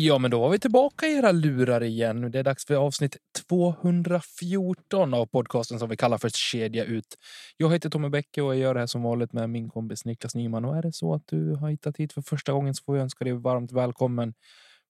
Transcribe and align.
Ja, 0.00 0.18
men 0.18 0.30
då 0.30 0.40
var 0.40 0.50
vi 0.50 0.58
tillbaka 0.58 1.06
i 1.06 1.14
era 1.14 1.32
lurar 1.32 1.82
igen. 1.82 2.30
Det 2.30 2.38
är 2.38 2.42
dags 2.42 2.66
för 2.66 2.74
avsnitt 2.74 3.16
214 3.48 5.14
av 5.14 5.26
podcasten 5.26 5.78
som 5.78 5.88
vi 5.88 5.96
kallar 5.96 6.18
för 6.18 6.30
Kedja 6.34 6.84
ut. 6.84 7.16
Jag 7.56 7.72
heter 7.72 7.90
Tommy 7.90 8.08
Bäcke 8.08 8.42
och 8.42 8.54
jag 8.54 8.60
gör 8.60 8.74
det 8.74 8.80
här 8.80 8.86
som 8.86 9.02
vanligt 9.02 9.32
med 9.32 9.50
min 9.50 9.68
kompis 9.68 10.04
Niklas 10.04 10.34
Nyman. 10.34 10.64
Och 10.64 10.76
är 10.76 10.82
det 10.82 10.92
så 10.92 11.14
att 11.14 11.22
du 11.26 11.54
har 11.54 11.70
hittat 11.70 11.96
hit 11.96 12.12
för 12.12 12.22
första 12.22 12.52
gången 12.52 12.74
så 12.74 12.84
får 12.84 12.96
jag 12.96 13.02
önska 13.02 13.24
dig 13.24 13.32
varmt 13.32 13.72
välkommen. 13.72 14.34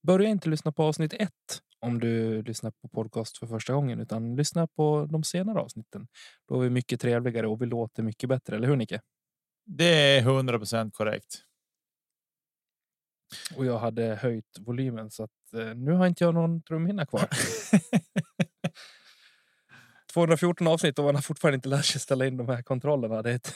Börja 0.07 0.29
inte 0.29 0.49
lyssna 0.49 0.73
på 0.73 0.83
avsnitt 0.83 1.13
1 1.13 1.31
om 1.81 2.01
du 2.01 2.43
lyssnar 2.43 2.71
på 2.71 2.89
podcast 2.89 3.39
för 3.39 3.47
första 3.47 3.73
gången, 3.73 4.01
utan 4.01 4.37
lyssna 4.37 4.67
på 4.67 5.09
de 5.11 5.25
senare 5.25 5.61
avsnitten. 5.61 6.07
Då 6.49 6.61
är 6.61 6.65
vi 6.65 6.71
mycket 6.71 7.01
trevligare 7.01 7.47
och 7.47 7.63
vi 7.63 7.67
låter 7.67 8.03
mycket 8.03 8.29
bättre, 8.29 8.57
eller 8.57 8.69
hur 8.69 8.77
Nicke? 8.77 9.01
Det 9.67 10.17
är 10.17 10.23
100% 10.23 10.91
korrekt. 10.91 11.48
Och 13.57 13.67
jag 13.67 13.79
hade 13.79 14.15
höjt 14.15 14.59
volymen 14.59 15.11
så 15.11 15.23
att 15.25 15.55
eh, 15.55 15.75
nu 15.75 15.93
har 15.93 16.07
inte 16.07 16.25
jag 16.25 16.35
någon 16.35 16.63
trumhinna 16.63 17.07
kvar. 17.07 17.29
214 20.13 20.67
avsnitt 20.67 20.99
och 20.99 21.05
man 21.05 21.15
har 21.15 21.23
fortfarande 21.23 21.55
inte 21.55 21.69
lärt 21.69 21.85
sig 21.85 22.01
ställa 22.01 22.27
in 22.27 22.37
de 22.37 22.49
här 22.49 22.63
kontrollerna. 22.63 23.23
Det 23.23 23.31
är, 23.31 23.35
ett, 23.35 23.55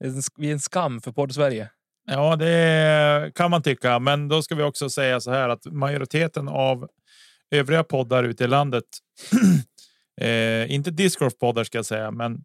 det 0.00 0.06
är 0.06 0.10
en, 0.10 0.22
vi 0.36 0.48
är 0.48 0.52
en 0.52 0.60
skam 0.60 1.00
för 1.00 1.12
podd 1.12 1.34
Sverige. 1.34 1.70
Ja, 2.10 2.36
det 2.36 3.32
kan 3.34 3.50
man 3.50 3.62
tycka, 3.62 3.98
men 3.98 4.28
då 4.28 4.42
ska 4.42 4.54
vi 4.54 4.62
också 4.62 4.90
säga 4.90 5.20
så 5.20 5.30
här 5.30 5.48
att 5.48 5.64
majoriteten 5.64 6.48
av 6.48 6.88
övriga 7.50 7.84
poddar 7.84 8.24
ute 8.24 8.44
i 8.44 8.46
landet, 8.46 8.84
eh, 10.20 10.72
inte 10.72 10.90
discgolf 10.90 11.38
poddar 11.38 11.64
ska 11.64 11.78
jag 11.78 11.86
säga, 11.86 12.10
men 12.10 12.44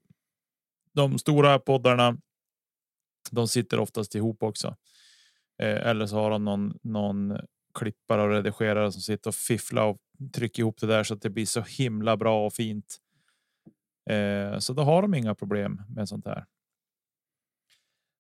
de 0.94 1.20
stora 1.20 1.59
poddarna. 1.59 2.17
De 3.31 3.48
sitter 3.48 3.80
oftast 3.80 4.16
ihop 4.16 4.44
också. 4.44 4.75
Eh, 5.62 5.88
eller 5.88 6.06
så 6.06 6.16
har 6.16 6.30
de 6.30 6.46
någon, 6.46 6.80
någon 6.82 7.38
klippare 7.73 8.22
och 8.22 8.30
redigerare 8.30 8.92
som 8.92 9.02
sitter 9.02 9.30
och 9.30 9.36
fifflar 9.36 9.86
och 9.86 9.98
trycker 10.36 10.60
ihop 10.60 10.80
det 10.80 10.88
där 10.88 11.04
så 11.04 11.14
att 11.14 11.22
det 11.22 11.30
blir 11.30 11.45
så 11.45 11.62
himla 11.62 12.18
bra 12.18 12.45
och 12.45 12.54
fint. 12.54 12.98
Eh, 14.10 14.60
så 14.60 14.73
då 14.73 14.84
har 14.84 15.02
de 15.02 15.14
inga 15.14 15.36
problem 15.36 15.82
med 15.90 16.10
sånt 16.10 16.26
här. 16.26 16.45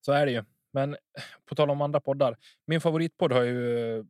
Så 0.05 0.11
är 0.11 0.25
det 0.25 0.31
ju. 0.31 0.43
Men 0.73 0.97
på 1.45 1.55
tal 1.55 1.69
om 1.69 1.81
andra 1.81 1.99
poddar. 1.99 2.37
Min 2.65 2.81
favoritpodd 2.81 3.31
har 3.31 3.43
ju 3.43 3.97
eh, 3.97 4.05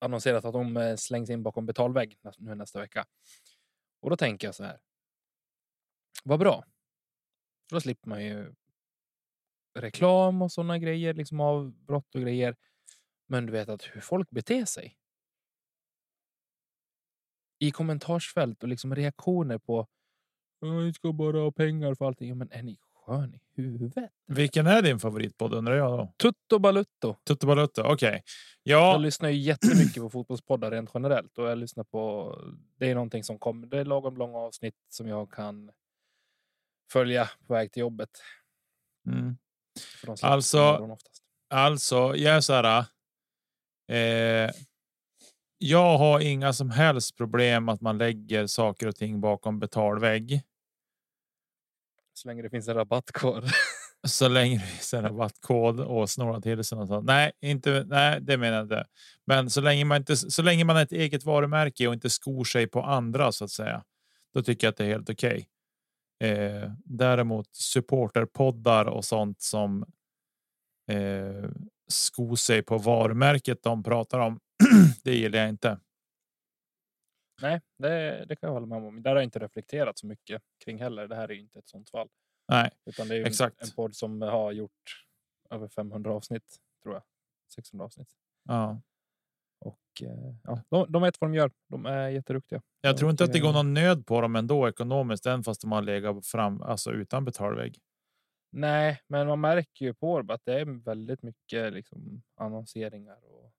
annonserat 0.00 0.44
att 0.44 0.52
de 0.52 0.96
slängs 0.98 1.30
in 1.30 1.42
bakom 1.42 1.66
betalvägg 1.66 2.18
nu 2.38 2.54
nästa 2.54 2.80
vecka. 2.80 3.06
Och 4.00 4.10
då 4.10 4.16
tänker 4.16 4.48
jag 4.48 4.54
så 4.54 4.64
här. 4.64 4.80
Vad 6.24 6.38
bra. 6.38 6.64
Då 7.70 7.80
slipper 7.80 8.08
man 8.08 8.24
ju 8.24 8.54
reklam 9.74 10.42
och 10.42 10.52
sådana 10.52 10.78
grejer, 10.78 11.14
liksom 11.14 11.40
avbrott 11.40 12.14
och 12.14 12.20
grejer. 12.20 12.56
Men 13.26 13.46
du 13.46 13.52
vet 13.52 13.68
att 13.68 13.82
hur 13.92 14.00
folk 14.00 14.30
beter 14.30 14.64
sig. 14.64 14.96
I 17.58 17.70
kommentarsfält 17.70 18.62
och 18.62 18.68
liksom 18.68 18.94
reaktioner 18.94 19.58
på. 19.58 19.86
Jag 20.60 20.94
ska 20.94 21.12
bara 21.12 21.40
ha 21.40 21.52
pengar 21.52 21.94
för 21.94 22.04
allting. 22.04 22.38
Men 22.38 22.50
är 22.50 22.62
ni 22.62 22.78
skön 23.06 23.34
i 23.34 23.40
huvudet? 23.62 24.10
Vilken 24.26 24.66
är 24.66 24.82
din 24.82 24.98
favoritpodd 24.98 25.54
undrar 25.54 25.74
jag 25.74 25.98
då? 25.98 26.14
Tutto 26.16 26.58
Balutto. 26.58 27.16
Tutto 27.24 27.46
Balutto. 27.46 27.82
Okej, 27.82 27.92
okay. 27.92 28.20
ja. 28.62 28.92
Jag 28.92 29.00
lyssnar 29.00 29.28
ju 29.28 29.38
jättemycket 29.38 30.02
på 30.02 30.10
fotbollspoddar 30.10 30.70
rent 30.70 30.90
generellt 30.94 31.38
och 31.38 31.50
jag 31.50 31.58
lyssnar 31.58 31.84
på. 31.84 32.34
Det 32.76 32.90
är 32.90 32.94
någonting 32.94 33.24
som 33.24 33.38
kommer. 33.38 33.66
Det 33.66 33.78
är 33.78 33.84
lagom 33.84 34.16
långa 34.16 34.38
avsnitt 34.38 34.76
som 34.88 35.08
jag 35.08 35.30
kan 35.30 35.70
följa 36.92 37.30
på 37.46 37.54
väg 37.54 37.72
till 37.72 37.80
jobbet. 37.80 38.10
Mm. 39.06 39.36
Alltså, 40.22 40.96
alltså, 41.50 42.16
jag 42.16 42.36
är 42.36 42.40
så 42.40 42.52
här. 42.52 42.84
Eh, 43.88 44.50
jag 45.58 45.98
har 45.98 46.20
inga 46.20 46.52
som 46.52 46.70
helst 46.70 47.16
problem 47.16 47.68
att 47.68 47.80
man 47.80 47.98
lägger 47.98 48.46
saker 48.46 48.86
och 48.86 48.96
ting 48.96 49.20
bakom 49.20 49.58
betalvägg. 49.58 50.42
Så 52.14 52.28
länge 52.28 52.42
det 52.42 52.50
finns 52.50 52.68
en 52.68 52.74
rabattkod. 52.74 53.50
så 54.06 54.28
länge 54.28 54.58
det 54.58 54.66
finns 54.66 54.94
en 54.94 55.02
rabattkod 55.02 55.80
och 55.80 56.10
snåla 56.10 56.40
till 56.40 56.64
sig. 56.64 56.78
Något 56.78 57.04
nej, 57.04 57.32
inte. 57.40 57.84
Nej, 57.88 58.20
det 58.20 58.36
menar 58.36 58.56
jag 58.56 58.64
inte. 58.64 58.86
Men 59.26 59.50
så 59.50 59.60
länge 59.60 59.84
man 59.84 59.96
inte 59.96 60.16
så 60.16 60.42
länge 60.42 60.64
man 60.64 60.76
har 60.76 60.82
ett 60.82 60.92
eget 60.92 61.24
varumärke 61.24 61.88
och 61.88 61.94
inte 61.94 62.10
skor 62.10 62.44
sig 62.44 62.66
på 62.66 62.82
andra 62.82 63.32
så 63.32 63.44
att 63.44 63.50
säga. 63.50 63.84
Då 64.34 64.42
tycker 64.42 64.66
jag 64.66 64.70
att 64.72 64.76
det 64.76 64.84
är 64.84 64.88
helt 64.88 65.10
okej. 65.10 65.32
Okay. 65.32 65.44
Eh, 66.22 66.72
däremot 66.84 67.56
supporterpoddar 67.56 68.84
och 68.84 69.04
sånt 69.04 69.40
som 69.40 69.84
eh, 70.90 71.50
sko 71.88 72.36
sig 72.36 72.62
på 72.62 72.78
varumärket 72.78 73.62
de 73.62 73.82
pratar 73.82 74.18
om. 74.18 74.40
det 75.04 75.14
gillar 75.14 75.38
jag 75.38 75.48
inte. 75.48 75.80
Nej, 77.42 77.60
det, 77.78 78.24
det 78.28 78.36
kan 78.36 78.46
jag 78.46 78.54
hålla 78.54 78.66
med 78.66 78.78
om. 78.78 79.02
Där 79.02 79.10
har 79.10 79.16
jag 79.16 79.24
inte 79.24 79.38
reflekterat 79.38 79.98
så 79.98 80.06
mycket 80.06 80.42
kring 80.64 80.78
heller. 80.78 81.08
Det 81.08 81.16
här 81.16 81.28
är 81.28 81.34
ju 81.34 81.40
inte 81.40 81.58
ett 81.58 81.68
sånt 81.68 81.90
fall. 81.90 82.08
Nej, 82.48 82.70
utan 82.84 83.08
det 83.08 83.16
är 83.16 83.26
exakt. 83.26 83.62
En 83.62 83.70
podd 83.70 83.96
som 83.96 84.22
har 84.22 84.52
gjort 84.52 85.06
över 85.50 85.68
500 85.68 86.12
avsnitt 86.12 86.56
tror 86.82 86.94
jag. 86.94 87.02
600 87.54 87.84
avsnitt. 87.84 88.08
Ja. 88.48 88.80
Och 89.62 90.02
eh, 90.02 90.34
ja, 90.42 90.62
de, 90.68 90.92
de 90.92 91.02
vet 91.02 91.20
vad 91.20 91.30
de 91.30 91.34
gör. 91.34 91.50
De 91.68 91.86
är 91.86 92.08
jätteduktiga. 92.08 92.62
Jag 92.80 92.96
tror 92.96 93.10
inte 93.10 93.24
att 93.24 93.32
det 93.32 93.40
går 93.40 93.52
någon 93.52 93.74
nöd 93.74 94.06
på 94.06 94.20
dem 94.20 94.36
ändå 94.36 94.68
ekonomiskt, 94.68 95.26
än 95.26 95.44
fast 95.44 95.60
de 95.60 95.72
har 95.72 95.82
legat 95.82 96.26
fram 96.26 96.62
alltså 96.62 96.92
utan 96.92 97.24
betalvägg. 97.24 97.78
Nej, 98.50 99.00
men 99.06 99.26
man 99.26 99.40
märker 99.40 99.84
ju 99.84 99.94
på 99.94 100.18
att 100.28 100.44
det 100.44 100.60
är 100.60 100.64
väldigt 100.64 101.22
mycket 101.22 101.72
liksom, 101.72 102.22
annonseringar 102.36 103.18
och 103.24 103.52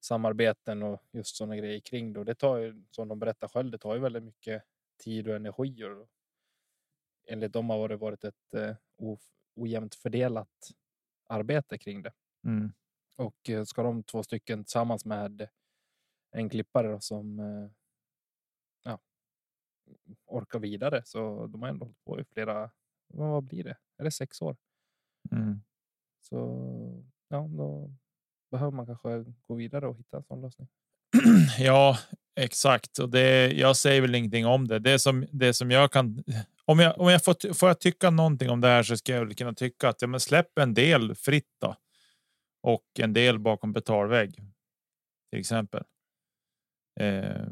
samarbeten 0.00 0.82
och 0.82 1.02
just 1.12 1.36
sådana 1.36 1.56
grejer 1.56 1.80
kring 1.80 2.12
det. 2.12 2.20
Och 2.20 2.26
det 2.26 2.34
tar 2.34 2.56
ju 2.56 2.84
som 2.90 3.08
de 3.08 3.18
berättar 3.18 3.48
själv. 3.48 3.70
Det 3.70 3.78
tar 3.78 3.94
ju 3.94 4.00
väldigt 4.00 4.22
mycket 4.22 4.62
tid 5.04 5.28
och 5.28 5.36
energi. 5.36 5.84
Och 5.84 6.08
enligt 7.28 7.52
dem 7.52 7.70
har 7.70 7.88
det 7.88 7.96
varit 7.96 8.24
ett 8.24 8.54
eh, 8.54 8.76
ojämnt 9.56 9.94
fördelat 9.94 10.70
arbete 11.26 11.78
kring 11.78 12.02
det. 12.02 12.12
Mm. 12.44 12.72
Och 13.20 13.50
eh, 13.50 13.64
ska 13.64 13.82
de 13.82 14.02
två 14.02 14.22
stycken 14.22 14.64
tillsammans 14.64 15.04
med 15.04 15.48
en 16.32 16.48
klippare 16.48 17.00
som 17.00 17.38
eh, 17.38 17.70
ja, 18.84 18.98
orkar 20.26 20.58
vidare 20.58 21.02
så 21.04 21.46
de 21.46 21.62
har 21.62 21.68
ändå 21.68 21.84
hållit 21.84 22.04
på 22.04 22.20
i 22.20 22.24
flera. 22.24 22.70
Vad 23.06 23.44
blir 23.44 23.64
det? 23.64 23.76
Är 23.98 24.04
det 24.04 24.10
sex 24.10 24.42
år? 24.42 24.56
Mm. 25.32 25.60
Så 26.20 26.36
ja, 27.28 27.48
då 27.50 27.94
behöver 28.50 28.72
man 28.72 28.86
kanske 28.86 29.24
gå 29.42 29.54
vidare 29.54 29.88
och 29.88 29.98
hitta 29.98 30.16
en 30.16 30.24
sån 30.24 30.40
lösning. 30.40 30.68
Ja, 31.58 31.98
exakt. 32.36 32.98
Och 32.98 33.10
det, 33.10 33.52
jag 33.52 33.76
säger 33.76 34.00
väl 34.00 34.14
ingenting 34.14 34.46
om 34.46 34.68
det. 34.68 34.78
Det 34.78 34.98
som, 34.98 35.26
det 35.32 35.54
som 35.54 35.70
jag 35.70 35.92
kan. 35.92 36.24
Om 36.64 36.78
jag, 36.78 37.00
om 37.00 37.08
jag 37.08 37.24
får, 37.24 37.54
får 37.54 37.68
jag 37.68 37.80
tycka 37.80 38.10
någonting 38.10 38.50
om 38.50 38.60
det 38.60 38.68
här 38.68 38.82
så 38.82 38.96
ska 38.96 39.12
jag 39.12 39.24
väl 39.24 39.34
kunna 39.34 39.54
tycka 39.54 39.88
att 39.88 40.02
ja, 40.02 40.08
men 40.08 40.20
släpp 40.20 40.58
en 40.58 40.74
del 40.74 41.14
fritt 41.14 41.56
då 41.60 41.76
och 42.60 42.86
en 42.98 43.12
del 43.12 43.38
bakom 43.38 43.72
betalvägg. 43.72 44.34
Till 45.30 45.40
exempel. 45.40 45.84
Eh, 47.00 47.46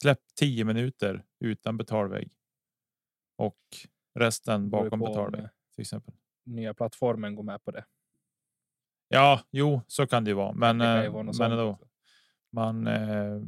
släpp 0.00 0.20
10 0.38 0.64
minuter 0.64 1.24
utan 1.40 1.76
betalvägg. 1.76 2.32
Och 3.38 3.58
resten 4.18 4.70
bakom 4.70 5.00
betalvägg. 5.00 5.48
Till 5.74 5.82
exempel. 5.82 6.14
Nya 6.44 6.74
plattformen 6.74 7.34
går 7.34 7.42
med 7.42 7.64
på 7.64 7.70
det. 7.70 7.84
Ja, 9.08 9.40
jo, 9.50 9.80
så 9.86 10.06
kan 10.06 10.24
det 10.24 10.30
ju 10.30 10.34
vara. 10.34 10.52
Men, 10.52 10.78
det 10.78 11.04
eh, 11.04 11.12
men 11.12 11.50
då, 11.50 11.78
man, 12.52 12.86
eh, 12.86 13.40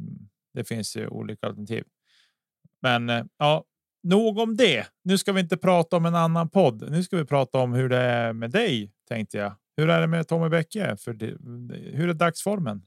det 0.53 0.63
finns 0.63 0.97
ju 0.97 1.07
olika 1.07 1.47
alternativ. 1.47 1.83
Men 2.81 3.09
eh, 3.09 3.25
ja, 3.37 3.63
nog 4.03 4.37
om 4.37 4.57
det. 4.57 4.87
Nu 5.03 5.17
ska 5.17 5.31
vi 5.31 5.41
inte 5.41 5.57
prata 5.57 5.97
om 5.97 6.05
en 6.05 6.15
annan 6.15 6.49
podd. 6.49 6.91
Nu 6.91 7.03
ska 7.03 7.17
vi 7.17 7.25
prata 7.25 7.57
om 7.57 7.73
hur 7.73 7.89
det 7.89 7.97
är 7.97 8.33
med 8.33 8.51
dig, 8.51 8.91
tänkte 9.07 9.37
jag. 9.37 9.55
Hur 9.79 9.89
är 9.89 10.01
det 10.01 10.07
med 10.07 10.27
Tommy 10.27 10.49
Bäcke? 10.49 10.95
För 10.97 11.13
det, 11.13 11.37
hur 11.97 12.09
är 12.09 12.13
dagsformen? 12.13 12.85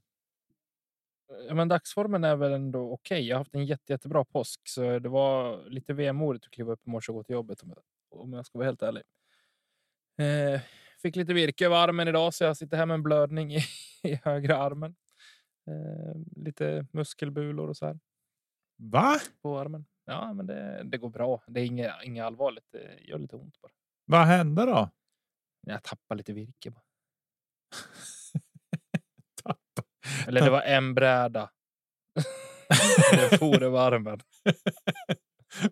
Ja, 1.49 1.55
men 1.55 1.69
dagsformen 1.69 2.25
är 2.25 2.37
väl 2.37 2.53
ändå 2.53 2.93
okej. 2.93 3.17
Okay. 3.17 3.29
Jag 3.29 3.37
har 3.37 3.41
haft 3.41 3.55
en 3.55 3.67
jätte, 3.67 3.93
jättebra 3.93 4.25
påsk, 4.25 4.61
så 4.65 4.99
det 4.99 5.09
var 5.09 5.65
lite 5.69 5.93
vemodigt 5.93 6.45
att 6.45 6.51
kliva 6.51 6.73
upp 6.73 6.87
i 6.87 6.91
morse 6.91 7.13
och 7.13 7.17
gå 7.17 7.25
till 7.25 7.35
jobbet 7.35 7.63
om 8.11 8.33
jag 8.33 8.47
ska 8.47 8.59
vara 8.59 8.67
helt 8.67 8.83
ärlig. 8.83 9.03
Eh, 10.19 10.61
fick 11.03 11.17
lite 11.17 11.33
virke 11.33 11.67
över 11.67 11.77
armen 11.77 12.09
idag, 12.09 12.35
så 12.35 12.45
jag 12.45 12.57
sitter 12.57 12.77
här 12.77 12.87
med 12.87 12.95
en 12.95 13.03
blödning 13.03 13.55
i, 13.55 13.61
i 14.03 14.21
högra 14.25 14.57
armen. 14.57 14.95
Eh, 15.67 16.43
lite 16.45 16.87
muskelbulor 16.93 17.69
och 17.69 17.77
så 17.77 17.87
här. 17.87 17.99
Va? 18.77 19.15
På 19.43 19.59
armen. 19.59 19.85
Ja, 20.05 20.33
men 20.33 20.47
det, 20.47 20.83
det 20.85 20.99
går 20.99 21.11
bra. 21.11 21.43
Det 21.47 21.61
är 21.61 21.65
inget, 21.65 21.93
inget 22.05 22.25
allvarligt. 22.25 22.67
Det 22.73 22.99
gör 23.01 23.19
lite 23.19 23.37
ont 23.37 23.61
bara. 23.61 23.73
Vad 24.05 24.27
hände 24.27 24.67
då? 24.67 24.91
Jag 25.67 25.83
tappade 25.83 26.19
lite 26.19 26.33
virke. 26.33 26.71
Bara. 26.71 26.83
Tappa. 29.43 29.89
Eller 30.27 30.41
det 30.41 30.51
var 30.51 30.63
en 30.63 30.95
bräda. 30.95 31.51
det 33.13 33.39
for 33.39 33.63
över 33.63 33.79
armen. 33.79 34.21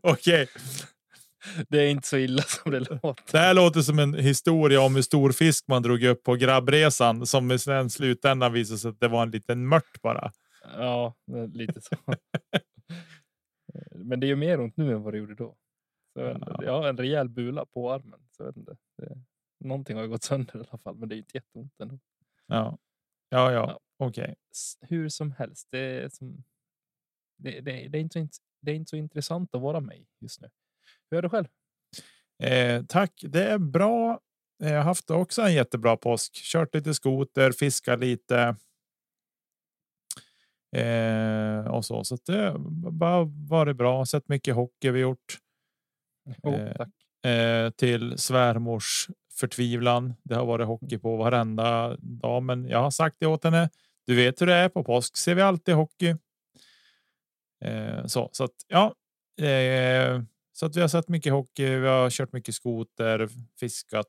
Okej. 0.00 0.48
Det 1.69 1.78
är 1.78 1.90
inte 1.90 2.08
så 2.08 2.16
illa 2.16 2.42
som 2.42 2.72
det 2.72 2.78
låter. 3.02 3.32
Det 3.32 3.38
här 3.38 3.54
låter 3.54 3.81
som 3.81 3.98
en 3.98 4.14
historia 4.14 4.81
om 4.81 4.94
hur 4.94 5.02
stor 5.02 5.32
fisk 5.32 5.69
man 5.69 5.82
drog 5.82 6.02
upp 6.02 6.22
på 6.22 6.34
grabbresan 6.34 7.26
som 7.26 7.52
i 7.52 7.58
slutändan 7.90 8.52
visade 8.52 8.78
sig 8.78 8.88
att 8.88 9.00
det 9.00 9.08
var 9.08 9.22
en 9.22 9.31
liten 9.31 9.69
mört 9.69 10.02
bara. 10.02 10.32
Ja, 10.76 11.14
lite 11.52 11.81
så. 11.81 11.96
Men 13.94 14.20
det 14.20 14.26
gör 14.26 14.36
mer 14.36 14.60
ont 14.60 14.76
nu 14.76 14.93
än 14.93 15.02
vad 15.02 15.14
det 15.14 15.19
gjorde 15.19 15.34
då. 15.34 15.56
Så 16.12 16.20
ja. 16.20 16.60
Jag 16.62 16.72
har 16.72 16.88
en 16.88 16.96
rejäl 16.96 17.28
bula 17.28 17.66
på 17.66 17.93
armen. 17.93 18.20
Så 18.31 18.43
jag 18.43 18.46
vet 18.46 18.56
inte. 18.56 18.76
Det, 18.98 19.19
någonting 19.60 19.96
har 19.96 20.06
gått 20.06 20.22
sönder 20.22 20.56
i 20.56 20.58
alla 20.58 20.78
fall, 20.78 20.96
men 20.96 21.08
det 21.08 21.14
är 21.14 21.18
inte 21.18 21.36
jätteont 21.36 21.80
ändå. 21.80 21.98
Ja, 22.46 22.78
ja, 23.28 23.52
ja. 23.52 23.52
ja. 23.52 23.80
okej. 23.98 24.22
Okay. 24.22 24.34
Hur 24.80 25.08
som 25.08 25.32
helst, 25.32 25.68
det 25.70 25.78
är, 25.78 26.08
som, 26.08 26.44
det, 27.36 27.60
det, 27.60 27.88
det, 27.88 27.98
är 27.98 28.02
inte 28.02 28.28
det 28.60 28.70
är 28.70 28.74
inte 28.74 28.90
så 28.90 28.96
intressant 28.96 29.54
att 29.54 29.60
vara 29.60 29.80
mig 29.80 30.06
just 30.20 30.40
nu. 30.40 30.50
Hur 31.10 31.18
är 31.18 31.22
det 31.22 31.28
själv? 31.28 31.46
Eh, 32.42 32.84
tack, 32.84 33.20
det 33.22 33.44
är 33.44 33.58
bra. 33.58 34.20
Jag 34.58 34.76
har 34.76 34.84
haft 34.84 35.10
också 35.10 35.42
en 35.42 35.54
jättebra 35.54 35.96
påsk. 35.96 36.34
Kört 36.34 36.74
lite 36.74 36.94
skoter, 36.94 37.52
fiskat 37.52 38.00
lite. 38.00 38.56
Eh, 40.76 41.66
och 41.66 41.84
så, 41.84 42.04
så 42.04 42.16
det 42.26 42.54
bara 42.92 43.24
varit 43.24 43.76
bra. 43.76 44.06
Sett 44.06 44.28
mycket 44.28 44.54
hockey 44.54 44.90
vi 44.90 45.00
gjort. 45.00 45.38
Oh, 46.42 46.54
eh, 46.54 47.32
eh, 47.32 47.70
till 47.70 48.18
svärmors 48.18 49.08
förtvivlan. 49.40 50.14
Det 50.22 50.34
har 50.34 50.46
varit 50.46 50.66
hockey 50.66 50.98
på 50.98 51.16
varenda 51.16 51.96
dag, 51.96 52.42
men 52.42 52.69
jag 52.69 52.82
har 52.82 52.90
sagt 52.90 53.16
det 53.20 53.26
åt 53.26 53.44
henne. 53.44 53.70
Du 54.06 54.16
vet 54.16 54.42
hur 54.42 54.46
det 54.46 54.54
är 54.54 54.69
på 54.69 54.84
påsk 54.84 55.16
ser 55.16 55.34
vi 55.34 55.42
alltid 55.42 55.75
hockey. 55.75 56.14
Eh, 57.64 58.06
så 58.06 58.28
så 58.32 58.44
att 58.44 58.54
ja, 58.69 58.94
eh, 59.46 60.22
så 60.52 60.66
att 60.66 60.76
vi 60.76 60.81
har 60.81 60.88
sett 60.88 61.08
mycket 61.08 61.32
hockey. 61.32 61.76
Vi 61.76 61.87
har 61.87 62.10
kört 62.10 62.32
mycket 62.32 62.54
skoter, 62.54 63.28
fiskat. 63.60 64.06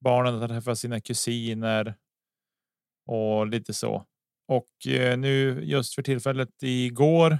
Barnen 0.00 0.34
har 0.34 0.48
träffat 0.48 0.78
sina 0.78 1.00
kusiner 1.00 1.94
och 3.06 3.46
lite 3.46 3.74
så. 3.74 4.04
Och 4.48 4.86
eh, 4.86 5.18
nu 5.18 5.64
just 5.64 5.94
för 5.94 6.02
tillfället 6.02 6.62
igår, 6.62 7.38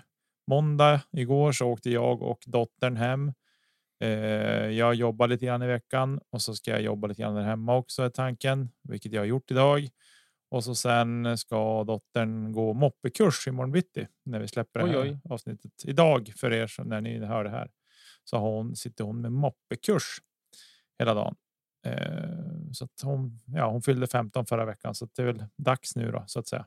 måndag 0.50 1.00
igår 1.12 1.52
så 1.52 1.66
åkte 1.66 1.90
jag 1.90 2.22
och 2.22 2.42
dottern 2.46 2.96
hem. 2.96 3.32
Eh, 4.04 4.70
jag 4.70 4.94
jobbar 4.94 5.28
lite 5.28 5.46
grann 5.46 5.62
i 5.62 5.66
veckan 5.66 6.20
och 6.30 6.42
så 6.42 6.54
ska 6.54 6.70
jag 6.70 6.82
jobba 6.82 7.06
lite 7.06 7.22
grann 7.22 7.34
där 7.34 7.42
hemma 7.42 7.76
också 7.76 8.02
är 8.02 8.10
tanken, 8.10 8.70
vilket 8.82 9.12
jag 9.12 9.20
har 9.20 9.26
gjort 9.26 9.50
idag. 9.50 9.88
Och 10.50 10.64
så 10.64 10.74
sen 10.74 11.38
ska 11.38 11.84
dottern 11.84 12.52
gå 12.52 12.74
moppekurs 12.74 13.46
imorgon 13.48 13.72
bitti 13.72 14.06
när 14.24 14.40
vi 14.40 14.48
släpper 14.48 14.84
oj, 14.84 14.92
det 14.92 14.98
här 14.98 15.02
oj. 15.04 15.18
avsnittet 15.30 15.72
idag 15.84 16.32
för 16.36 16.52
er 16.52 16.84
när 16.84 17.00
ni 17.00 17.18
hör 17.18 17.44
det 17.44 17.50
här. 17.50 17.70
Så 18.24 18.38
hon 18.38 18.76
sitter 18.76 19.04
hon 19.04 19.20
med 19.20 19.32
moppekurs 19.32 20.18
hela 20.98 21.14
dagen. 21.14 21.34
Eh, 21.86 22.72
så 22.72 22.84
att 22.84 23.00
hon, 23.02 23.40
ja, 23.46 23.70
hon 23.70 23.82
fyllde 23.82 24.06
15 24.06 24.46
förra 24.46 24.64
veckan 24.64 24.94
så 24.94 25.08
det 25.16 25.22
är 25.22 25.26
väl 25.26 25.44
dags 25.56 25.96
nu 25.96 26.10
då 26.10 26.24
så 26.26 26.38
att 26.38 26.48
säga. 26.48 26.66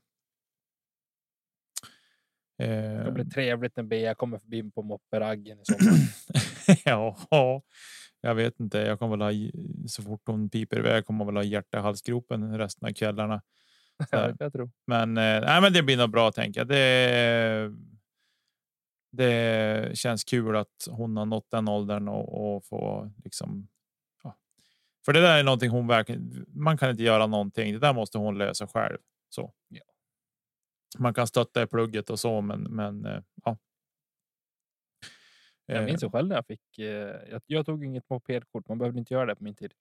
Det 2.58 3.12
blir 3.14 3.26
trevligt 3.26 3.76
när 3.76 3.84
Bea 3.84 4.16
kommer 4.16 4.38
förbi 4.38 4.72
på 4.72 4.82
mopperaggen 4.82 5.58
ja, 6.86 7.18
jag 8.22 8.36
vet 8.36 8.60
inte. 8.60 8.78
Jag 8.78 9.00
kommer 9.00 9.18
väl 9.18 9.22
ha 9.22 9.52
så 9.88 10.04
fort 10.04 10.22
hon 10.26 10.50
piper 10.50 10.80
iväg 10.80 11.06
kommer 11.06 11.26
väl 11.26 11.36
ha 11.36 11.44
hjärta 11.44 11.78
i 11.78 11.82
halsgropen 11.82 12.58
resten 12.58 12.90
av 12.90 12.94
kvällarna. 12.94 13.42
Ja, 14.12 14.34
jag 14.40 14.54
tror. 14.54 14.72
Men, 14.88 15.18
eh, 15.18 15.42
nej, 15.42 15.62
men 15.62 15.74
det 15.74 15.84
blir 15.84 15.98
nog 15.98 16.10
bra 16.10 16.32
tänker 16.32 16.60
jag. 16.60 16.68
Det, 16.68 17.74
det 19.12 19.98
känns 19.98 20.24
kul 20.24 20.56
att 20.56 20.88
hon 20.90 21.18
har 21.18 21.26
nått 21.26 21.52
den 21.52 21.68
åldern 21.68 22.08
och, 22.08 22.56
och 22.56 22.66
få 22.66 23.12
liksom. 23.24 23.68
Ja. 24.24 24.38
För 25.06 25.14
det 25.14 25.22
där 25.22 25.40
är 25.40 25.44
någonting 25.44 25.70
hon 25.70 25.88
verkligen. 25.88 26.46
Man 26.48 26.78
kan 26.78 26.90
inte 26.90 27.04
göra 27.04 27.28
någonting. 27.28 27.74
Det 27.74 27.80
där 27.80 27.94
måste 27.94 28.18
hon 28.18 28.38
lösa 28.38 28.68
själv. 28.68 28.98
Så. 29.30 29.54
Ja 29.68 29.82
man 31.00 31.14
kan 31.14 31.28
stötta 31.28 31.62
i 31.62 31.68
plugget 31.68 32.10
och 32.10 32.20
så, 32.20 32.42
men, 32.42 32.64
men 32.64 33.06
eh, 33.06 33.22
ja. 33.44 33.58
Jag 35.66 35.86
minns 35.86 36.04
ju 36.04 36.06
eh. 36.06 36.12
själv 36.12 36.28
när 36.28 36.36
jag 36.36 36.46
fick. 36.46 36.80
Eh, 36.80 37.30
jag, 37.32 37.42
jag 37.46 37.66
tog 37.66 37.84
inget 37.84 38.10
mopedkort. 38.10 38.68
Man 38.68 38.78
behövde 38.78 39.00
inte 39.00 39.14
göra 39.14 39.26
det 39.26 39.36
på 39.36 39.44
min 39.44 39.56
tid. 39.56 39.74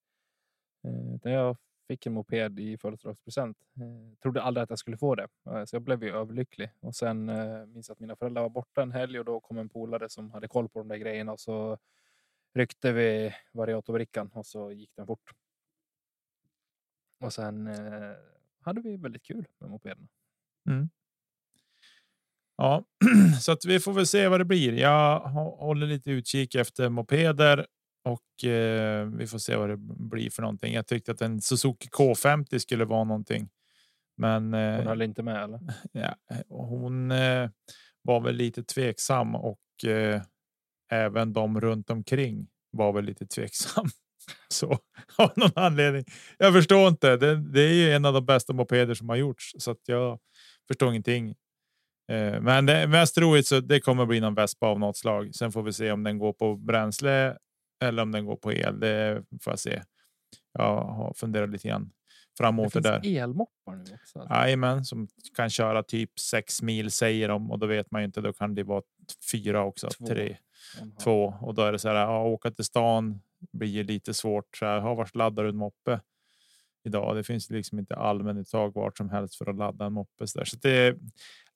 Eh, 0.84 1.32
jag 1.32 1.56
fick 1.88 2.06
en 2.06 2.12
moped 2.12 2.60
i 2.60 2.78
födelsedagspresent. 2.78 3.58
Trodde 4.22 4.42
aldrig 4.42 4.62
att 4.62 4.70
jag 4.70 4.78
skulle 4.78 4.96
få 4.96 5.14
det, 5.14 5.28
så 5.44 5.76
jag 5.76 5.82
blev 5.82 6.04
ju 6.04 6.10
överlycklig. 6.10 6.70
Och 6.80 6.94
sen 6.94 7.26
minns 7.72 7.88
jag 7.88 7.94
att 7.94 8.00
mina 8.00 8.16
föräldrar 8.16 8.42
var 8.42 8.48
borta 8.48 8.82
en 8.82 8.92
helg 8.92 9.18
och 9.18 9.24
då 9.24 9.40
kom 9.40 9.58
en 9.58 9.68
polare 9.68 10.08
som 10.08 10.30
hade 10.30 10.48
koll 10.48 10.68
på 10.68 10.78
de 10.78 10.88
där 10.88 10.96
grejerna 10.96 11.32
och 11.32 11.40
så 11.40 11.78
ryckte 12.54 12.92
vi 12.92 13.34
variatorbrickan 13.52 14.30
och 14.32 14.46
så 14.46 14.72
gick 14.72 14.90
den 14.96 15.06
fort. 15.06 15.30
Och 17.20 17.32
sen 17.32 17.70
hade 18.60 18.80
vi 18.80 18.96
väldigt 18.96 19.22
kul 19.22 19.46
med 19.58 19.70
mopederna. 19.70 20.08
Mm. 20.68 20.88
Ja, 22.56 22.84
så 23.40 23.52
att 23.52 23.64
vi 23.64 23.80
får 23.80 23.92
väl 23.92 24.06
se 24.06 24.28
vad 24.28 24.40
det 24.40 24.44
blir. 24.44 24.72
Jag 24.72 25.20
håller 25.20 25.86
lite 25.86 26.10
utkik 26.10 26.54
efter 26.54 26.88
mopeder 26.88 27.66
och 28.04 28.48
eh, 28.50 29.06
vi 29.06 29.26
får 29.26 29.38
se 29.38 29.56
vad 29.56 29.68
det 29.68 29.76
blir 29.76 30.30
för 30.30 30.42
någonting. 30.42 30.74
Jag 30.74 30.86
tyckte 30.86 31.12
att 31.12 31.22
en 31.22 31.40
Suzuki 31.40 31.88
K50 31.88 32.58
skulle 32.58 32.84
vara 32.84 33.04
någonting. 33.04 33.48
Men 34.16 34.54
eh, 34.54 34.76
hon 34.76 34.86
höll 34.86 35.02
inte 35.02 35.22
med 35.22 35.44
eller? 35.44 35.60
Ja, 35.92 36.14
hon 36.48 37.10
eh, 37.10 37.50
var 38.02 38.20
väl 38.20 38.34
lite 38.34 38.62
tveksam 38.62 39.34
och 39.34 39.84
eh, 39.86 40.22
även 40.92 41.32
de 41.32 41.60
runt 41.60 41.90
omkring 41.90 42.46
var 42.70 42.92
väl 42.92 43.04
lite 43.04 43.26
tveksam. 43.26 43.86
Så 44.48 44.78
av 45.16 45.32
någon 45.36 45.50
anledning. 45.54 46.04
Jag 46.38 46.52
förstår 46.52 46.88
inte. 46.88 47.16
Det, 47.16 47.36
det 47.36 47.60
är 47.60 47.74
ju 47.74 47.92
en 47.92 48.04
av 48.04 48.12
de 48.12 48.26
bästa 48.26 48.52
mopeder 48.52 48.94
som 48.94 49.08
har 49.08 49.16
gjorts 49.16 49.52
så 49.58 49.70
att 49.70 49.82
jag 49.86 50.18
förstår 50.68 50.88
ingenting. 50.88 51.34
Eh, 52.08 52.40
men 52.40 52.66
det 52.66 52.86
mest 52.86 53.14
troligt 53.14 53.46
så 53.46 53.60
det 53.60 53.80
kommer 53.80 54.06
bli 54.06 54.20
någon 54.20 54.34
Vespa 54.34 54.66
av 54.66 54.78
något 54.78 54.96
slag. 54.96 55.34
Sen 55.34 55.52
får 55.52 55.62
vi 55.62 55.72
se 55.72 55.92
om 55.92 56.02
den 56.02 56.18
går 56.18 56.32
på 56.32 56.56
bränsle 56.56 57.36
eller 57.84 58.02
om 58.02 58.12
den 58.12 58.26
går 58.26 58.36
på 58.36 58.52
el. 58.52 58.80
Det 58.80 59.22
får 59.42 59.52
jag 59.52 59.58
se. 59.58 59.82
Jag 60.52 60.84
har 60.84 61.14
funderat 61.14 61.50
lite 61.50 61.68
grann 61.68 61.90
framåt 62.38 62.72
det, 62.72 62.80
det 62.80 62.88
där. 62.88 63.22
Elmoppar 63.22 63.76
nu 63.76 63.82
också. 63.82 64.18
Alltså. 64.18 64.34
Jajamän, 64.34 64.84
som 64.84 65.08
kan 65.36 65.50
köra 65.50 65.82
typ 65.82 66.18
sex 66.18 66.62
mil 66.62 66.90
säger 66.90 67.28
de 67.28 67.50
och 67.50 67.58
då 67.58 67.66
vet 67.66 67.90
man 67.90 68.00
ju 68.00 68.06
inte. 68.06 68.20
Då 68.20 68.32
kan 68.32 68.54
det 68.54 68.62
vara 68.62 68.82
fyra 69.32 69.64
också. 69.64 69.88
Två. 69.88 70.06
Tre, 70.06 70.36
två 71.04 71.34
och 71.40 71.54
då 71.54 71.62
är 71.62 71.72
det 71.72 71.78
så 71.78 71.88
här. 71.88 71.94
Ja, 71.94 72.22
åka 72.22 72.50
till 72.50 72.64
stan 72.64 73.20
blir 73.52 73.84
lite 73.84 74.14
svårt. 74.14 74.56
Så 74.56 74.66
här, 74.66 74.80
vart 74.80 75.14
laddar 75.14 75.42
du 75.42 75.48
en 75.48 75.56
moppe? 75.56 76.00
Idag. 76.84 77.16
Det 77.16 77.24
finns 77.24 77.50
liksom 77.50 77.78
inte 77.78 77.96
allmänuttag 77.96 78.74
vart 78.74 78.96
som 78.96 79.10
helst 79.10 79.36
för 79.36 79.50
att 79.50 79.56
ladda 79.56 79.86
en 79.86 79.92
moppe 79.92 80.26
så, 80.26 80.38
där. 80.38 80.44
så 80.44 80.56
det. 80.62 80.88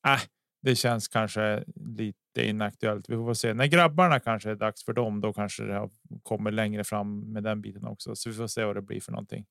Äh, 0.07 0.21
det 0.63 0.77
känns 0.77 1.09
kanske 1.09 1.65
lite 1.75 2.47
inaktuellt. 2.47 3.09
Vi 3.09 3.15
får 3.15 3.35
se 3.35 3.55
när 3.55 3.67
grabbarna 3.67 4.21
kanske 4.21 4.51
är 4.51 4.55
dags 4.55 4.85
för 4.85 4.93
dem. 4.93 5.21
Då 5.21 5.33
kanske 5.33 5.65
det 5.65 5.91
kommer 6.23 6.51
längre 6.51 6.85
fram 6.85 7.33
med 7.33 7.43
den 7.43 7.61
biten 7.61 7.85
också, 7.87 8.17
så 8.17 8.29
vi 8.31 8.37
får 8.37 8.47
se 8.47 8.65
vad 8.65 8.77
det 8.77 8.83
blir 8.83 9.01
för 9.01 9.13
någonting. 9.13 9.47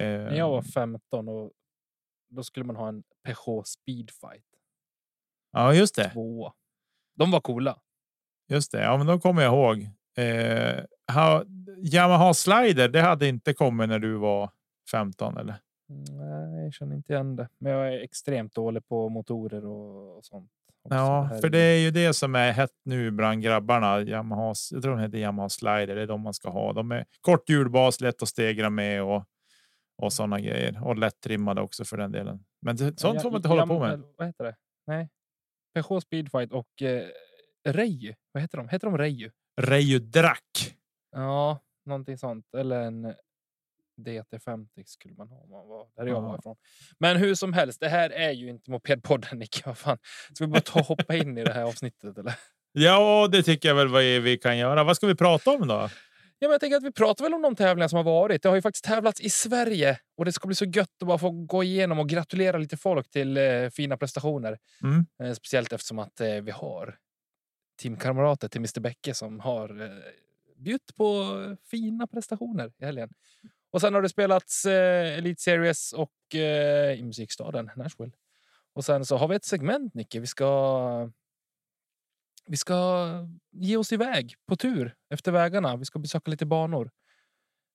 När 0.00 0.36
jag 0.36 0.50
var 0.50 0.62
15 0.62 1.28
och 1.28 1.52
då 2.28 2.42
skulle 2.42 2.66
man 2.66 2.76
ha 2.76 2.88
en 2.88 3.02
Peugeot 3.24 3.68
Speedfight. 3.68 4.44
Ja, 5.52 5.74
just 5.74 5.94
det. 5.94 6.10
Två. 6.10 6.52
De 7.16 7.30
var 7.30 7.40
coola. 7.40 7.80
Just 8.48 8.72
det. 8.72 8.82
Ja, 8.82 8.96
men 8.96 9.06
de 9.06 9.20
kommer 9.20 9.42
jag 9.42 9.52
ihåg. 9.52 9.88
Eh, 10.16 10.84
ha, 11.14 11.44
Yamaha 11.92 12.34
Slider. 12.34 12.88
Det 12.88 13.00
hade 13.00 13.28
inte 13.28 13.54
kommit 13.54 13.88
när 13.88 13.98
du 13.98 14.14
var 14.14 14.50
15 14.90 15.36
eller? 15.36 15.54
Nej, 15.88 16.64
jag 16.64 16.72
känner 16.72 16.96
inte 16.96 17.12
igen 17.12 17.36
det. 17.36 17.48
Men 17.58 17.72
jag 17.72 17.94
är 17.94 18.00
extremt 18.00 18.54
dålig 18.54 18.88
på 18.88 19.08
motorer 19.08 19.66
och, 19.66 20.16
och 20.16 20.24
sånt. 20.24 20.50
Också. 20.82 20.94
Ja, 20.96 21.30
för 21.40 21.48
det 21.48 21.58
är 21.58 21.78
ju 21.78 21.90
det 21.90 22.14
som 22.14 22.34
är 22.34 22.52
hett 22.52 22.74
nu 22.84 23.10
bland 23.10 23.42
grabbarna. 23.42 24.00
Yamaha, 24.02 24.54
jag 24.70 24.82
tror 24.82 24.96
de 24.96 25.02
heter 25.02 25.18
Yamaha 25.18 25.48
Slider. 25.48 25.94
Det 25.94 26.02
är 26.02 26.06
de 26.06 26.20
man 26.20 26.34
ska 26.34 26.50
ha. 26.50 26.72
De 26.72 26.92
är 26.92 27.04
kort 27.20 27.48
hjulbas, 27.48 28.00
lätt 28.00 28.22
att 28.22 28.28
stegra 28.28 28.70
med 28.70 29.02
och 29.02 29.24
och 29.96 30.12
sådana 30.12 30.40
grejer 30.40 30.84
och 30.84 30.98
lätt 30.98 31.20
trimmade 31.20 31.60
också 31.60 31.84
för 31.84 31.96
den 31.96 32.12
delen. 32.12 32.44
Men 32.60 32.78
sånt 32.78 33.22
får 33.22 33.30
man 33.30 33.36
inte 33.36 33.48
hålla 33.48 33.66
på 33.66 33.80
med. 33.80 34.02
Vad 34.16 34.26
heter 34.26 34.44
det? 34.44 34.56
Nej, 34.86 35.08
Peugeot 35.74 36.02
Speedfight 36.02 36.52
och 36.52 36.82
eh, 36.82 37.06
Reiju. 37.64 38.14
Vad 38.32 38.42
heter 38.42 38.58
de? 38.58 38.68
Heter 38.68 38.86
de 38.86 38.98
Reiju? 38.98 39.30
Reiju 39.60 39.98
Drack. 39.98 40.76
Ja, 41.12 41.58
någonting 41.86 42.18
sånt. 42.18 42.54
Eller 42.54 42.80
en 42.80 43.14
DT50 43.96 44.82
skulle 44.86 45.14
man 45.14 45.28
ha 45.28 45.36
om 45.36 45.50
man 45.50 45.68
var 45.68 45.86
där 45.96 46.06
jag 46.06 46.20
var 46.20 46.38
ifrån. 46.38 46.56
Men 46.98 47.16
hur 47.16 47.34
som 47.34 47.52
helst, 47.52 47.80
det 47.80 47.88
här 47.88 48.10
är 48.10 48.30
ju 48.30 48.48
inte 48.48 48.70
mopedpodden 48.70 49.38
Nick. 49.38 49.62
Vad 49.66 49.78
fan? 49.78 49.98
Ska 50.34 50.44
vi 50.44 50.50
bara 50.50 50.60
ta 50.60 50.80
och 50.80 50.86
hoppa 50.86 51.16
in 51.16 51.38
i 51.38 51.44
det 51.44 51.52
här 51.52 51.62
avsnittet 51.62 52.18
eller? 52.18 52.34
Ja, 52.72 53.28
det 53.32 53.42
tycker 53.42 53.68
jag 53.68 53.76
väl 53.76 53.88
vad 53.88 54.02
vi 54.02 54.38
kan 54.38 54.58
göra. 54.58 54.84
Vad 54.84 54.96
ska 54.96 55.06
vi 55.06 55.14
prata 55.14 55.50
om 55.50 55.68
då? 55.68 55.88
Ja, 56.38 56.48
men 56.48 56.50
jag 56.50 56.60
tänker 56.60 56.76
att 56.76 56.84
vi 56.84 56.92
pratar 56.92 57.24
väl 57.24 57.34
om 57.34 57.42
de 57.42 57.56
tävlingar 57.56 57.88
som 57.88 57.96
har 57.96 58.04
varit. 58.04 58.42
Det 58.42 58.48
har 58.48 58.56
ju 58.56 58.62
faktiskt 58.62 58.84
tävlats 58.84 59.20
i 59.20 59.30
Sverige 59.30 59.98
och 60.16 60.24
det 60.24 60.32
ska 60.32 60.46
bli 60.46 60.54
så 60.54 60.64
gött 60.64 60.88
att 61.00 61.08
bara 61.08 61.18
få 61.18 61.30
gå 61.30 61.64
igenom 61.64 61.98
och 61.98 62.08
gratulera 62.08 62.58
lite 62.58 62.76
folk 62.76 63.10
till 63.10 63.36
eh, 63.36 63.68
fina 63.72 63.96
prestationer. 63.96 64.58
Mm. 64.82 65.06
Eh, 65.22 65.34
speciellt 65.34 65.72
eftersom 65.72 65.98
att 65.98 66.20
eh, 66.20 66.28
vi 66.28 66.50
har 66.50 66.98
teamkamrater 67.82 68.48
till 68.48 68.58
Mr 68.58 68.80
Bäcke 68.80 69.14
som 69.14 69.40
har 69.40 69.82
eh, 69.82 69.88
bjudit 70.56 70.94
på 70.96 71.24
fina 71.70 72.06
prestationer 72.06 72.72
i 72.78 72.84
helgen. 72.84 73.10
Och 73.74 73.80
sen 73.80 73.94
har 73.94 74.02
det 74.02 74.08
spelats 74.08 74.64
eh, 74.66 75.18
Elite 75.18 75.42
Series 75.42 75.92
och 75.92 76.34
eh, 76.34 76.92
i 76.98 77.02
musikstaden 77.02 77.70
Nashville. 77.76 78.12
Och 78.74 78.84
sen 78.84 79.04
så 79.04 79.16
har 79.16 79.28
vi 79.28 79.36
ett 79.36 79.44
segment, 79.44 79.94
Nicke. 79.94 80.20
Vi 80.20 80.26
ska. 80.26 81.10
Vi 82.46 82.56
ska 82.56 83.08
ge 83.52 83.76
oss 83.76 83.92
iväg 83.92 84.34
på 84.48 84.56
tur 84.56 84.94
efter 85.14 85.32
vägarna. 85.32 85.76
Vi 85.76 85.84
ska 85.84 85.98
besöka 85.98 86.30
lite 86.30 86.46
banor. 86.46 86.90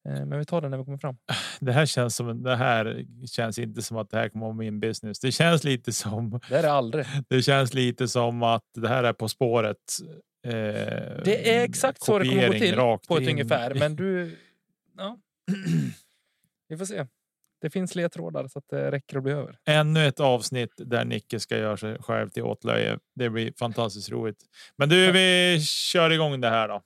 Eh, 0.10 0.26
Men 0.26 0.40
vi 0.40 0.46
tar 0.46 0.62
det 0.62 0.70
när 0.70 0.78
vi 0.78 0.84
kommer 0.86 0.98
fram. 0.98 1.18
Det 1.60 1.72
här 1.72 1.86
känns 1.86 2.16
som 2.16 2.44
det 2.44 2.56
här 2.56 3.06
känns 3.28 3.60
inte 3.60 3.82
som 3.82 3.98
att 3.98 4.10
det 4.10 4.18
här 4.18 4.30
kommer 4.30 4.46
vara 4.46 4.56
min 4.56 4.80
business. 4.80 5.20
Det 5.20 5.32
känns 5.32 5.64
lite 5.64 5.94
som 5.94 6.40
Det 6.50 6.56
är 6.56 6.62
det 6.62 6.72
aldrig. 6.72 7.06
det 7.30 7.42
känns 7.42 7.74
lite 7.74 8.08
som 8.08 8.44
att 8.44 8.64
det 8.74 8.88
här 8.90 9.04
är 9.04 9.14
På 9.14 9.28
spåret. 9.28 9.78
Eh, 10.46 10.52
Det 11.26 11.56
är 11.56 11.64
exakt 11.64 12.04
så 12.04 12.20
det 12.20 12.26
kommer 12.30 12.48
gå 12.48 12.54
till 12.54 12.76
på 13.08 13.18
ett 13.18 13.22
in. 13.24 13.30
ungefär. 13.30 13.74
Men 13.76 13.96
du. 13.96 14.38
Ja. 14.98 15.18
Vi 16.68 16.78
får 16.78 16.86
se. 16.86 17.06
Det 17.62 17.70
finns 17.70 17.96
ledtrådar 17.96 18.48
så 18.48 18.60
att 18.60 18.68
det 18.70 18.92
räcker 18.92 19.18
att 19.18 19.24
bli 19.24 19.32
över. 19.32 19.58
Ännu 19.66 20.08
ett 20.08 20.20
avsnitt 20.20 20.74
där 20.78 21.06
Nicke 21.06 21.40
ska 21.40 21.58
göra 21.58 21.78
sig 21.78 21.98
själv 22.00 22.30
till 22.30 22.44
åtlöje. 22.44 23.00
Det 23.16 23.30
blir 23.30 23.54
fantastiskt 23.60 24.10
roligt. 24.10 24.44
Men 24.76 24.90
du, 24.90 25.12
vi 25.12 25.60
kör 25.62 26.10
igång 26.10 26.42
det 26.42 26.50
här 26.50 26.68
då. 26.68 26.82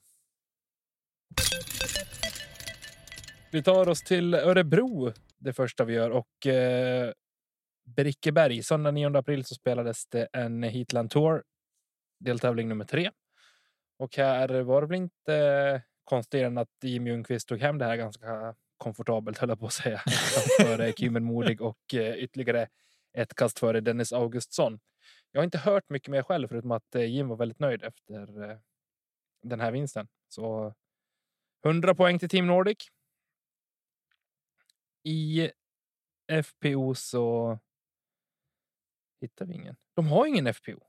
Vi 3.52 3.62
tar 3.62 3.88
oss 3.88 4.02
till 4.02 4.34
Örebro 4.34 5.12
det 5.38 5.52
första 5.52 5.84
vi 5.84 5.94
gör 5.94 6.10
och 6.10 6.46
eh, 6.46 7.12
Brickeberg. 7.84 8.62
Söndag 8.62 8.90
9 8.90 9.16
april 9.16 9.44
så 9.44 9.54
spelades 9.54 10.06
det 10.06 10.28
en 10.32 10.62
Heatland 10.62 11.10
Tour. 11.10 11.42
Deltävling 12.20 12.68
nummer 12.68 12.84
tre. 12.84 13.10
Och 13.98 14.16
här 14.16 14.60
var 14.60 14.80
det 14.80 14.86
väl 14.86 14.96
inte 14.96 15.82
konstigare 16.04 16.46
än 16.46 16.58
att 16.58 16.68
Jimmy 16.82 17.10
Ljungqvist 17.10 17.48
tog 17.48 17.58
hem 17.60 17.78
det 17.78 17.84
här 17.84 17.96
ganska 17.96 18.54
komfortabelt 18.76 19.38
höll 19.38 19.48
jag 19.48 19.60
på 19.60 19.66
att 19.66 19.72
säga. 19.72 20.02
Före 20.60 20.92
Kymen 20.92 21.24
Modig 21.24 21.60
och 21.60 21.94
eh, 21.94 22.14
ytterligare 22.14 22.68
ett 23.12 23.34
kast 23.34 23.58
före 23.58 23.80
Dennis 23.80 24.12
Augustsson. 24.12 24.80
Jag 25.32 25.40
har 25.40 25.44
inte 25.44 25.58
hört 25.58 25.88
mycket 25.88 26.08
mer 26.08 26.22
själv 26.22 26.48
förutom 26.48 26.70
att 26.70 26.94
eh, 26.94 27.04
Jim 27.04 27.28
var 27.28 27.36
väldigt 27.36 27.58
nöjd 27.58 27.82
efter 27.82 28.50
eh, 28.50 28.58
den 29.42 29.60
här 29.60 29.72
vinsten. 29.72 30.08
Så 30.28 30.74
100 31.64 31.94
poäng 31.94 32.18
till 32.18 32.28
Team 32.28 32.46
Nordic. 32.46 32.78
I 35.02 35.50
FPO 36.42 36.94
så 36.94 37.58
hittar 39.20 39.46
vi 39.46 39.54
ingen. 39.54 39.76
De 39.94 40.06
har 40.06 40.26
ingen 40.26 40.54
FPO. 40.54 40.80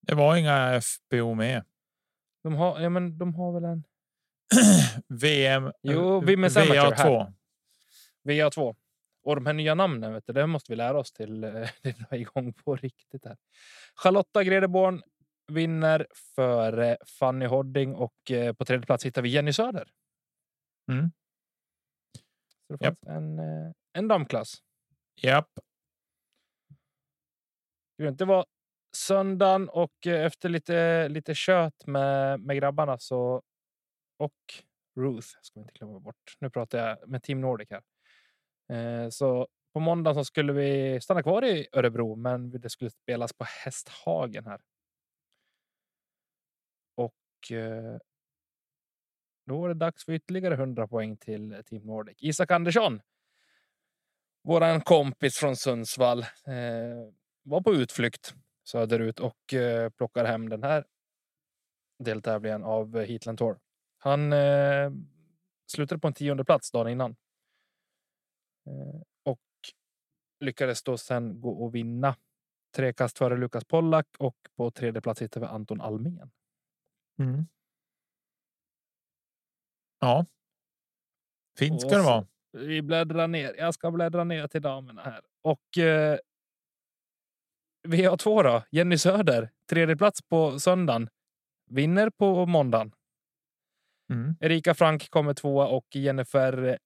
Det 0.00 0.14
var 0.14 0.36
inga 0.36 0.80
FPO 0.80 1.34
med. 1.34 1.64
De 2.46 2.54
har, 2.54 2.80
ja, 2.80 2.88
men 2.88 3.18
de 3.18 3.34
har 3.34 3.52
väl 3.52 3.64
en 3.64 3.84
VM. 5.08 5.72
Jo, 5.82 6.16
eh, 6.16 6.22
Women's 6.22 6.58
Amateur 6.62 6.92
här. 6.92 7.06
VA2. 7.08 7.32
VA2. 8.24 8.76
Och 9.22 9.34
de 9.34 9.46
här 9.46 9.52
nya 9.52 9.74
namnen, 9.74 10.12
vet 10.12 10.26
du, 10.26 10.32
det 10.32 10.46
måste 10.46 10.72
vi 10.72 10.76
lära 10.76 10.98
oss 10.98 11.12
till 11.12 11.44
eh, 11.44 11.50
det 11.82 11.98
drar 11.98 12.14
igång 12.14 12.52
på 12.52 12.76
riktigt. 12.76 13.24
här. 13.24 13.36
Charlotta 13.94 14.44
Gredeborn 14.44 15.02
vinner 15.52 16.06
för 16.12 16.98
Fanny 17.06 17.46
Hodding 17.46 17.94
och 17.94 18.30
eh, 18.30 18.52
på 18.52 18.64
tredje 18.64 18.86
plats 18.86 19.06
hittar 19.06 19.22
vi 19.22 19.28
Jenny 19.28 19.52
Söder. 19.52 19.88
Mm. 20.92 21.10
Så 22.66 22.76
det 22.76 22.84
fanns 22.84 23.02
en, 23.02 23.38
en 23.92 24.08
damklass. 24.08 24.54
Japp. 25.22 25.50
Grymt. 27.98 28.18
Det 28.18 28.24
var 28.24 28.46
söndagen 28.96 29.68
och 29.68 30.06
eh, 30.06 30.26
efter 30.26 30.48
lite, 30.48 31.08
lite 31.08 31.34
kött 31.34 31.86
med, 31.86 32.40
med 32.40 32.56
grabbarna 32.56 32.98
så 32.98 33.42
och 34.18 34.64
Ruth 34.96 35.28
ska 35.42 35.60
vi 35.60 35.62
inte 35.62 35.72
glömma 35.72 36.00
bort. 36.00 36.36
Nu 36.40 36.50
pratar 36.50 36.78
jag 36.88 37.08
med 37.08 37.22
Team 37.22 37.40
Nordic 37.40 37.68
här. 37.70 37.82
Eh, 38.76 39.08
så 39.08 39.48
på 39.72 39.80
måndag 39.80 40.14
så 40.14 40.24
skulle 40.24 40.52
vi 40.52 41.00
stanna 41.00 41.22
kvar 41.22 41.44
i 41.44 41.66
Örebro, 41.72 42.16
men 42.16 42.50
det 42.50 42.70
skulle 42.70 42.90
spelas 42.90 43.32
på 43.32 43.44
Hästhagen 43.44 44.46
här. 44.46 44.60
Och 46.94 47.52
eh, 47.52 47.98
då 49.46 49.60
var 49.60 49.68
det 49.68 49.74
dags 49.74 50.04
för 50.04 50.12
ytterligare 50.12 50.54
100 50.54 50.88
poäng 50.88 51.16
till 51.16 51.62
Team 51.66 51.82
Nordic. 51.82 52.16
Isak 52.20 52.50
Andersson, 52.50 53.00
våran 54.42 54.80
kompis 54.80 55.38
från 55.38 55.56
Sundsvall, 55.56 56.18
eh, 56.22 57.12
var 57.42 57.60
på 57.60 57.74
utflykt 57.74 58.34
söderut 58.68 59.20
och 59.20 59.54
eh, 59.54 59.90
plockar 59.90 60.24
hem 60.24 60.48
den 60.48 60.62
här 60.62 60.84
deltävlingen 62.04 62.64
av 62.64 62.98
Heatland 63.04 63.38
Tour. 63.38 63.58
Han 63.98 64.32
eh, 64.32 64.90
slutade 65.66 66.00
på 66.00 66.08
en 66.08 66.14
tionde 66.14 66.44
plats 66.44 66.70
dagen 66.70 66.88
innan. 66.88 67.10
Eh, 68.66 69.00
och 69.24 69.40
lyckades 70.40 70.82
då 70.82 70.98
sen 70.98 71.40
gå 71.40 71.50
och 71.50 71.74
vinna 71.74 72.16
tre 72.76 72.92
kast 72.92 73.18
före 73.18 73.36
Lukas 73.36 73.64
Pollack 73.64 74.06
och 74.18 74.36
på 74.56 74.70
tredje 74.70 75.00
plats 75.00 75.22
hittar 75.22 75.40
vi 75.40 75.46
Anton 75.46 75.80
Almen. 75.80 76.30
Mm. 77.18 77.46
Ja. 80.00 80.26
Fint 81.58 81.74
Och 81.74 81.80
ska 81.80 81.90
det 81.90 82.02
så- 82.04 82.10
vara. 82.10 82.26
Vi 82.52 82.82
bläddrar 82.82 83.28
ner. 83.28 83.54
Jag 83.58 83.74
ska 83.74 83.90
bläddra 83.90 84.24
ner 84.24 84.48
till 84.48 84.62
damerna 84.62 85.02
här 85.02 85.20
och. 85.42 85.78
Eh, 85.78 86.18
VA2 87.86 88.42
då. 88.42 88.62
Jenny 88.70 88.98
Söder, 88.98 89.50
tredje 89.70 89.96
plats 89.96 90.22
på 90.22 90.60
söndagen. 90.60 91.08
Vinner 91.70 92.10
på 92.10 92.46
måndagen. 92.46 92.92
Mm. 94.10 94.36
Erika 94.40 94.74
Frank 94.74 95.10
kommer 95.10 95.34
tvåa 95.34 95.66
och 95.66 95.86
Jennifer 95.94 96.78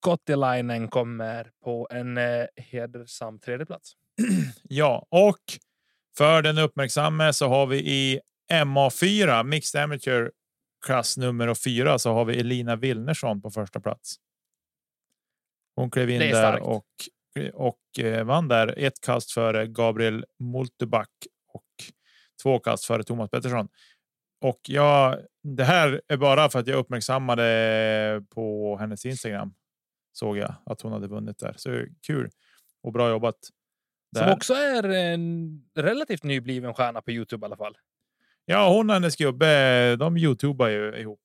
Kottilainen 0.00 0.88
kommer 0.88 1.50
på 1.64 1.88
en 1.90 2.18
eh, 2.18 2.46
hedersam 2.56 3.38
tredje 3.38 3.66
plats. 3.66 3.92
Ja, 4.62 5.06
och 5.10 5.38
för 6.16 6.42
den 6.42 6.58
uppmärksamme 6.58 7.32
så 7.32 7.48
har 7.48 7.66
vi 7.66 7.78
i 7.78 8.20
MA4 8.52 9.44
Mixed 9.44 9.82
Amateur 9.82 10.32
klass 10.86 11.16
nummer 11.16 11.54
fyra 11.54 11.98
så 11.98 12.12
har 12.12 12.24
vi 12.24 12.40
Elina 12.40 12.76
Wilnersson 12.76 13.42
på 13.42 13.50
första 13.50 13.80
plats. 13.80 14.16
Hon 15.74 15.90
klev 15.90 16.10
in 16.10 16.20
där 16.20 16.60
och 16.60 16.86
och 17.54 17.98
eh, 17.98 18.24
vann 18.24 18.48
där 18.48 18.74
ett 18.78 19.00
kast 19.00 19.32
före 19.32 19.66
Gabriel 19.66 20.24
Multeback 20.38 21.10
och 21.52 21.64
två 22.42 22.58
kast 22.58 22.84
före 22.84 23.02
Thomas 23.02 23.30
Pettersson. 23.30 23.68
Och 24.40 24.60
jag, 24.62 25.18
det 25.42 25.64
här 25.64 26.02
är 26.08 26.16
bara 26.16 26.48
för 26.48 26.58
att 26.58 26.66
jag 26.66 26.78
uppmärksammade 26.78 28.24
på 28.34 28.76
hennes 28.80 29.06
Instagram. 29.06 29.54
Såg 30.12 30.36
jag 30.38 30.54
att 30.66 30.80
hon 30.80 30.92
hade 30.92 31.08
vunnit 31.08 31.38
där. 31.38 31.54
Så 31.56 31.84
kul 32.06 32.30
och 32.82 32.92
bra 32.92 33.10
jobbat. 33.10 33.38
Som 34.16 34.26
där. 34.26 34.32
också 34.32 34.54
är 34.54 34.88
en 34.88 35.62
relativt 35.74 36.22
nybliven 36.22 36.74
stjärna 36.74 37.02
på 37.02 37.10
Youtube 37.10 37.44
i 37.44 37.46
alla 37.46 37.56
fall. 37.56 37.76
Ja, 38.44 38.68
hon 38.68 38.90
och 38.90 38.94
hennes 38.94 39.16
gubbe, 39.16 39.96
de 39.96 40.16
youtubar 40.16 40.68
ju 40.68 40.96
ihop 40.96 41.20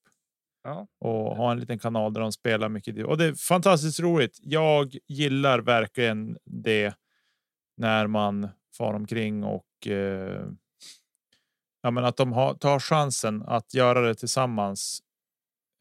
Ja. 0.63 0.87
och 0.99 1.35
ha 1.35 1.51
en 1.51 1.59
liten 1.59 1.79
kanal 1.79 2.13
där 2.13 2.21
de 2.21 2.31
spelar 2.31 2.69
mycket. 2.69 3.05
Och 3.05 3.17
det 3.17 3.25
är 3.25 3.33
fantastiskt 3.33 3.99
roligt. 3.99 4.39
Jag 4.41 4.97
gillar 5.07 5.59
verkligen 5.59 6.37
det 6.45 6.93
när 7.77 8.07
man 8.07 8.49
far 8.77 8.93
omkring 8.93 9.43
och 9.43 9.87
eh, 9.87 10.47
ja, 11.81 11.91
men 11.91 12.05
att 12.05 12.17
de 12.17 12.33
har, 12.33 12.53
tar 12.53 12.79
chansen 12.79 13.43
att 13.43 13.73
göra 13.73 14.01
det 14.01 14.15
tillsammans 14.15 14.99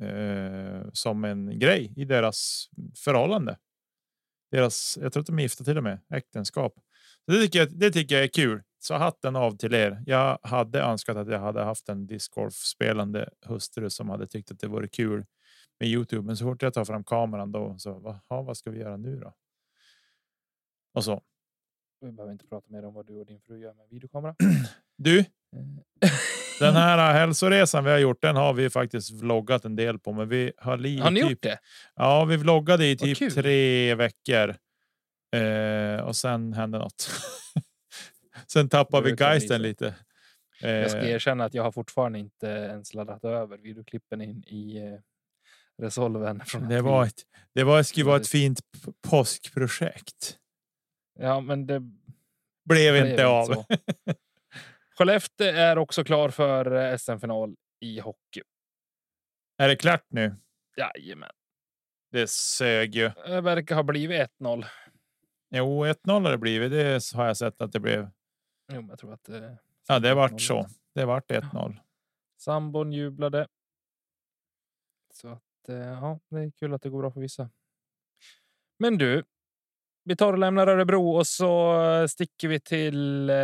eh, 0.02 0.88
som 0.92 1.24
en 1.24 1.58
grej 1.58 1.92
i 1.96 2.04
deras 2.04 2.68
förhållande. 3.04 3.58
Deras, 4.50 4.98
jag 5.02 5.12
tror 5.12 5.20
att 5.20 5.26
de 5.26 5.38
är 5.38 5.42
gifta 5.42 5.64
till 5.64 5.78
och 5.78 5.84
med 5.84 6.00
äktenskap. 6.14 6.74
Det 7.26 7.40
tycker 7.40 7.58
jag, 7.58 7.78
det 7.78 7.90
tycker 7.90 8.14
jag 8.14 8.24
är 8.24 8.28
kul. 8.28 8.62
Så 8.84 8.94
hatten 8.94 9.36
av 9.36 9.56
till 9.56 9.74
er. 9.74 10.02
Jag 10.06 10.38
hade 10.42 10.80
önskat 10.80 11.16
att 11.16 11.28
jag 11.28 11.38
hade 11.38 11.62
haft 11.62 11.88
en 11.88 12.06
discgolf 12.06 12.54
spelande 12.54 13.30
hustru 13.46 13.90
som 13.90 14.08
hade 14.08 14.26
tyckt 14.26 14.50
att 14.50 14.60
det 14.60 14.66
vore 14.66 14.88
kul 14.88 15.24
med 15.80 15.88
Youtube. 15.88 16.26
Men 16.26 16.36
så 16.36 16.44
fort 16.44 16.62
jag 16.62 16.74
tar 16.74 16.84
fram 16.84 17.04
kameran 17.04 17.52
då 17.52 17.78
så 17.78 17.92
vad, 18.28 18.44
vad 18.44 18.56
ska 18.56 18.70
vi 18.70 18.78
göra 18.78 18.96
nu 18.96 19.16
då? 19.16 19.34
Och 20.94 21.04
så. 21.04 21.22
Vi 22.00 22.12
behöver 22.12 22.32
inte 22.32 22.46
prata 22.46 22.66
mer 22.70 22.84
om 22.84 22.94
vad 22.94 23.06
du 23.06 23.14
och 23.14 23.26
din 23.26 23.40
fru 23.40 23.58
gör 23.58 23.74
med 23.74 23.88
videokamera. 23.88 24.34
Du, 24.96 25.24
Eh, 25.56 26.10
den 26.60 26.74
här 26.74 27.12
hälsoresan 27.20 27.84
vi 27.84 27.90
har 27.90 27.98
gjort, 27.98 28.22
den 28.22 28.36
har 28.36 28.54
vi 28.54 28.70
faktiskt 28.70 29.10
vloggat 29.10 29.64
en 29.64 29.76
del 29.76 29.98
på, 29.98 30.12
men 30.12 30.28
vi 30.28 30.52
har 30.56 30.76
li 30.76 30.98
Har 30.98 31.10
ni 31.10 31.20
typ, 31.20 31.30
gjort 31.30 31.42
det? 31.42 31.58
Ja, 31.94 32.24
vi 32.24 32.36
vloggade 32.36 32.86
i 32.86 32.96
typ 32.96 33.34
tre 33.34 33.94
veckor. 33.94 34.56
Eh, 35.36 36.04
och 36.04 36.16
sen 36.16 36.52
hände 36.52 36.78
något. 36.78 37.10
sen 38.46 38.68
tappade 38.68 39.10
vi 39.10 39.16
geisten 39.16 39.62
lite. 39.62 39.94
Eh, 40.62 40.70
Jag 40.70 40.90
ska 40.90 41.00
erkänna 41.08 41.44
att 41.44 41.54
jag 41.54 41.62
har 41.62 41.72
fortfarande 41.72 42.18
inte 42.18 42.46
ens 42.46 42.94
laddat 42.94 43.24
över 43.24 43.58
videoklippen 43.58 44.20
in 44.20 44.44
i 44.46 44.76
eh, 44.76 44.98
Resolven. 45.82 46.40
Från 46.46 46.68
det 46.68 46.80
var 46.80 47.04
ett, 47.04 47.22
det 47.54 47.64
var, 47.64 47.82
skulle 47.82 48.06
vara 48.06 48.16
ett 48.20 48.28
fint 48.28 48.60
påskprojekt. 49.08 50.38
Ja, 51.18 51.40
men 51.40 51.66
det 51.66 51.80
Blev 52.64 52.92
blev 52.94 53.06
inte 53.06 53.26
av. 53.26 53.64
Skellefteå 54.98 55.46
är 55.46 55.78
också 55.78 56.04
klar 56.04 56.28
för 56.30 56.72
eh, 56.92 56.96
SM-final 56.96 57.56
i 57.80 58.00
hockey. 58.00 58.42
Är 59.58 59.68
det 59.68 59.76
klart 59.76 60.04
nu? 60.08 60.36
Jajamän. 60.76 61.30
Det 62.12 62.30
sög 62.30 62.94
ju. 62.94 63.10
Det 63.26 63.40
verkar 63.40 63.74
ha 63.74 63.82
blivit 63.82 64.30
1-0. 64.40 64.64
Jo, 65.50 65.86
1-0 65.86 66.22
har 66.22 66.30
det 66.30 66.38
blivit. 66.38 66.70
Det 66.70 67.14
har 67.14 67.26
jag 67.26 67.36
sett 67.36 67.60
att 67.60 67.72
det 67.72 67.80
blev. 67.80 68.10
Jo, 68.68 68.86
jag 68.88 68.98
tror 68.98 69.12
att 69.12 69.28
eh, 69.28 69.52
Ja, 69.88 69.98
det 69.98 70.14
vart 70.14 70.40
så. 70.40 70.66
Det 70.94 71.04
vart 71.04 71.30
1-0. 71.30 71.80
Sambon 72.38 72.92
jublade. 72.92 73.48
Så 75.14 75.28
att 75.28 75.68
eh, 75.68 75.76
ja, 75.76 76.20
det 76.28 76.40
är 76.40 76.50
kul 76.50 76.74
att 76.74 76.82
det 76.82 76.90
går 76.90 76.98
bra 77.00 77.10
för 77.10 77.20
vissa. 77.20 77.50
Men 78.78 78.98
du, 78.98 79.24
vi 80.04 80.16
tar 80.16 80.32
och 80.32 80.38
lämnar 80.38 80.66
Örebro 80.66 81.10
och 81.10 81.26
så 81.26 82.08
sticker 82.08 82.48
vi 82.48 82.60
till 82.60 83.30
eh, 83.30 83.36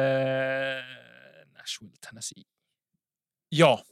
Nashville, 1.57 1.97
Tennessee. 2.01 2.45
Ja, 3.49 3.83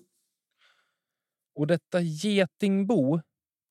Och 1.54 1.66
detta 1.66 2.00
getingbo 2.00 3.21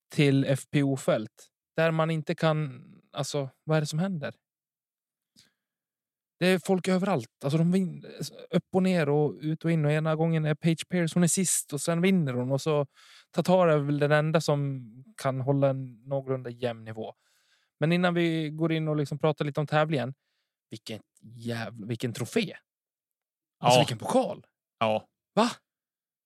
till 0.08 0.56
FPO-fält 0.56 1.48
där 1.76 1.90
man 1.90 2.10
inte 2.10 2.34
kan... 2.34 2.84
Alltså, 3.12 3.50
vad 3.64 3.76
är 3.76 3.80
det 3.80 3.86
som 3.86 3.98
händer? 3.98 4.34
Det 6.38 6.46
är 6.46 6.60
folk 6.66 6.88
överallt. 6.88 7.44
Alltså, 7.44 7.58
de 7.58 7.72
vin, 7.72 8.04
upp 8.50 8.64
och 8.72 8.82
ner 8.82 9.08
och 9.08 9.34
ut 9.40 9.64
och 9.64 9.70
in. 9.70 9.84
Och 9.84 9.92
ena 9.92 10.16
gången 10.16 10.44
är 10.44 10.54
Page 10.54 10.88
Pierce 10.88 11.14
hon 11.14 11.22
är 11.22 11.28
sist 11.28 11.72
och 11.72 11.80
sen 11.80 12.00
vinner 12.00 12.32
hon. 12.32 12.52
Och 12.52 12.60
så 12.60 12.86
Tatar 13.30 13.68
är 13.68 13.78
väl 13.78 13.98
den 13.98 14.12
enda 14.12 14.40
som 14.40 14.84
kan 15.16 15.40
hålla 15.40 15.68
en 15.68 16.08
någorlunda 16.08 16.50
jämn 16.50 16.84
nivå. 16.84 17.14
Men 17.80 17.92
innan 17.92 18.14
vi 18.14 18.50
går 18.50 18.72
in 18.72 18.88
och 18.88 18.96
liksom 18.96 19.18
pratar 19.18 19.44
lite 19.44 19.60
om 19.60 19.66
tävlingen. 19.66 20.14
Vilken 20.70 21.00
jävla 21.20 21.86
vilken 21.86 22.12
trofé! 22.12 22.56
Alltså 23.60 23.78
ja, 23.78 23.80
vilken 23.80 23.98
pokal! 23.98 24.46
ja. 24.78 25.08
Va? 25.34 25.50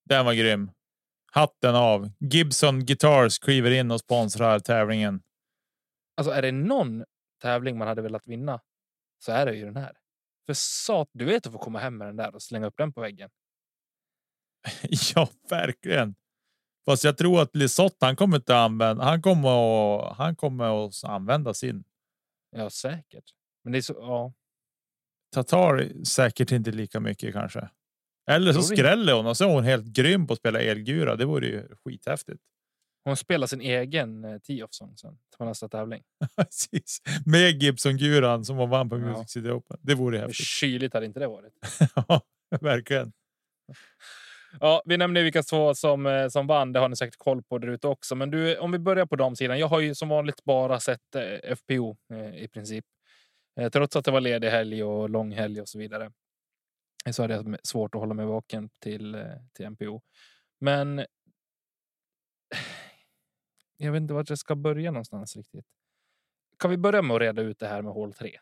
Den 0.05 0.25
var 0.25 0.35
grym. 0.35 0.71
Hatten 1.33 1.75
av. 1.75 2.11
Gibson 2.21 2.85
Guitars 2.85 3.38
kliver 3.38 3.71
in 3.71 3.90
och 3.90 4.00
sponsrar 4.00 4.59
tävlingen. 4.59 5.23
Alltså 6.17 6.33
är 6.33 6.43
det 6.43 6.52
någon 6.52 7.05
tävling 7.43 7.79
man 7.79 7.88
hade 7.88 8.02
velat 8.02 8.26
vinna 8.26 8.61
så 9.25 9.33
är 9.33 9.47
det 9.47 9.55
ju 9.55 9.65
den 9.65 9.77
här. 9.77 9.93
För 10.47 10.55
sat, 10.55 11.09
du 11.12 11.25
vet 11.25 11.47
att 11.47 11.53
få 11.53 11.59
komma 11.59 11.79
hem 11.79 11.97
med 11.97 12.09
den 12.09 12.17
där 12.17 12.35
och 12.35 12.43
slänga 12.43 12.67
upp 12.67 12.77
den 12.77 12.93
på 12.93 13.00
väggen. 13.00 13.31
ja, 15.15 15.29
verkligen. 15.50 16.15
Fast 16.85 17.05
jag 17.05 17.19
tror 17.19 17.43
att 17.43 17.57
Lisotte, 17.57 18.07
han 18.07 18.17
kommer 18.17 18.37
inte 18.37 18.57
använda. 18.57 19.05
Han 19.05 19.23
kommer 19.23 19.49
att. 19.49 20.17
Han 20.17 20.37
kommer 20.37 20.87
att 20.87 21.05
använda 21.05 21.55
sin. 21.55 21.85
Ja, 22.50 22.71
säkert. 22.71 23.25
Men 23.65 23.73
det 23.73 23.79
är 23.79 23.83
så. 23.83 23.93
Ja, 23.93 24.33
Tatar 25.35 26.05
säkert 26.05 26.53
inte 26.53 26.71
lika 26.71 27.00
mycket 27.00 27.33
kanske. 27.33 27.69
Eller 28.31 28.53
så 28.53 28.62
skräller 28.62 29.12
hon 29.12 29.27
och 29.27 29.37
så 29.37 29.45
är 29.45 29.49
hon 29.49 29.65
helt 29.65 29.87
grym 29.87 30.27
på 30.27 30.33
att 30.33 30.39
spela 30.39 30.61
elgura. 30.61 31.17
Det 31.17 31.25
vore 31.25 31.47
ju 31.47 31.69
skithäftigt. 31.85 32.43
Hon 33.04 33.16
spelar 33.16 33.47
sin 33.47 33.61
egen 33.61 34.25
eh, 34.25 34.38
tee-off 34.38 34.73
song 34.75 34.97
sen 34.97 35.19
till 35.37 35.47
nästa 35.47 35.69
tävling. 35.69 36.02
Precis. 36.37 36.99
Med 37.26 37.62
Gibson-guran 37.62 38.45
som 38.45 38.57
hon 38.57 38.71
vann 38.71 38.88
på 38.88 38.99
Ja. 38.99 39.00
Music 39.00 39.30
City 39.30 39.49
Open. 39.50 39.78
Det 39.83 39.95
vore 39.95 40.19
häftigt. 40.19 40.47
kyligt 40.47 40.95
hade 40.95 41.07
inte 41.07 41.21
det 41.21 41.26
varit? 41.28 41.52
Ja, 42.09 42.21
verkligen. 42.61 43.12
Ja, 44.61 44.83
vi 44.85 44.97
nämnde 44.97 45.23
vilka 45.23 45.42
två 45.42 45.75
som, 45.75 46.07
eh, 46.07 46.28
som 46.28 46.47
vann. 46.47 46.73
Det 46.73 46.80
har 46.80 46.88
ni 46.88 46.97
säkert 46.97 47.19
koll 47.19 47.42
på 47.42 47.59
där 47.59 47.69
ute 47.69 47.87
också. 47.88 48.14
Men 48.14 48.30
du, 48.30 48.57
om 48.59 48.73
vi 48.73 48.78
börjar 48.78 49.07
på 49.07 49.16
damsidan. 49.16 49.59
Jag 49.59 49.66
har 49.69 49.80
ju 49.80 49.95
som 49.95 50.09
vanligt 50.09 50.45
bara 50.45 50.80
sett 50.80 51.14
eh, 51.14 51.57
FPO 51.57 51.97
eh, 52.12 52.42
i 52.42 52.49
princip. 52.49 52.85
Eh, 53.61 53.71
trots 53.71 53.97
att 53.97 54.04
det 54.04 54.11
var 54.11 54.20
ledig 54.20 54.48
helg 54.48 54.83
och 54.85 55.11
lång 55.11 55.33
helg 55.33 55.61
och 55.61 55.68
så 55.68 55.79
vidare. 55.79 56.11
eh, 57.07 57.12
Så 57.12 57.22
hade 57.22 57.35
jag 57.35 57.57
svårt 57.62 57.94
att 57.94 58.01
hålla 58.01 58.14
mig 58.14 58.27
vaken 58.27 58.70
till, 58.83 59.25
till 59.57 59.66
MPO. 59.70 60.01
Men 60.61 61.05
jag 63.83 63.93
vet 63.93 64.01
inte 64.01 64.14
vart 64.14 64.29
jag 64.29 64.38
ska 64.38 64.57
börja 64.57 64.90
någonstans 64.90 65.37
riktigt. 65.37 65.66
Kan 66.59 66.71
vi 66.71 66.77
börja 66.77 67.03
med 67.03 67.14
att 67.14 67.21
reda 67.21 67.43
ut 67.43 67.59
det 67.59 67.66
här 67.66 67.83
med 67.83 67.93
hål 67.93 68.12
3? 68.12 68.40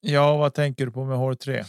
Ja, 0.00 0.36
vad 0.36 0.54
tänker 0.54 0.86
du 0.86 0.92
på 0.92 1.04
med 1.04 1.16
hål 1.16 1.36
3? 1.36 1.64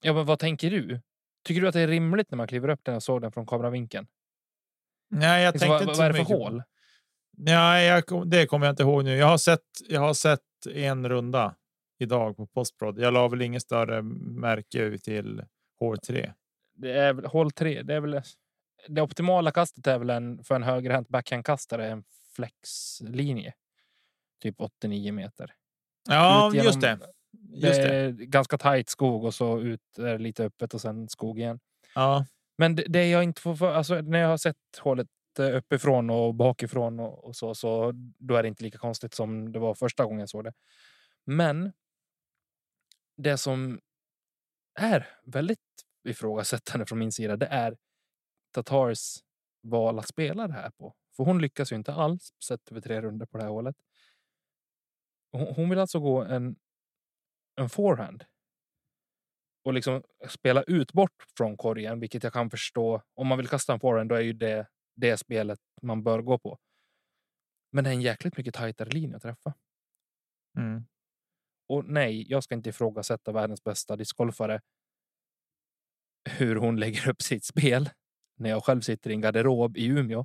Ja, 0.00 0.12
men 0.12 0.26
vad 0.26 0.38
tänker 0.38 0.70
du? 0.70 1.00
Tycker 1.44 1.60
du 1.60 1.68
att 1.68 1.74
det 1.74 1.80
är 1.80 1.88
rimligt 1.88 2.30
när 2.30 2.36
man 2.36 2.48
kliver 2.48 2.68
upp 2.68 2.80
den 2.82 2.94
och 2.94 3.02
såg 3.02 3.22
den 3.22 3.32
från 3.32 3.46
kameravinkeln? 3.46 4.06
Nej, 5.10 5.44
jag 5.44 5.52
Liksom, 5.52 5.68
tänkte 5.68 5.86
vad, 5.86 5.92
inte 5.92 5.98
vad 5.98 6.06
är 6.06 6.12
det 6.12 6.14
för 6.14 6.22
mycket 6.22 6.36
hål? 6.36 6.62
Nej, 7.36 7.86
jag, 7.86 8.28
det 8.28 8.46
kommer 8.46 8.66
jag 8.66 8.72
inte 8.72 8.82
ihåg 8.82 9.04
nu. 9.04 9.16
Jag 9.16 9.26
har 9.26 9.38
sett. 9.38 9.60
Jag 9.88 10.00
har 10.00 10.14
sett 10.14 10.40
en 10.74 11.08
runda 11.08 11.54
idag 11.98 12.36
på 12.36 12.46
Postprod. 12.46 12.98
Jag 12.98 13.14
la 13.14 13.28
väl 13.28 13.42
ingen 13.42 13.60
större 13.60 14.02
märke 14.02 14.98
till 14.98 15.44
hål 15.78 15.98
3. 15.98 16.32
Det 16.74 16.92
är 16.92 17.12
väl 17.12 17.26
hål 17.26 17.50
3. 17.50 17.82
Det 17.82 17.94
är 17.94 18.00
väl 18.00 18.22
det 18.88 19.02
optimala 19.02 19.50
kastet 19.50 19.86
är 19.86 19.98
väl 19.98 20.10
en 20.10 20.44
för 20.44 20.54
en 20.54 20.62
högerhänt 20.62 21.08
backhandkastare 21.08 21.88
en 21.90 22.04
flexlinje. 22.34 23.54
Typ 24.42 24.60
89 24.60 25.12
meter. 25.12 25.54
Ja, 26.08 26.50
genom- 26.54 26.66
just 26.66 26.80
det. 26.80 26.98
Just 27.52 27.82
det. 27.82 28.12
ganska 28.26 28.58
tajt 28.58 28.88
skog 28.88 29.24
och 29.24 29.34
så 29.34 29.60
ut 29.60 29.98
är 29.98 30.18
lite 30.18 30.44
öppet 30.44 30.74
och 30.74 30.80
sen 30.80 31.08
skog 31.08 31.38
igen. 31.38 31.60
Ja, 31.94 32.26
Men 32.58 32.74
det, 32.76 32.84
det 32.88 33.08
jag 33.08 33.24
inte 33.24 33.40
får 33.40 33.56
för, 33.56 33.72
alltså 33.74 34.00
när 34.00 34.18
jag 34.18 34.28
har 34.28 34.36
sett 34.36 34.56
hålet 34.80 35.08
eh, 35.38 35.56
uppifrån 35.56 36.10
och 36.10 36.34
bakifrån 36.34 37.00
och, 37.00 37.24
och 37.24 37.36
så, 37.36 37.54
så 37.54 37.92
då 38.18 38.36
är 38.36 38.42
det 38.42 38.48
inte 38.48 38.64
lika 38.64 38.78
konstigt 38.78 39.14
som 39.14 39.52
det 39.52 39.58
var 39.58 39.74
första 39.74 40.04
gången 40.04 40.20
jag 40.20 40.28
såg 40.28 40.44
det. 40.44 40.52
Men 41.24 41.72
det 43.16 43.38
som 43.38 43.80
är 44.80 45.08
väldigt 45.24 45.58
ifrågasättande 46.04 46.86
från 46.86 46.98
min 46.98 47.12
sida, 47.12 47.36
det 47.36 47.46
är 47.46 47.76
Tatars 48.54 49.18
val 49.62 49.98
att 49.98 50.08
spela 50.08 50.46
det 50.46 50.52
här 50.52 50.70
på. 50.70 50.94
För 51.16 51.24
hon 51.24 51.40
lyckas 51.40 51.72
ju 51.72 51.76
inte 51.76 51.92
alls 51.92 52.32
sett 52.44 52.70
över 52.70 52.80
tre 52.80 53.00
runder 53.00 53.26
på 53.26 53.38
det 53.38 53.44
här 53.44 53.50
hålet. 53.50 53.76
Hon, 55.32 55.70
vill 55.70 55.78
alltså 55.78 56.00
gå 56.00 56.22
en, 56.22 56.56
en 57.56 57.68
forehand 57.68 58.24
och 59.64 59.74
liksom 59.74 60.02
spela 60.28 60.62
ut 60.62 60.92
bort 60.92 61.24
från 61.36 61.56
korgen, 61.56 62.00
vilket 62.00 62.22
jag 62.22 62.32
kan 62.32 62.50
förstå. 62.50 63.02
Om 63.14 63.26
man 63.26 63.38
vill 63.38 63.48
kasta 63.48 63.72
en 63.72 63.80
forehand, 63.80 64.08
då 64.08 64.14
är 64.14 64.20
ju 64.20 64.32
det 64.32 64.66
det 64.96 65.16
spelet 65.16 65.58
man 65.82 66.02
bör 66.02 66.22
gå 66.22 66.38
på. 66.38 66.58
Men 67.72 67.84
det 67.84 67.90
är 67.90 67.94
en 67.94 68.02
jäkligt 68.02 68.36
mycket 68.36 68.54
tajtare 68.54 68.88
linje 68.88 69.16
att 69.16 69.22
träffa. 69.22 69.54
mm. 70.56 70.86
Och 71.68 71.84
nej, 71.84 72.30
jag 72.30 72.44
ska 72.44 72.54
inte 72.54 72.68
ifrågasätta 72.68 73.32
världens 73.32 73.64
bästa 73.64 73.96
discgolfare. 73.96 74.60
Hur 76.30 76.56
hon 76.56 76.76
lägger 76.80 77.08
upp 77.08 77.22
sitt 77.22 77.44
spel 77.44 77.90
när 78.36 78.50
jag 78.50 78.64
själv 78.64 78.80
sitter 78.80 79.10
i 79.10 79.14
en 79.14 79.20
garderob 79.20 79.76
i 79.76 79.86
Umeå. 79.86 80.24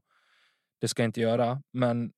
Det 0.80 0.88
ska 0.88 1.02
jag 1.02 1.08
inte 1.08 1.22
göra, 1.22 1.64
men 1.72 2.12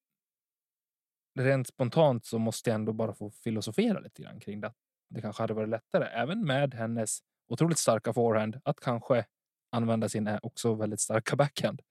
rent 1.40 1.68
spontant 1.68 2.26
så 2.26 2.40
måste 2.40 2.70
jag 2.70 2.76
ändå 2.76 2.94
bara 2.94 3.14
få 3.14 3.32
filosofera 3.32 4.00
lite 4.00 4.22
grann 4.22 4.40
kring 4.40 4.62
det. 4.62 4.74
Det 5.10 5.22
kanske 5.22 5.44
hade 5.44 5.54
varit 5.54 5.70
lättare, 5.70 6.06
även 6.06 6.46
med 6.46 6.74
hennes 6.74 7.20
otroligt 7.48 7.78
starka 7.78 8.14
forehand, 8.14 8.60
att 8.64 8.80
kanske 8.80 9.26
använda 9.72 10.10
sin 10.10 10.28
eh, 10.28 10.40
också 10.44 10.76
väldigt 10.76 11.00
starka 11.00 11.36
backhand 11.36 11.82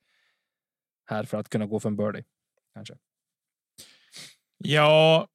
här 1.06 1.24
för 1.24 1.38
att 1.38 1.48
kunna 1.48 1.66
gå 1.66 1.80
för 1.80 1.88
en 1.88 1.96
birdie. 1.96 2.24
Kanske. 2.74 2.94
ja, 4.58 5.28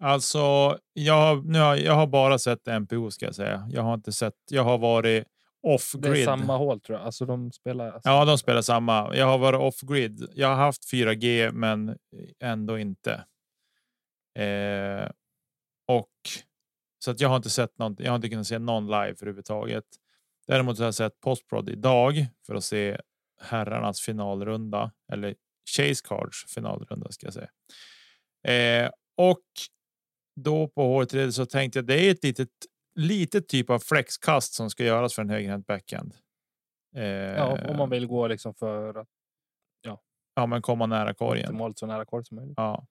alltså 0.00 0.78
jag 0.92 1.14
har, 1.14 1.42
nu 1.42 1.58
har, 1.58 1.76
jag 1.76 1.94
har 1.94 2.06
bara 2.06 2.38
sett 2.38 2.66
MPO 2.66 3.10
ska 3.10 3.26
jag 3.26 3.34
säga. 3.34 3.68
Jag 3.70 3.82
har 3.82 3.94
inte 3.94 4.12
sett. 4.12 4.34
Jag 4.50 4.64
har 4.64 4.78
varit 4.78 5.26
off 5.66 5.92
Det 5.98 6.08
är 6.08 6.12
grid. 6.12 6.24
samma 6.24 6.56
hål 6.56 6.80
tror 6.80 6.98
jag. 6.98 7.06
Alltså 7.06 7.26
de 7.26 7.52
spelar. 7.52 7.90
Alltså, 7.90 8.08
Ja, 8.08 8.24
de 8.24 8.38
spelar 8.38 8.62
samma. 8.62 9.16
Jag 9.16 9.26
har 9.26 9.38
varit 9.38 9.60
off 9.60 9.80
grid. 9.80 10.28
Jag 10.34 10.48
har 10.48 10.54
haft 10.54 10.92
4G, 10.92 11.52
men 11.52 11.98
ändå 12.40 12.78
inte. 12.78 13.24
Eh, 14.38 15.10
och 15.88 16.10
så 16.98 17.10
att 17.10 17.20
jag 17.20 17.28
har 17.28 17.36
inte 17.36 17.50
sett 17.50 17.78
något. 17.78 18.00
Jag 18.00 18.10
har 18.10 18.16
inte 18.16 18.28
kunnat 18.28 18.46
se 18.46 18.58
någon 18.58 18.86
live 18.86 19.10
överhuvudtaget. 19.10 19.84
Däremot 20.46 20.78
har 20.78 20.84
jag 20.84 20.94
sett 20.94 21.20
postprod 21.20 21.68
idag 21.70 22.26
för 22.46 22.54
att 22.54 22.64
se 22.64 23.00
herrarnas 23.40 24.00
finalrunda 24.00 24.92
eller 25.12 25.34
Chase 25.76 26.04
Cards 26.08 26.54
finalrunda 26.54 27.10
ska 27.12 27.26
jag 27.26 27.34
säga. 27.34 27.50
Eh, 28.84 28.90
och 29.16 29.42
då 30.40 30.68
på 30.68 31.02
H3 31.02 31.30
så 31.30 31.46
tänkte 31.46 31.78
jag 31.78 31.86
det 31.86 32.00
är 32.00 32.10
ett 32.10 32.24
litet, 32.24 32.48
litet 32.96 33.48
typ 33.48 33.70
av 33.70 33.78
flexkast 33.78 34.54
som 34.54 34.70
ska 34.70 34.84
göras 34.84 35.14
för 35.14 35.22
en 35.22 35.30
högerhänt 35.30 35.66
backhand. 35.66 36.14
Eh, 36.96 37.04
ja, 37.04 37.68
om 37.70 37.76
man 37.76 37.90
vill 37.90 38.06
gå 38.06 38.26
liksom 38.26 38.54
för 38.54 38.94
att 38.98 39.08
Ja, 40.38 40.46
men 40.46 40.62
komma 40.62 40.86
nära 40.86 41.14
korgen. 41.14 41.56
målet 41.56 41.78
så 41.78 41.86
nära 41.86 42.04
kort 42.04 42.26
som 42.26 42.36
möjligt. 42.36 42.54
Ja. 42.56 42.86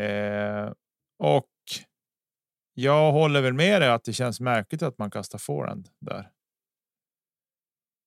Eh, 0.00 0.72
och 1.18 1.50
jag 2.74 3.12
håller 3.12 3.42
väl 3.42 3.52
med 3.52 3.82
dig 3.82 3.88
att 3.90 4.04
det 4.04 4.12
känns 4.12 4.40
märkligt 4.40 4.82
att 4.82 4.98
man 4.98 5.10
kastar 5.10 5.38
forehand 5.38 5.88
där. 5.98 6.30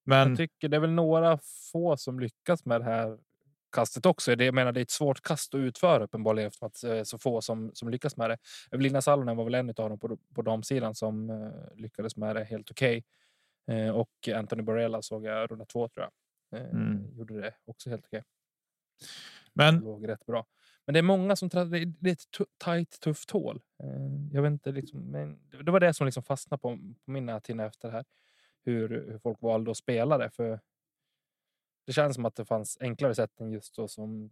Men 0.05 0.29
Jag 0.29 0.37
tycker 0.37 0.69
det 0.69 0.75
är 0.77 0.81
väl 0.81 0.91
några 0.91 1.39
få 1.71 1.97
som 1.97 2.19
lyckas 2.19 2.65
med 2.65 2.81
det 2.81 2.85
här 2.85 3.17
kastet 3.73 4.05
också. 4.05 4.35
Det, 4.35 4.45
jag 4.45 4.55
menar, 4.55 4.71
det 4.71 4.79
är 4.79 4.81
ett 4.81 4.91
svårt 4.91 5.21
kast 5.21 5.53
att 5.55 5.59
utföra 5.59 6.03
uppenbarligen 6.03 6.47
eftersom 6.47 6.67
att 6.67 6.83
eh, 6.83 7.03
så 7.03 7.17
få 7.17 7.41
som, 7.41 7.71
som 7.73 7.89
lyckas 7.89 8.17
med 8.17 8.29
det. 8.29 8.37
Evelina 8.71 9.01
Salonen 9.01 9.37
var 9.37 9.43
väl 9.43 9.55
en 9.55 9.69
av 9.69 9.75
dem 9.89 9.99
på, 9.99 10.17
på 10.35 10.41
damsidan 10.41 10.95
som 10.95 11.29
eh, 11.29 11.51
lyckades 11.81 12.17
med 12.17 12.35
det 12.35 12.43
helt 12.43 12.71
okej. 12.71 13.03
Eh, 13.67 13.89
och 13.89 14.29
Anthony 14.35 14.63
Barella 14.63 15.01
såg 15.01 15.25
jag 15.25 15.51
runda 15.51 15.65
två 15.65 15.87
tror 15.87 16.05
jag. 16.05 16.11
Eh, 16.61 16.69
Mm. 16.69 17.17
Gjorde 17.17 17.41
det 17.41 17.53
också 17.65 17.89
helt 17.89 18.05
okej. 18.05 18.23
men 19.53 19.79
Låg 19.79 20.07
rätt 20.07 20.25
bra. 20.25 20.45
Men 20.85 20.93
det 20.93 20.99
är 20.99 21.03
många 21.03 21.35
som 21.35 21.49
det 21.49 22.09
är 22.09 22.11
ett 22.11 22.19
tajt, 22.57 22.99
tufft 22.99 23.31
hål. 23.31 23.61
Eh, 23.83 24.33
jag 24.33 24.41
vet 24.41 24.51
inte, 24.51 24.71
liksom, 24.71 24.99
men 24.99 25.39
det 25.65 25.71
var 25.71 25.79
det 25.79 25.93
som 25.93 26.05
liksom 26.05 26.23
fastnade 26.23 26.61
på, 26.61 26.77
på 27.05 27.11
min 27.11 27.25
näthinna 27.25 27.65
efter 27.65 27.87
det 27.87 27.93
här. 27.93 28.05
Hur, 28.65 28.89
hur 28.89 29.19
folk 29.19 29.41
valde 29.41 29.71
att 29.71 29.77
spela 29.77 30.17
det. 30.17 30.29
För 30.29 30.59
det 31.85 31.93
känns 31.93 32.15
som 32.15 32.25
att 32.25 32.35
det 32.35 32.45
fanns 32.45 32.77
enklare 32.81 33.15
sätt 33.15 33.39
än 33.39 33.51
just 33.51 33.75
så 33.75 33.87
som 33.87 34.31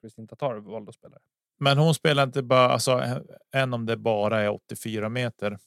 Kristin 0.00 0.28
Tatar 0.28 0.54
valde 0.54 0.88
att 0.88 0.94
spela. 0.94 1.16
Men 1.60 1.78
hon 1.78 1.94
spelar 1.94 2.22
inte 2.22 2.42
bara 2.42 2.68
alltså, 2.68 3.20
än 3.54 3.74
om 3.74 3.86
det 3.86 3.96
bara 3.96 4.40
är 4.40 4.48
84 4.48 5.08
meter. 5.08 5.58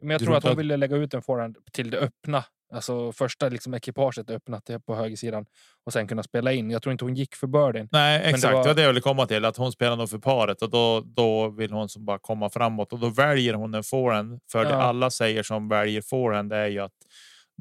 Men 0.00 0.10
jag 0.10 0.20
tror 0.20 0.36
att 0.36 0.44
hon 0.44 0.56
ville 0.56 0.76
lägga 0.76 0.96
ut 0.96 1.14
en 1.14 1.22
forehand 1.22 1.56
till 1.72 1.90
det 1.90 1.98
öppna 1.98 2.44
Alltså 2.72 3.12
första 3.12 3.48
liksom 3.48 3.74
ekipaget 3.74 4.30
öppnat 4.30 4.70
på 4.86 4.94
högersidan 4.94 5.46
och 5.86 5.92
sen 5.92 6.08
kunna 6.08 6.22
spela 6.22 6.52
in. 6.52 6.70
Jag 6.70 6.82
tror 6.82 6.92
inte 6.92 7.04
hon 7.04 7.14
gick 7.14 7.34
för 7.34 7.46
birdien. 7.46 7.88
Nej, 7.92 8.20
exakt. 8.24 8.42
Det 8.42 8.52
var... 8.52 8.62
det 8.62 8.68
var 8.68 8.74
det 8.74 8.82
jag 8.82 8.88
ville 8.88 9.00
komma 9.00 9.26
till. 9.26 9.44
Att 9.44 9.56
hon 9.56 9.72
spelar 9.72 9.96
nog 9.96 10.10
för 10.10 10.18
paret 10.18 10.62
och 10.62 10.70
då, 10.70 11.00
då 11.00 11.48
vill 11.48 11.72
hon 11.72 11.88
som 11.88 12.04
bara 12.04 12.18
komma 12.18 12.50
framåt 12.50 12.92
och 12.92 12.98
då 12.98 13.08
väljer 13.08 13.54
hon 13.54 13.74
en 13.74 13.84
forehand. 13.84 14.40
För 14.52 14.64
ja. 14.64 14.68
det 14.68 14.76
alla 14.76 15.10
säger 15.10 15.42
som 15.42 15.68
väljer 15.68 16.02
forehand 16.02 16.52
är 16.52 16.66
ju 16.66 16.78
att 16.78 16.92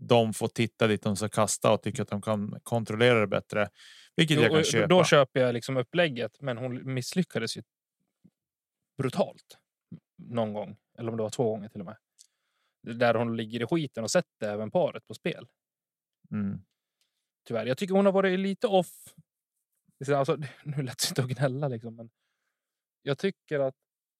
de 0.01 0.33
får 0.33 0.47
titta 0.47 0.87
dit 0.87 1.01
de 1.01 1.15
ska 1.15 1.29
kasta 1.29 1.71
och 1.71 1.81
tycker 1.81 2.01
att 2.01 2.09
de 2.09 2.21
kan 2.21 2.59
kontrollera 2.63 3.19
det 3.19 3.27
bättre. 3.27 3.69
Vilket 4.15 4.37
jo, 4.37 4.43
jag 4.43 4.51
kan 4.51 4.63
köpa. 4.63 4.87
Då 4.87 5.03
köper 5.03 5.39
jag 5.39 5.53
liksom 5.53 5.77
upplägget, 5.77 6.41
men 6.41 6.57
hon 6.57 6.93
misslyckades 6.93 7.57
ju 7.57 7.63
brutalt 8.97 9.57
någon 10.17 10.53
gång. 10.53 10.77
Eller 10.97 11.11
om 11.11 11.17
det 11.17 11.23
var 11.23 11.29
två 11.29 11.51
gånger 11.51 11.69
till 11.69 11.79
och 11.79 11.85
med 11.85 11.97
där 12.81 13.13
hon 13.13 13.37
ligger 13.37 13.61
i 13.63 13.65
skiten 13.65 14.03
och 14.03 14.11
sätter 14.11 14.49
även 14.49 14.71
paret 14.71 15.07
på 15.07 15.13
spel. 15.13 15.47
Mm. 16.31 16.61
Tyvärr. 17.47 17.65
Jag 17.65 17.77
tycker 17.77 17.93
hon 17.93 18.05
har 18.05 18.13
varit 18.13 18.39
lite 18.39 18.67
off. 18.67 19.15
Alltså, 20.15 20.35
nu 20.63 20.83
lät 20.83 20.97
det 20.97 21.09
inte 21.09 21.21
att 21.21 21.29
gnälla 21.29 21.67
liksom, 21.67 21.95
men 21.95 22.09
jag 23.01 23.17
tycker 23.17 23.59
att 23.59 23.75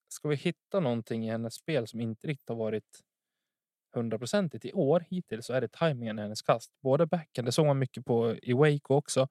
ska 0.08 0.28
vi 0.28 0.36
hitta 0.36 0.80
någonting 0.80 1.26
i 1.26 1.30
hennes 1.30 1.54
spel 1.54 1.88
som 1.88 2.02
inte 2.02 2.28
riktigt 2.28 2.50
har 2.50 2.56
varit 2.56 3.04
hundraprocentigt 3.94 4.66
i 4.66 4.74
år 4.74 5.06
hittills 5.10 5.46
så 5.46 5.54
är 5.54 5.62
det 5.62 5.72
tajmingen 5.72 6.20
i 6.20 6.22
hennes 6.22 6.42
kast. 6.42 6.72
Både 6.82 7.06
backen, 7.06 7.46
det 7.46 7.52
såg 7.52 7.66
man 7.66 7.80
mycket 7.80 8.06
på 8.06 8.36
i 8.36 8.54
Waco 8.54 8.94
också. 8.94 9.28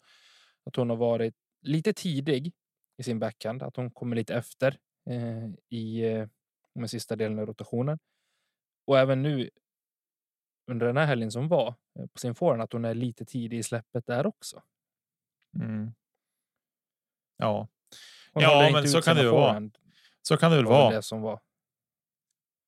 Att 0.65 0.77
hon 0.77 0.91
har 0.91 0.97
varit 0.97 1.35
lite 1.63 1.93
tidig 1.93 2.53
i 2.97 3.03
sin 3.03 3.19
backhand, 3.19 3.63
att 3.63 3.77
hon 3.77 3.91
kommer 3.91 4.17
lite 4.17 4.35
efter 4.35 4.79
eh, 5.11 5.49
i 5.69 6.05
eh, 6.05 6.29
med 6.75 6.91
sista 6.91 7.17
delen 7.17 7.39
av 7.39 7.47
rotationen. 7.47 7.99
Och 8.87 8.99
även 8.99 9.23
nu 9.23 9.51
under 10.71 10.87
den 10.87 10.97
här 10.97 11.07
helgen 11.07 11.31
som 11.31 11.49
var 11.49 11.75
eh, 11.99 12.07
på 12.07 12.19
sin 12.19 12.35
forehand 12.35 12.63
att 12.63 12.73
hon 12.73 12.85
är 12.85 12.95
lite 12.95 13.25
tidig 13.25 13.59
i 13.59 13.63
släppet 13.63 14.07
där 14.07 14.27
också. 14.27 14.63
Mm. 15.55 15.93
Ja, 17.37 17.69
hon 18.33 18.43
ja, 18.43 18.71
men 18.73 18.89
så 18.89 19.03
kan 19.03 19.17
det 19.17 19.23
ju 19.23 19.31
vara. 19.31 19.71
Så 20.23 20.37
kan 20.37 20.51
det 20.51 20.57
väl 20.57 20.67
vara. 20.67 20.95
Det 20.95 21.03
som 21.03 21.21
var. 21.21 21.41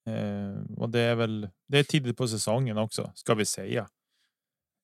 Eh, 0.06 0.49
och 0.80 0.90
det 0.90 1.00
är 1.00 1.14
väl. 1.14 1.48
Det 1.66 1.78
är 1.78 1.82
tidigt 1.82 2.16
på 2.16 2.28
säsongen 2.28 2.78
också 2.78 3.12
ska 3.14 3.34
vi 3.34 3.44
säga. 3.44 3.88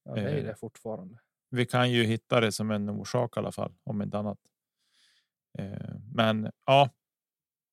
Ja, 0.04 0.14
det 0.14 0.20
är 0.20 0.36
eh, 0.36 0.44
det 0.44 0.54
fortfarande. 0.54 1.18
Vi 1.50 1.66
kan 1.66 1.90
ju 1.90 2.04
hitta 2.04 2.40
det 2.40 2.52
som 2.52 2.70
en 2.70 2.90
orsak 2.90 3.36
i 3.36 3.40
alla 3.40 3.52
fall 3.52 3.74
om 3.84 4.02
inte 4.02 4.18
annat. 4.18 4.38
Eh, 5.58 5.94
men 6.14 6.50
ja, 6.66 6.90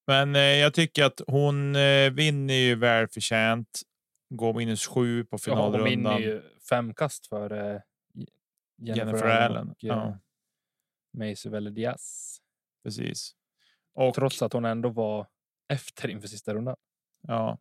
men 0.07 0.35
eh, 0.35 0.41
jag 0.41 0.73
tycker 0.73 1.03
att 1.03 1.21
hon 1.27 1.73
vinner 2.13 2.53
ju 2.53 2.75
välförtjänt. 2.75 3.81
Går 4.29 4.53
minus 4.53 4.87
sju 4.87 5.25
på 5.25 5.37
finalrundan. 5.37 5.73
Ja, 5.73 5.79
hon 5.79 5.89
vinner 5.89 6.19
ju 6.19 6.41
fem 6.69 6.93
kast 6.93 7.27
för 7.27 7.51
eh, 7.51 7.81
Jennifer, 8.77 9.05
Jennifer 9.05 9.27
Allen. 9.27 9.69
Och, 9.69 9.77
ja. 9.79 10.17
Macy 11.17 11.49
Diaz. 11.49 12.37
Precis. 12.83 13.35
Och, 13.93 14.13
Trots 14.13 14.41
att 14.41 14.53
hon 14.53 14.65
ändå 14.65 14.89
var 14.89 15.27
efter 15.67 16.09
inför 16.09 16.27
sista 16.27 16.53
rundan. 16.53 16.75
Ja. 17.27 17.57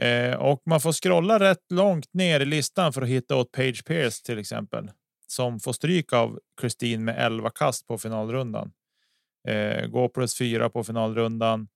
Eh, 0.00 0.34
och 0.34 0.62
man 0.66 0.80
får 0.80 0.92
scrolla 0.92 1.38
rätt 1.38 1.72
långt 1.72 2.14
ner 2.14 2.40
i 2.40 2.44
listan 2.44 2.92
för 2.92 3.02
att 3.02 3.08
hitta 3.08 3.36
åt 3.36 3.52
Page 3.52 3.84
Pierce 3.84 4.22
till 4.22 4.38
exempel. 4.38 4.90
Som 5.26 5.60
får 5.60 5.72
stryk 5.72 6.12
av 6.12 6.40
Kristin 6.60 7.04
med 7.04 7.26
11 7.26 7.50
kast 7.50 7.86
på 7.86 7.98
finalrundan. 7.98 8.72
Eh, 9.48 9.86
går 9.86 10.08
plus 10.08 10.38
fyra 10.38 10.70
på 10.70 10.84
finalrundan. 10.84 11.68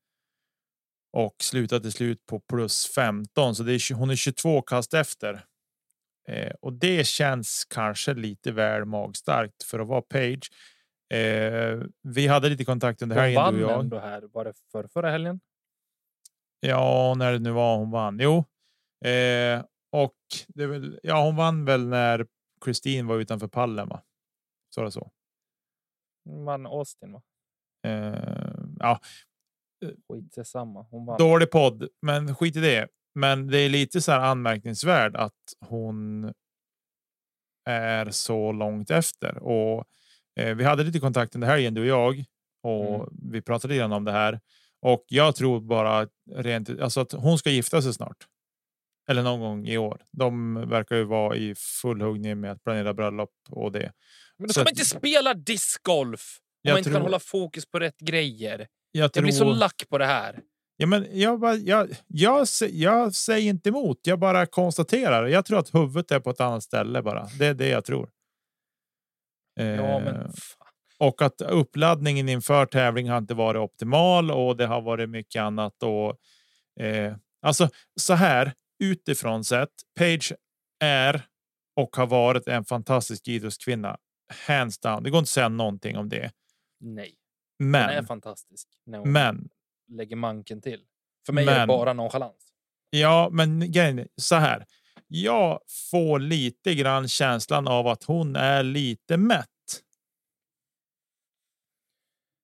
Och 1.13 1.35
slutar 1.43 1.81
till 1.81 1.93
slut 1.93 2.27
på 2.27 2.41
plus 2.41 2.87
15, 2.95 3.55
så 3.55 3.63
det 3.63 3.73
är, 3.73 3.95
hon 3.95 4.11
är 4.11 4.17
22 4.17 4.63
kast 4.63 4.95
efter. 4.95 5.45
Eh, 6.29 6.53
och 6.61 6.73
det 6.73 7.07
känns 7.07 7.65
kanske 7.71 8.15
lite 8.15 8.53
väl 8.53 8.85
magstarkt 8.85 9.63
för 9.63 9.79
att 9.79 9.87
vara 9.89 10.03
Page. 10.03 10.51
Eh, 11.15 11.79
vi 12.03 12.27
hade 12.27 12.49
lite 12.49 12.65
kontakt 12.65 13.03
under 13.03 13.17
helgen. 13.17 13.45
Hon 13.45 13.63
vann 13.63 13.81
ändå 13.81 13.99
här. 13.99 14.23
Var 14.33 14.45
det 14.45 14.53
för 14.73 14.89
förra 14.89 15.11
helgen? 15.11 15.41
Ja, 16.61 17.15
när 17.17 17.33
det 17.33 17.39
nu 17.39 17.51
var 17.51 17.77
hon 17.77 17.91
vann. 17.91 18.19
Jo, 18.21 18.39
eh, 19.05 19.65
och 19.93 20.17
det 20.49 20.67
väl, 20.67 21.01
ja, 21.03 21.25
hon 21.25 21.37
vann 21.37 21.65
väl 21.65 21.89
när 21.89 22.27
Kristin 22.65 23.07
var 23.07 23.17
utanför 23.17 23.49
pallen. 23.49 23.89
Va? 23.89 24.03
Så 24.75 24.83
det 24.83 24.91
så. 24.91 25.11
Vann 26.25 26.67
Austin 26.67 27.13
va? 27.13 27.23
Eh, 27.87 28.55
ja. 28.79 29.01
Skit 30.09 30.47
samma. 30.47 30.83
Hon 30.83 31.07
vann. 31.07 31.19
Dålig 31.19 31.51
podd, 31.51 31.89
men 32.03 32.35
skit 32.35 32.57
i 32.57 32.61
det. 32.61 32.89
Men 33.15 33.47
det 33.47 33.59
är 33.59 33.69
lite 33.69 34.01
så 34.01 34.13
här 34.13 34.21
anmärkningsvärt 34.21 35.17
att 35.17 35.35
hon 35.67 36.33
är 37.69 38.11
så 38.11 38.53
långt 38.53 38.91
efter 38.91 39.39
och 39.39 39.85
eh, 40.41 40.55
vi 40.55 40.65
hade 40.65 40.83
lite 40.83 41.01
kontakt 41.01 41.35
under 41.35 41.49
helgen 41.49 41.75
du 41.75 41.81
och 41.81 41.87
jag 41.87 42.25
och 42.63 42.95
mm. 42.95 43.09
vi 43.33 43.43
pratade 43.43 43.75
lite 43.75 43.93
om 43.93 44.05
det 44.05 44.13
här 44.13 44.41
och 44.83 45.05
jag 45.09 45.37
tror 45.37 45.61
bara 45.61 46.09
rent 46.35 46.81
alltså 46.81 47.01
att 47.01 47.13
hon 47.13 47.39
ska 47.39 47.51
gifta 47.51 47.83
sig 47.83 47.95
snart. 47.95 48.27
Eller 49.11 49.23
någon 49.23 49.41
gång 49.41 49.67
i 49.67 49.79
år. 49.79 50.03
De 50.13 50.55
verkar 50.69 50.97
ju 50.97 51.05
vara 51.05 51.37
i 51.37 51.55
full 51.55 52.01
huggning 52.01 52.41
med 52.41 52.53
att 52.53 52.65
planera 52.65 52.95
bröllop 52.95 53.31
och 53.51 53.73
det. 53.73 53.93
Men 54.39 54.47
då 54.47 54.53
ska 54.53 54.61
så 54.61 54.65
man 54.65 54.71
inte 54.71 54.85
spela 54.85 55.35
discgolf. 55.35 56.39
Om 56.65 56.71
man 56.71 56.79
inte 56.79 56.91
tror... 56.91 56.97
kan 56.97 57.03
hålla 57.03 57.19
fokus 57.19 57.67
på 57.67 57.79
rätt 57.79 57.99
grejer. 57.99 58.59
Jag, 58.59 59.05
jag 59.05 59.13
tror... 59.13 59.23
blir 59.23 59.33
så 59.33 59.45
lack 59.45 59.89
på 59.89 59.99
det 59.99 60.07
här. 60.07 60.41
Ja, 60.77 60.87
men 60.87 61.07
jag, 61.13 61.41
bara, 61.41 61.55
jag, 61.55 61.89
jag, 62.07 62.47
jag 62.71 63.15
säger 63.15 63.51
inte 63.51 63.69
emot. 63.69 64.01
Jag 64.03 64.19
bara 64.19 64.47
konstaterar. 64.47 65.27
Jag 65.27 65.45
tror 65.45 65.59
att 65.59 65.75
huvudet 65.75 66.11
är 66.11 66.21
på 66.21 66.31
ett 66.31 66.41
annat 66.41 66.63
ställe 66.63 67.03
bara. 67.03 67.29
Det 67.39 67.47
är 67.47 67.55
det 67.55 67.69
jag 67.69 67.85
tror. 67.85 68.11
Ja, 69.55 69.99
men... 69.99 70.33
Och 70.99 71.23
att 71.23 71.41
uppladdningen 71.41 72.29
inför 72.29 72.67
tävling 72.67 73.09
har 73.09 73.19
inte 73.19 73.35
varit 73.35 73.61
optimal 73.61 74.31
och 74.31 74.57
det 74.57 74.67
har 74.67 74.81
varit 74.81 75.11
mycket 75.11 75.43
annat. 75.43 75.83
Och, 75.83 76.19
eh, 76.85 77.17
alltså 77.43 77.69
så 78.01 78.15
här 78.15 78.53
utifrån 78.85 79.45
sett. 79.45 79.73
Page 79.99 80.33
är 80.81 81.23
och 81.77 81.97
har 81.97 82.07
varit 82.07 82.49
en 82.49 82.65
fantastisk 82.65 83.29
idrottskvinna. 83.29 83.99
Hands 84.47 84.79
down. 84.79 85.03
Det 85.03 85.11
går 85.11 85.19
inte 85.19 85.27
att 85.27 85.29
säga 85.29 85.49
någonting 85.49 85.97
om 85.97 86.09
det. 86.09 86.33
Nej. 86.81 87.15
Men. 87.59 87.89
Den 87.89 87.99
är 87.99 88.03
fantastisk. 88.03 88.69
När 88.87 88.99
hon 88.99 89.13
men. 89.13 89.49
Lägger 89.89 90.17
manken 90.17 90.61
till. 90.61 90.81
För 91.27 91.33
mig 91.33 91.45
men, 91.45 91.55
är 91.55 91.61
det 91.61 91.67
bara 91.67 91.93
nonchalans. 91.93 92.53
Ja, 92.91 93.29
men 93.33 93.73
grejen 93.73 94.09
så 94.17 94.35
här. 94.35 94.67
Jag 95.07 95.61
får 95.91 96.19
lite 96.19 96.75
grann 96.75 97.09
känslan 97.09 97.69
av 97.69 97.87
att 97.87 98.05
hon 98.05 98.37
är 98.37 98.63
lite 98.63 99.17
mätt. 99.17 99.49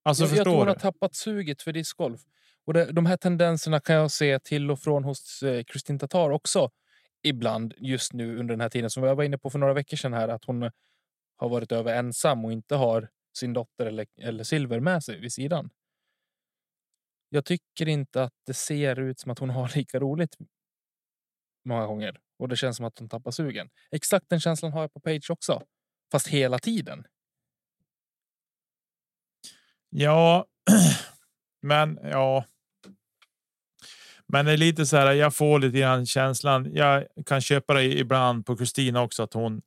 Alltså, 0.05 0.23
jag, 0.23 0.31
förstår 0.31 0.39
jag 0.39 0.45
tror 0.45 0.59
hon 0.59 0.69
har 0.69 0.75
tappat 0.75 1.15
suget 1.15 1.63
för 1.63 1.73
discgolf. 1.73 2.21
Och 2.65 2.75
det, 2.75 2.93
de 2.93 3.07
här 3.07 3.17
tendenserna 3.17 3.81
kan 3.81 3.97
jag 3.97 4.11
se 4.11 4.39
till 4.39 4.71
och 4.71 4.81
från 4.81 5.05
hos 5.05 5.43
eh, 5.43 5.65
Kristin 5.65 5.99
Tatar 5.99 6.31
också. 6.31 6.71
Ibland 7.23 7.75
just 7.79 8.13
nu 8.13 8.39
under 8.39 8.53
den 8.53 8.61
här 8.61 8.69
tiden 8.69 8.91
som 8.91 9.03
jag 9.05 9.17
var 9.17 9.25
inne 9.25 9.39
på 9.39 9.51
för 9.51 9.59
några 9.59 9.75
veckor 9.75 9.97
sedan 9.97 10.13
här 10.13 10.29
att 10.29 10.45
hon 10.45 10.71
har 11.37 11.49
varit 11.49 11.73
över 11.73 11.95
ensam 11.95 12.45
och 12.45 12.53
inte 12.53 12.75
har 12.75 13.09
sin 13.39 13.53
dotter 13.53 13.87
eller, 13.87 14.07
eller 14.21 14.45
Silver 14.45 14.81
med 14.81 15.05
sig 15.05 15.21
vid 15.21 15.33
sidan. 15.33 15.71
Jag 17.29 17.45
tycker 17.45 17.89
inte 17.89 18.23
att 18.23 18.33
det 18.47 18.55
ser 18.55 19.01
ut 19.01 19.21
som 19.21 19.31
att 19.31 19.39
hon 19.39 19.51
har 19.51 19.73
lika 19.77 20.01
roligt 20.01 20.37
många 21.65 21.87
gånger 21.87 22.21
och 22.39 22.49
det 22.49 22.57
känns 22.57 22.77
som 22.77 22.87
att 22.87 22.99
hon 22.99 23.09
tappar 23.09 23.31
sugen. 23.31 23.71
Exakt 23.91 24.29
den 24.29 24.41
känslan 24.41 24.73
har 24.73 24.81
jag 24.81 24.93
på 24.93 25.01
Page 25.01 25.31
också, 25.31 25.63
fast 26.13 26.29
hela 26.29 26.59
tiden. 26.59 27.05
Ja, 29.97 30.47
men 31.63 31.99
ja. 32.03 32.45
Men 34.27 34.47
det 34.47 34.53
är 34.53 34.57
lite 34.57 34.87
så 34.87 34.97
här. 34.97 35.13
Jag 35.13 35.35
får 35.35 35.59
lite 35.59 35.79
grann 35.79 36.07
känslan. 36.07 36.75
Jag 36.75 37.07
kan 37.27 37.41
köpa 37.41 37.75
det 37.75 37.85
ibland 37.85 38.47
på 38.47 38.57
Kristina 38.57 39.03
också 39.03 39.23
att 39.23 39.35
hon 39.35 39.63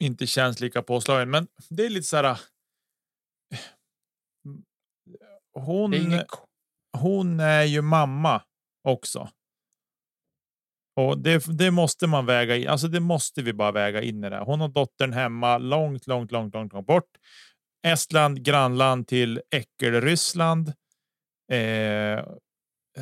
inte 0.00 0.26
känns 0.26 0.60
lika 0.60 0.82
påslagen. 0.82 1.30
Men 1.30 1.46
det 1.68 1.86
är 1.86 1.90
lite 1.90 2.06
så 2.06 2.16
här. 2.16 2.40
Hon. 5.54 5.94
Är 5.94 6.26
hon 6.98 7.40
är 7.40 7.62
ju 7.62 7.82
mamma 7.82 8.42
också. 8.82 9.28
Och 10.96 11.18
det, 11.18 11.58
det 11.58 11.70
måste 11.70 12.06
man 12.06 12.26
väga 12.26 12.56
in. 12.56 12.68
Alltså, 12.68 12.88
det 12.88 13.00
måste 13.00 13.42
vi 13.42 13.52
bara 13.52 13.72
väga 13.72 14.02
in 14.02 14.24
i 14.24 14.30
det. 14.30 14.38
Hon 14.38 14.60
har 14.60 14.68
dottern 14.68 15.12
hemma 15.12 15.58
långt, 15.58 16.06
långt, 16.06 16.32
långt, 16.32 16.54
långt, 16.54 16.72
långt 16.72 16.86
bort. 16.86 17.10
Estland, 17.86 18.44
grannland 18.44 19.08
till 19.08 19.40
äckel-Ryssland. 19.50 20.72
Eh, 21.52 22.24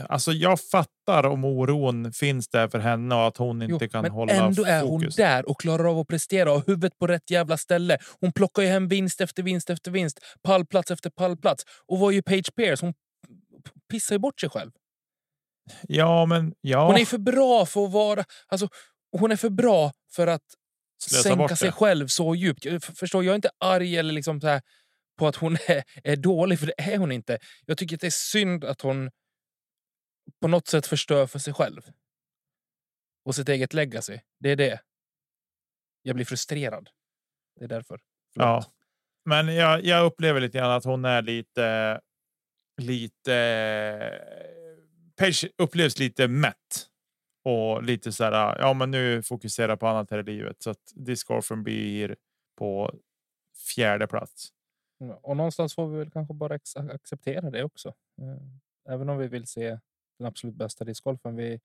alltså 0.08 0.32
jag 0.32 0.60
fattar 0.60 1.26
om 1.26 1.44
oron 1.44 2.12
finns 2.12 2.48
där 2.48 2.68
för 2.68 2.78
henne 2.78 3.14
och 3.14 3.26
att 3.26 3.36
hon 3.36 3.62
inte 3.62 3.84
Jo, 3.84 3.90
kan 3.90 4.02
men 4.02 4.10
hålla 4.10 4.32
ändå 4.32 4.64
är 4.64 4.82
hon 4.82 5.00
fokus. 5.00 5.16
där 5.16 5.48
och 5.48 5.60
klarar 5.60 5.90
av 5.90 5.98
att 5.98 6.08
prestera 6.08 6.52
och 6.52 6.66
huvudet 6.66 6.98
på 6.98 7.06
rätt 7.06 7.30
jävla 7.30 7.56
ställe. 7.56 7.98
Hon 8.20 8.32
plockar 8.32 8.62
ju 8.62 8.68
hem 8.68 8.88
vinst 8.88 9.20
efter 9.20 9.42
vinst 9.42 9.70
efter 9.70 9.90
vinst, 9.90 10.18
pallplats 10.42 10.90
efter 10.90 11.10
pallplats. 11.10 11.64
Och 11.86 11.98
vad 11.98 12.10
är 12.12 12.14
ju 12.14 12.22
Page 12.22 12.54
Pierce? 12.56 12.80
Hon 12.82 12.94
pissar 13.90 14.14
ju 14.14 14.18
bort 14.18 14.40
sig 14.40 14.50
själv. 14.50 14.70
Ja, 15.88 16.26
men 16.26 16.54
ja. 16.60 16.86
Hon 16.86 16.96
är 16.96 17.04
för 17.04 17.18
bra 17.18 17.66
för 17.66 17.84
att 17.84 17.92
vara... 17.92 18.24
Alltså, 18.48 18.68
hon 19.18 19.32
är 19.32 19.36
för 19.36 19.50
bra 19.50 19.92
för 20.12 20.26
att 20.26 20.42
Slösa 21.10 21.22
sänka 21.22 21.56
sig 21.56 21.72
själv 21.72 22.06
så 22.06 22.34
djupt. 22.34 22.64
Jag 22.64 22.84
förstår, 22.84 23.24
jag 23.24 23.32
är 23.32 23.36
inte 23.36 23.50
arg 23.58 23.96
eller 23.96 24.12
liksom 24.12 24.40
så 24.40 24.46
här 24.46 24.62
på 25.18 25.26
att 25.26 25.36
hon 25.36 25.56
är, 25.66 25.84
är 26.04 26.16
dålig, 26.16 26.58
för 26.58 26.66
det 26.66 26.74
är 26.76 26.98
hon 26.98 27.12
inte. 27.12 27.38
Jag 27.66 27.78
tycker 27.78 27.96
att 27.96 28.00
det 28.00 28.06
är 28.06 28.10
synd 28.10 28.64
att 28.64 28.80
hon 28.80 29.10
på 30.40 30.48
något 30.48 30.68
sätt 30.68 30.86
förstör 30.86 31.26
för 31.26 31.38
sig 31.38 31.54
själv. 31.54 31.82
Och 33.24 33.34
sitt 33.34 33.48
eget 33.48 33.74
legacy. 33.74 34.18
Det 34.40 34.50
är 34.50 34.56
det. 34.56 34.80
Jag 36.02 36.14
blir 36.16 36.24
frustrerad. 36.24 36.88
Det 37.58 37.64
är 37.64 37.68
därför. 37.68 38.00
Ja, 38.34 38.64
men 39.24 39.54
jag, 39.54 39.84
jag 39.84 40.06
upplever 40.06 40.40
lite 40.40 40.58
grann 40.58 40.70
att 40.70 40.84
hon 40.84 41.04
är 41.04 41.22
lite. 41.22 42.00
Lite. 42.82 43.34
Page 45.16 45.46
upplevs 45.58 45.98
lite 45.98 46.28
mätt 46.28 46.88
och 47.44 47.82
lite 47.82 48.12
så 48.12 48.24
här. 48.24 48.56
Ja, 48.58 48.74
men 48.74 48.90
nu 48.90 49.22
fokuserar 49.22 49.76
på 49.76 49.86
annat 49.86 50.10
här 50.10 50.18
i 50.18 50.22
livet 50.22 50.62
så 50.62 50.70
att 50.70 50.92
discgolfen 50.94 51.62
blir 51.62 52.16
på 52.58 52.94
fjärde 53.74 54.06
plats. 54.06 54.48
Ja, 54.98 55.20
Och 55.22 55.36
någonstans 55.36 55.74
får 55.74 55.88
vi 55.88 55.98
väl 55.98 56.10
kanske 56.10 56.34
bara 56.34 56.58
acceptera 56.94 57.50
det 57.50 57.64
också. 57.64 57.88
Eh, 57.88 58.92
Även 58.94 59.08
om 59.08 59.18
vi 59.18 59.28
vill 59.28 59.46
se 59.46 59.78
den 60.18 60.26
absolut 60.26 60.54
bästa 60.56 60.84
discgolfen 60.84 61.36
vi 61.36 61.60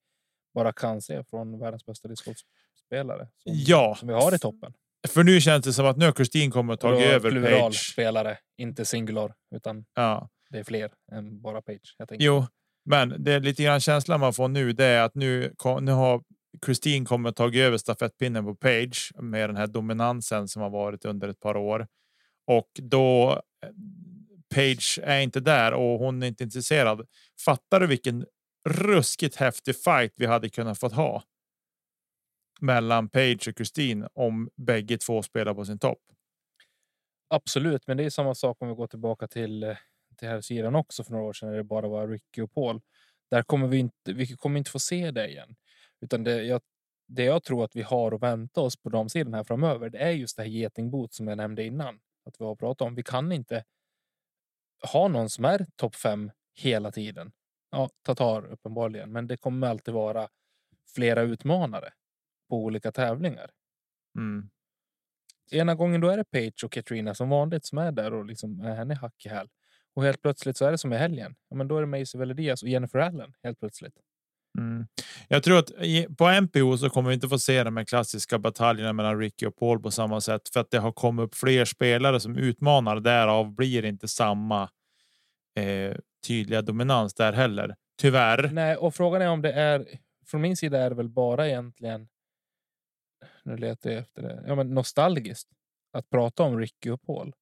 bara 0.54 0.72
kan 0.72 1.02
se 1.02 1.24
från 1.24 1.58
världens 1.58 1.86
bästa 1.86 2.08
discgolfspelare. 2.08 3.28
Som, 3.36 3.52
Ja, 3.54 3.94
som 3.98 4.08
vi 4.08 4.14
har 4.14 4.34
i 4.34 4.38
toppen. 4.38 4.72
för 5.08 5.22
nu 5.24 5.40
känns 5.40 5.64
det 5.64 5.72
som 5.72 5.86
att 5.86 5.96
nu 5.96 6.04
har 6.04 6.12
Kristin 6.12 6.52
Och 6.52 6.80
tagit 6.80 6.80
då 6.80 6.90
över 7.06 7.30
plural 7.30 7.60
Page. 7.60 7.92
spelare, 7.92 8.38
inte 8.56 8.84
singular. 8.84 9.34
Utan 9.54 9.84
Ja, 9.94 10.28
det 10.50 10.58
är 10.58 10.64
fler 10.64 10.92
än 11.12 11.40
bara 11.40 11.62
Page. 11.62 11.94
Jag 11.98 12.08
tänker. 12.08 12.26
jo, 12.26 12.46
men 12.84 13.24
det 13.24 13.32
är 13.32 13.40
lite 13.40 13.62
grann 13.62 13.80
känslan 13.80 14.20
man 14.20 14.32
får 14.32 14.48
nu. 14.48 14.72
Det 14.72 14.84
är 14.84 15.02
att 15.02 15.14
nu, 15.14 15.54
nu 15.80 15.92
har 15.92 16.22
Kristin 16.62 17.04
kommit 17.04 17.30
och 17.30 17.36
tagit 17.36 17.60
över 17.60 17.76
stafettpinnen 17.78 18.44
på 18.44 18.54
Page 18.54 19.12
med 19.14 19.48
den 19.48 19.56
här 19.56 19.66
dominansen 19.66 20.48
som 20.48 20.62
har 20.62 20.70
varit 20.70 21.04
under 21.04 21.28
ett 21.28 21.40
par 21.40 21.56
år. 21.56 21.86
Och 22.46 22.68
då 22.74 23.32
eh, 23.64 23.70
Page 24.54 25.00
är 25.02 25.20
inte 25.20 25.40
där 25.40 25.72
och 25.72 25.98
hon 25.98 26.22
är 26.22 26.26
inte 26.26 26.44
intresserad. 26.44 27.06
Fattar 27.44 27.80
du 27.80 27.86
vilken 27.86 28.26
ruskigt 28.68 29.36
häftig 29.36 29.76
fight 29.76 30.12
vi 30.16 30.26
hade 30.26 30.48
kunnat 30.48 30.78
fått 30.78 30.92
ha? 30.92 31.22
Mellan 32.60 33.08
Page 33.08 33.48
och 33.48 33.56
Kristin 33.56 34.06
om 34.14 34.50
bägge 34.56 34.98
två 34.98 35.22
spelar 35.22 35.54
på 35.54 35.64
sin 35.64 35.78
topp. 35.78 35.98
Absolut, 37.34 37.86
men 37.86 37.96
det 37.96 38.04
är 38.04 38.10
samma 38.10 38.34
sak 38.34 38.56
om 38.60 38.68
vi 38.68 38.74
går 38.74 38.86
tillbaka 38.86 39.26
till, 39.26 39.62
eh, 39.62 39.76
till 40.18 40.28
här 40.28 40.40
sidan 40.40 40.74
också 40.74 41.04
för 41.04 41.12
några 41.12 41.24
år 41.24 41.32
sedan 41.32 41.50
när 41.50 41.56
det 41.56 41.64
bara 41.64 41.88
var 41.88 42.08
Ricky 42.08 42.42
och 42.42 42.52
Paul. 42.52 42.80
Där 43.30 43.42
kommer 43.42 43.68
vi 43.68 43.78
inte, 43.78 44.12
vi 44.12 44.36
kommer 44.36 44.58
inte 44.58 44.70
få 44.70 44.78
se 44.78 45.10
det 45.10 45.28
igen. 45.28 45.56
Utan 46.00 46.24
det 46.24 46.42
jag, 46.42 46.60
det 47.06 47.24
jag 47.24 47.44
tror 47.44 47.64
att 47.64 47.76
vi 47.76 47.82
har 47.82 48.12
att 48.12 48.22
vänta 48.22 48.60
oss 48.60 48.76
på 48.76 48.88
de 48.88 49.08
sidan 49.08 49.34
här 49.34 49.44
framöver, 49.44 49.90
det 49.90 49.98
är 49.98 50.10
just 50.10 50.36
det 50.36 50.42
här 50.42 50.50
getingbot 50.50 51.14
som 51.14 51.28
jag 51.28 51.36
nämnde 51.36 51.64
innan. 51.64 52.00
Att 52.24 52.40
vi 52.40 52.44
har 52.44 52.56
pratat 52.56 52.86
om. 52.86 52.94
Vi 52.94 53.02
kan 53.02 53.32
inte 53.32 53.64
ha 54.92 55.08
någon 55.08 55.30
som 55.30 55.44
är 55.44 55.66
topp 55.76 55.94
fem 55.94 56.30
hela 56.54 56.92
tiden. 56.92 57.32
Ja, 57.70 57.90
Tatar 58.02 58.46
uppenbarligen, 58.46 59.12
men 59.12 59.26
det 59.26 59.36
kommer 59.36 59.66
alltid 59.66 59.94
vara 59.94 60.28
flera 60.94 61.22
utmanare 61.22 61.92
på 62.48 62.56
olika 62.56 62.92
tävlingar. 62.92 63.50
Mm. 64.16 64.50
Ena 65.50 65.74
gången 65.74 66.00
då 66.00 66.08
är 66.08 66.16
det 66.16 66.24
Page 66.24 66.64
och 66.64 66.72
Katrina 66.72 67.14
som 67.14 67.28
vanligt 67.28 67.66
som 67.66 67.78
är 67.78 67.92
där 67.92 68.14
och 68.14 68.24
liksom 68.24 68.60
är 68.60 68.74
henne 68.74 68.94
hack 68.94 69.26
i 69.26 69.28
häl. 69.28 69.48
Och 69.98 70.04
helt 70.04 70.22
plötsligt 70.22 70.56
så 70.56 70.64
är 70.64 70.70
det 70.70 70.78
som 70.78 70.92
i 70.92 70.96
helgen. 70.96 71.34
Ja, 71.48 71.56
men 71.56 71.68
då 71.68 71.76
är 71.76 71.80
det 71.80 71.86
Macy 71.86 72.18
Veledias 72.18 72.62
och 72.62 72.68
Jennifer 72.68 72.98
Allen 72.98 73.32
helt 73.42 73.60
plötsligt. 73.60 73.94
Mm. 74.58 74.86
Jag 75.28 75.42
tror 75.42 75.58
att 75.58 75.70
på 76.18 76.40
MPO 76.40 76.78
så 76.78 76.90
kommer 76.90 77.08
vi 77.08 77.14
inte 77.14 77.28
få 77.28 77.38
se 77.38 77.64
de 77.64 77.76
här 77.76 77.84
klassiska 77.84 78.38
bataljerna 78.38 78.92
mellan 78.92 79.18
Ricky 79.18 79.46
och 79.46 79.56
Paul 79.56 79.82
på 79.82 79.90
samma 79.90 80.20
sätt 80.20 80.48
för 80.52 80.60
att 80.60 80.70
det 80.70 80.78
har 80.78 80.92
kommit 80.92 81.22
upp 81.22 81.34
fler 81.34 81.64
spelare 81.64 82.20
som 82.20 82.36
utmanar. 82.36 83.00
Därav 83.00 83.54
blir 83.54 83.82
det 83.82 83.88
inte 83.88 84.08
samma 84.08 84.62
eh, 85.56 85.96
tydliga 86.26 86.62
dominans 86.62 87.14
där 87.14 87.32
heller. 87.32 87.74
Tyvärr. 88.00 88.50
Nej, 88.52 88.76
och 88.76 88.94
frågan 88.94 89.22
är 89.22 89.28
om 89.28 89.42
det 89.42 89.52
är 89.52 89.86
från 90.26 90.40
min 90.40 90.56
sida 90.56 90.78
är 90.78 90.90
det 90.90 90.96
väl 90.96 91.08
bara 91.08 91.48
egentligen. 91.48 92.08
Nu 93.42 93.56
letar 93.56 93.90
jag 93.90 93.98
efter 93.98 94.22
det. 94.22 94.44
Ja, 94.46 94.54
men 94.54 94.74
nostalgiskt 94.74 95.48
att 95.92 96.10
prata 96.10 96.42
om 96.42 96.58
Ricky 96.58 96.90
och 96.90 97.02
Paul. 97.02 97.32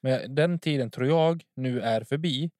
Men 0.00 0.34
den 0.34 0.58
tiden 0.58 0.90
tror 0.90 1.06
jag 1.08 1.42
nu 1.56 1.80
är 1.80 2.04
förbi. 2.04 2.50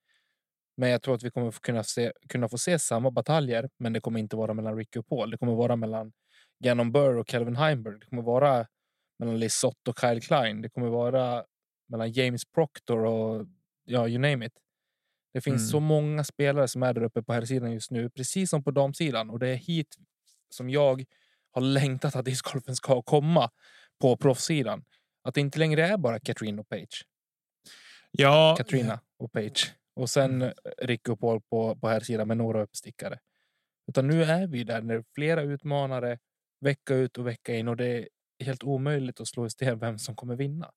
Men 0.77 0.89
jag 0.89 1.01
tror 1.01 1.15
att 1.15 1.23
vi 1.23 1.31
kommer 1.31 1.51
kunna, 1.51 1.83
se, 1.83 2.11
kunna 2.29 2.49
få 2.49 2.57
se 2.57 2.79
samma 2.79 3.11
bataljer, 3.11 3.69
men 3.79 3.93
det 3.93 3.99
kommer 3.99 4.19
inte 4.19 4.35
vara 4.35 4.53
mellan 4.53 4.77
Ricky 4.77 4.99
och 4.99 5.07
Paul. 5.07 5.31
Det 5.31 5.37
kommer 5.37 5.55
vara 5.55 5.75
mellan 5.75 6.13
Gannon 6.63 6.91
Burr 6.91 7.17
och 7.17 7.27
Calvin 7.27 7.55
Heimberg. 7.55 7.99
Det 7.99 8.05
kommer 8.05 8.23
vara 8.23 8.67
mellan 9.19 9.39
Lisotte 9.39 9.89
och 9.89 9.99
Kyle 9.99 10.21
Klein. 10.21 10.61
Det 10.61 10.69
kommer 10.69 10.87
vara 10.87 11.43
mellan 11.89 12.11
James 12.11 12.45
Proctor 12.45 13.05
och 13.05 13.45
ja, 13.85 14.07
you 14.07 14.19
name 14.19 14.45
it. 14.45 14.53
Det 15.33 15.41
finns 15.41 15.61
Mm. 15.61 15.69
så 15.71 15.79
många 15.79 16.23
spelare 16.23 16.67
som 16.67 16.83
är 16.83 16.93
där 16.93 17.03
uppe 17.03 17.23
på 17.23 17.33
här 17.33 17.45
sidan 17.45 17.71
just 17.73 17.91
nu, 17.91 18.09
precis 18.09 18.49
som 18.49 18.63
på 18.63 18.71
damsidan. 18.71 19.29
Och 19.29 19.39
det 19.39 19.47
är 19.49 19.55
hit 19.55 19.95
som 20.49 20.69
jag 20.69 21.05
har 21.51 21.61
längtat 21.61 22.15
att 22.15 22.25
discgolfen 22.25 22.75
ska 22.75 23.01
komma 23.01 23.49
på 24.01 24.17
proffssidan. 24.17 24.85
Att 25.23 25.35
det 25.35 25.41
inte 25.41 25.59
längre 25.59 25.87
är 25.87 25.97
bara 25.97 26.19
Katrina 26.19 26.61
och 26.61 26.69
Page. 26.69 27.05
Ja, 28.11 28.55
Katrina 28.57 28.99
och 29.17 29.31
Page. 29.31 29.73
Och 29.95 30.09
sen 30.09 30.41
eh, 30.41 30.51
Rick 30.77 31.09
och 31.09 31.19
Paul 31.19 31.41
på, 31.41 31.75
på 31.75 31.87
här 31.87 31.99
sidan 31.99 32.27
med 32.27 32.37
några 32.37 32.63
uppstickare. 32.63 33.19
Utan 33.87 34.07
nu 34.07 34.23
är 34.23 34.47
vi 34.47 34.63
där 34.63 34.81
när 34.81 35.03
flera 35.15 35.41
utmanare 35.41 36.19
vecka 36.59 36.95
ut 36.95 37.17
och 37.17 37.27
vecka 37.27 37.55
in 37.55 37.67
och 37.67 37.77
det 37.77 37.85
är 37.85 38.07
helt 38.43 38.63
omöjligt 38.63 39.21
att 39.21 39.27
slå 39.27 39.45
i 39.45 39.49
sten 39.49 39.79
vem 39.79 39.99
som 39.99 40.15
kommer 40.15 40.35
vinna. 40.35 40.71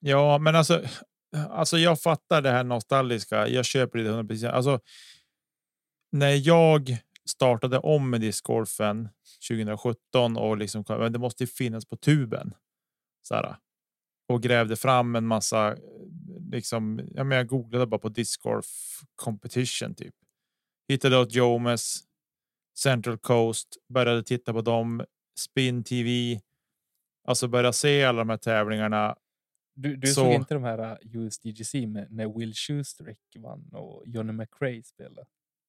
ja, 0.00 0.38
men 0.38 0.56
alltså, 0.56 0.82
alltså, 1.50 1.78
jag 1.78 2.00
fattar 2.00 2.42
det 2.42 2.50
här 2.50 2.64
nostalgiska. 2.64 3.48
Jag 3.48 3.64
köper 3.64 3.98
det 3.98 4.08
100 4.08 4.24
procent. 4.24 4.54
Alltså. 4.54 4.80
När 6.12 6.46
jag 6.46 6.98
startade 7.28 7.78
om 7.78 8.10
med 8.10 8.20
discgolfen 8.20 9.08
2017 9.48 10.36
och 10.36 10.56
liksom 10.56 10.84
men 10.88 11.12
det 11.12 11.18
måste 11.18 11.42
ju 11.42 11.46
finnas 11.46 11.84
på 11.84 11.96
tuben. 11.96 12.54
Så 13.22 13.34
här, 13.34 13.56
och 14.28 14.42
grävde 14.42 14.76
fram 14.76 15.16
en 15.16 15.26
massa. 15.26 15.76
Liksom, 16.50 17.00
ja, 17.14 17.24
men 17.24 17.38
jag 17.38 17.46
googlade 17.48 17.86
bara 17.86 18.00
på 18.00 18.08
discgolf 18.08 18.66
competition 19.14 19.94
typ. 19.94 20.14
Hittade 20.88 21.18
åt 21.18 21.32
Jomes, 21.34 22.00
Central 22.78 23.18
Coast, 23.18 23.68
började 23.88 24.22
titta 24.22 24.52
på 24.52 24.60
dem, 24.60 25.04
Spin 25.38 25.84
TV. 25.84 26.40
Alltså 27.28 27.48
börja 27.48 27.72
se 27.72 28.04
alla 28.04 28.18
de 28.18 28.28
här 28.30 28.36
tävlingarna. 28.36 29.16
Du, 29.76 29.96
du 29.96 30.06
Så- 30.06 30.14
såg 30.14 30.32
inte 30.32 30.54
de 30.54 30.64
här 30.64 30.78
uh, 30.92 31.16
USDGC 31.16 31.86
med, 31.86 32.06
när 32.10 32.38
Will 32.38 32.54
Schuster 32.54 33.16
vann 33.38 33.68
och 33.72 34.02
Johnny 34.06 34.32
McRae 34.32 34.82
spelade? 34.82 35.26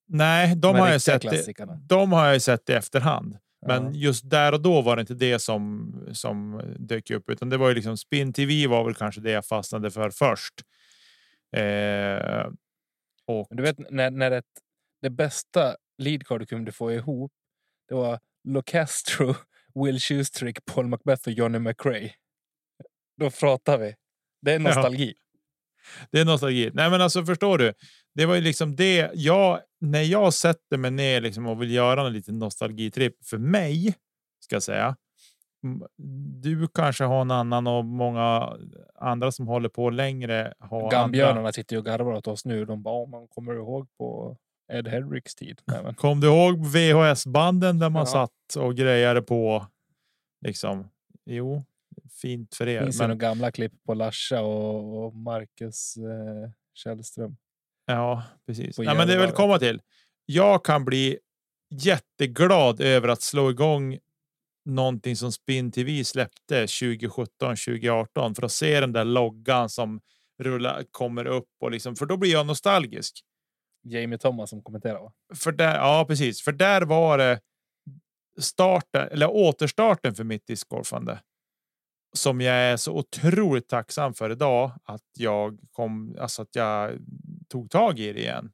Nej, 0.07 0.55
de 0.55 0.75
här 0.75 0.81
har 0.81 0.89
jag 0.89 1.01
sett. 1.01 1.23
i-. 1.33 1.53
De 1.87 2.11
har 2.11 2.27
jag 2.27 2.41
sett 2.41 2.69
i 2.69 2.73
efterhand. 2.73 3.37
Men 3.67 3.83
Ja. 3.83 3.91
just 3.93 4.29
där 4.29 4.51
och 4.53 4.61
då 4.61 4.81
var 4.81 4.95
det 4.95 4.99
inte 4.99 5.13
det 5.13 5.39
som 5.39 5.91
som 6.13 6.61
dök 6.79 7.09
upp, 7.11 7.29
utan 7.29 7.49
det 7.49 7.57
var 7.57 7.69
ju 7.69 7.75
liksom 7.75 7.97
Spin 7.97 8.33
TV 8.33 8.67
var 8.67 8.83
väl 8.85 8.95
kanske 8.95 9.21
det 9.21 9.31
jag 9.31 9.45
fastnade 9.45 9.91
för 9.91 10.09
först. 10.09 10.53
Eh, 11.57 12.47
och 13.27 13.47
du 13.49 13.63
vet 13.63 13.91
när, 13.91 14.11
när 14.11 14.31
ett, 14.31 14.45
det 15.01 15.09
bästa 15.09 15.75
leadcard 15.97 16.41
du 16.41 16.45
kunde 16.45 16.71
få 16.71 16.91
ihop, 16.91 17.31
det 17.89 17.95
var 17.95 18.19
Locastro, 18.43 19.35
Will 19.85 19.99
Schustrick, 19.99 20.65
Paul 20.65 20.87
Macbeth 20.87 21.27
och 21.27 21.33
Johnny 21.33 21.59
McRae. 21.59 22.11
Då 23.17 23.29
pratar 23.31 23.77
vi. 23.77 23.95
Det 24.41 24.51
är 24.53 24.59
nostalgi. 24.59 25.13
det 26.11 26.19
är 26.19 26.25
nostalgi. 26.25 26.71
Nej, 26.73 26.89
men 26.89 27.01
alltså 27.01 27.25
förstår 27.25 27.57
du? 27.57 27.73
Det 28.15 28.25
var 28.25 28.35
ju 28.35 28.41
liksom 28.41 28.75
det 28.75 29.11
jag 29.13 29.59
när 29.81 30.01
jag 30.01 30.33
sätter 30.33 30.77
mig 30.77 30.91
ner 30.91 31.21
liksom 31.21 31.47
och 31.47 31.61
vill 31.61 31.71
göra 31.71 32.07
en 32.07 32.13
liten 32.13 32.39
nostalgitripp 32.39 33.25
för 33.25 33.37
mig 33.37 33.95
ska 34.43 34.55
jag 34.55 34.63
säga. 34.63 34.95
Du 36.41 36.67
kanske 36.73 37.03
har 37.03 37.21
en 37.21 37.31
annan 37.31 37.67
och 37.67 37.85
många 37.85 38.57
andra 38.95 39.31
som 39.31 39.47
håller 39.47 39.69
på 39.69 39.89
längre. 39.89 40.53
Har 40.59 40.81
andra. 40.83 40.97
Gambjörnarna 40.97 41.51
sitter 41.53 41.75
ju 41.75 41.79
och 41.79 41.85
garvar 41.85 42.13
åt 42.13 42.27
oss 42.27 42.45
nu. 42.45 42.65
De 42.65 42.83
bara, 42.83 42.95
"Åh, 42.95 43.09
man 43.09 43.27
kommer 43.27 43.53
ihåg 43.53 43.87
på 43.97 44.37
Ed 44.73 44.87
Hedricks 44.87 45.35
tid. 45.35 45.61
Nej, 45.65 45.95
Kom 45.95 46.19
du 46.19 46.27
ihåg 46.27 46.65
VHS 46.65 47.25
banden 47.27 47.79
där 47.79 47.89
man 47.89 48.01
Ja. 48.01 48.05
satt 48.05 48.55
och 48.63 48.75
grejade 48.75 49.21
på? 49.21 49.65
Liksom. 50.45 50.89
Jo, 51.25 51.63
fint 52.21 52.55
för 52.55 52.67
er. 52.67 52.81
Finns 52.83 52.97
det 52.97 53.03
Men, 53.07 53.17
några 53.17 53.29
gamla 53.29 53.51
klipp 53.51 53.83
på 53.85 53.93
Larsa 53.93 54.41
och, 54.41 55.05
och 55.05 55.15
Marcus 55.15 55.97
eh, 55.97 56.49
Källström? 56.73 57.37
Ja, 57.85 58.23
precis. 58.47 58.77
Nej, 58.77 58.97
men 58.97 59.07
det 59.07 59.17
vill 59.17 59.31
komma 59.31 59.59
till. 59.59 59.81
Jag 60.25 60.65
kan 60.65 60.85
bli 60.85 61.19
jätteglad 61.69 62.81
över 62.81 63.07
att 63.07 63.21
slå 63.21 63.49
igång 63.49 63.97
någonting 64.65 65.15
som 65.15 65.31
Spin 65.31 65.71
TV 65.71 66.03
släppte 66.03 66.67
2017, 66.67 67.27
2018 67.39 68.35
för 68.35 68.43
att 68.43 68.51
se 68.51 68.79
den 68.79 68.93
där 68.93 69.05
loggan 69.05 69.69
som 69.69 70.01
rullar, 70.43 70.83
kommer 70.91 71.25
upp 71.25 71.49
och 71.61 71.71
liksom, 71.71 71.95
för 71.95 72.05
då 72.05 72.17
blir 72.17 72.31
jag 72.31 72.45
nostalgisk. 72.45 73.23
Jamie 73.83 74.17
Thomas 74.17 74.49
som 74.49 74.63
kommenterar 74.63 74.99
va? 74.99 75.11
För 75.35 75.51
där, 75.51 75.75
ja, 75.75 76.05
precis, 76.07 76.41
för 76.41 76.51
där 76.51 76.81
var 76.81 77.17
det 77.17 77.39
starten 78.39 79.07
eller 79.11 79.29
återstarten 79.29 80.15
för 80.15 80.23
mitt 80.23 80.47
discgolfande 80.47 81.19
som 82.17 82.41
jag 82.41 82.55
är 82.55 82.77
så 82.77 82.93
otroligt 82.93 83.67
tacksam 83.67 84.13
för 84.13 84.29
idag 84.29 84.71
att 84.83 85.03
jag 85.17 85.59
kom, 85.71 86.17
alltså 86.19 86.41
att 86.41 86.55
jag 86.55 86.99
tog 87.49 87.69
tag 87.69 87.99
i 87.99 88.13
det 88.13 88.19
igen. 88.19 88.51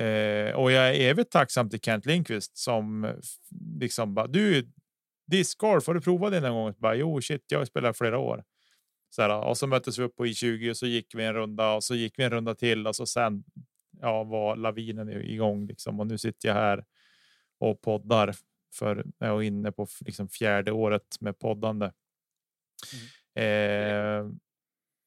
Eh, 0.00 0.54
och 0.54 0.72
jag 0.72 0.88
är 0.88 1.00
evigt 1.10 1.30
tacksam 1.32 1.70
till 1.70 1.80
Kent 1.80 2.06
Lindqvist 2.06 2.56
som 2.58 3.14
liksom 3.80 4.14
bara 4.14 4.26
du 4.26 4.68
discgolf, 5.26 5.86
har 5.86 5.94
du 5.94 6.00
provat 6.00 6.32
det 6.32 6.40
någon 6.40 6.52
gång? 6.64 6.74
Bara, 6.78 6.94
jo, 6.94 7.20
shit, 7.20 7.44
jag 7.48 7.58
har 7.58 7.64
spelat 7.64 7.98
flera 7.98 8.18
år. 8.18 8.44
Så 9.10 9.22
här, 9.22 9.44
och 9.44 9.58
så 9.58 9.66
möttes 9.66 9.98
vi 9.98 10.02
upp 10.02 10.16
på 10.16 10.26
I20 10.26 10.70
och 10.70 10.76
så 10.76 10.86
gick 10.86 11.14
vi 11.14 11.24
en 11.24 11.34
runda 11.34 11.74
och 11.74 11.84
så 11.84 11.94
gick 11.94 12.18
vi 12.18 12.22
en 12.24 12.30
runda 12.30 12.54
till 12.54 12.86
och 12.86 12.96
så 12.96 13.06
sen 13.06 13.44
ja, 14.00 14.24
var 14.24 14.56
lavinen 14.56 15.08
igång 15.08 15.66
liksom. 15.66 16.00
Och 16.00 16.06
nu 16.06 16.18
sitter 16.18 16.48
jag 16.48 16.54
här 16.54 16.84
och 17.60 17.80
poddar 17.80 18.34
för 18.74 19.04
jag 19.18 19.28
är 19.28 19.42
inne 19.42 19.72
på 19.72 19.86
liksom 20.00 20.28
fjärde 20.28 20.72
året 20.72 21.16
med 21.20 21.38
poddande. 21.38 21.86
Eh, 23.34 24.24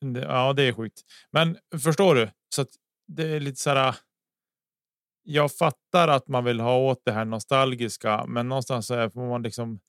det- 0.05 0.21
ja, 0.27 0.53
det 0.53 0.63
är 0.63 0.73
sjukt. 0.73 1.01
Men 1.31 1.57
förstår 1.83 2.15
du? 2.15 2.29
Så 2.55 2.61
att 2.61 2.69
det 3.07 3.35
är 3.35 3.39
lite 3.39 3.61
så 3.61 3.69
här. 3.69 3.95
Jag 5.23 5.51
fattar 5.51 6.07
att 6.07 6.27
man 6.27 6.43
vill 6.43 6.59
ha 6.59 6.77
åt 6.77 7.01
det 7.05 7.11
här 7.11 7.25
nostalgiska, 7.25 8.25
men 8.27 8.49
någonstans 8.49 8.87
så 8.87 8.93
är 8.93 9.09
får 9.09 9.29
man 9.29 9.43
liksom. 9.43 9.79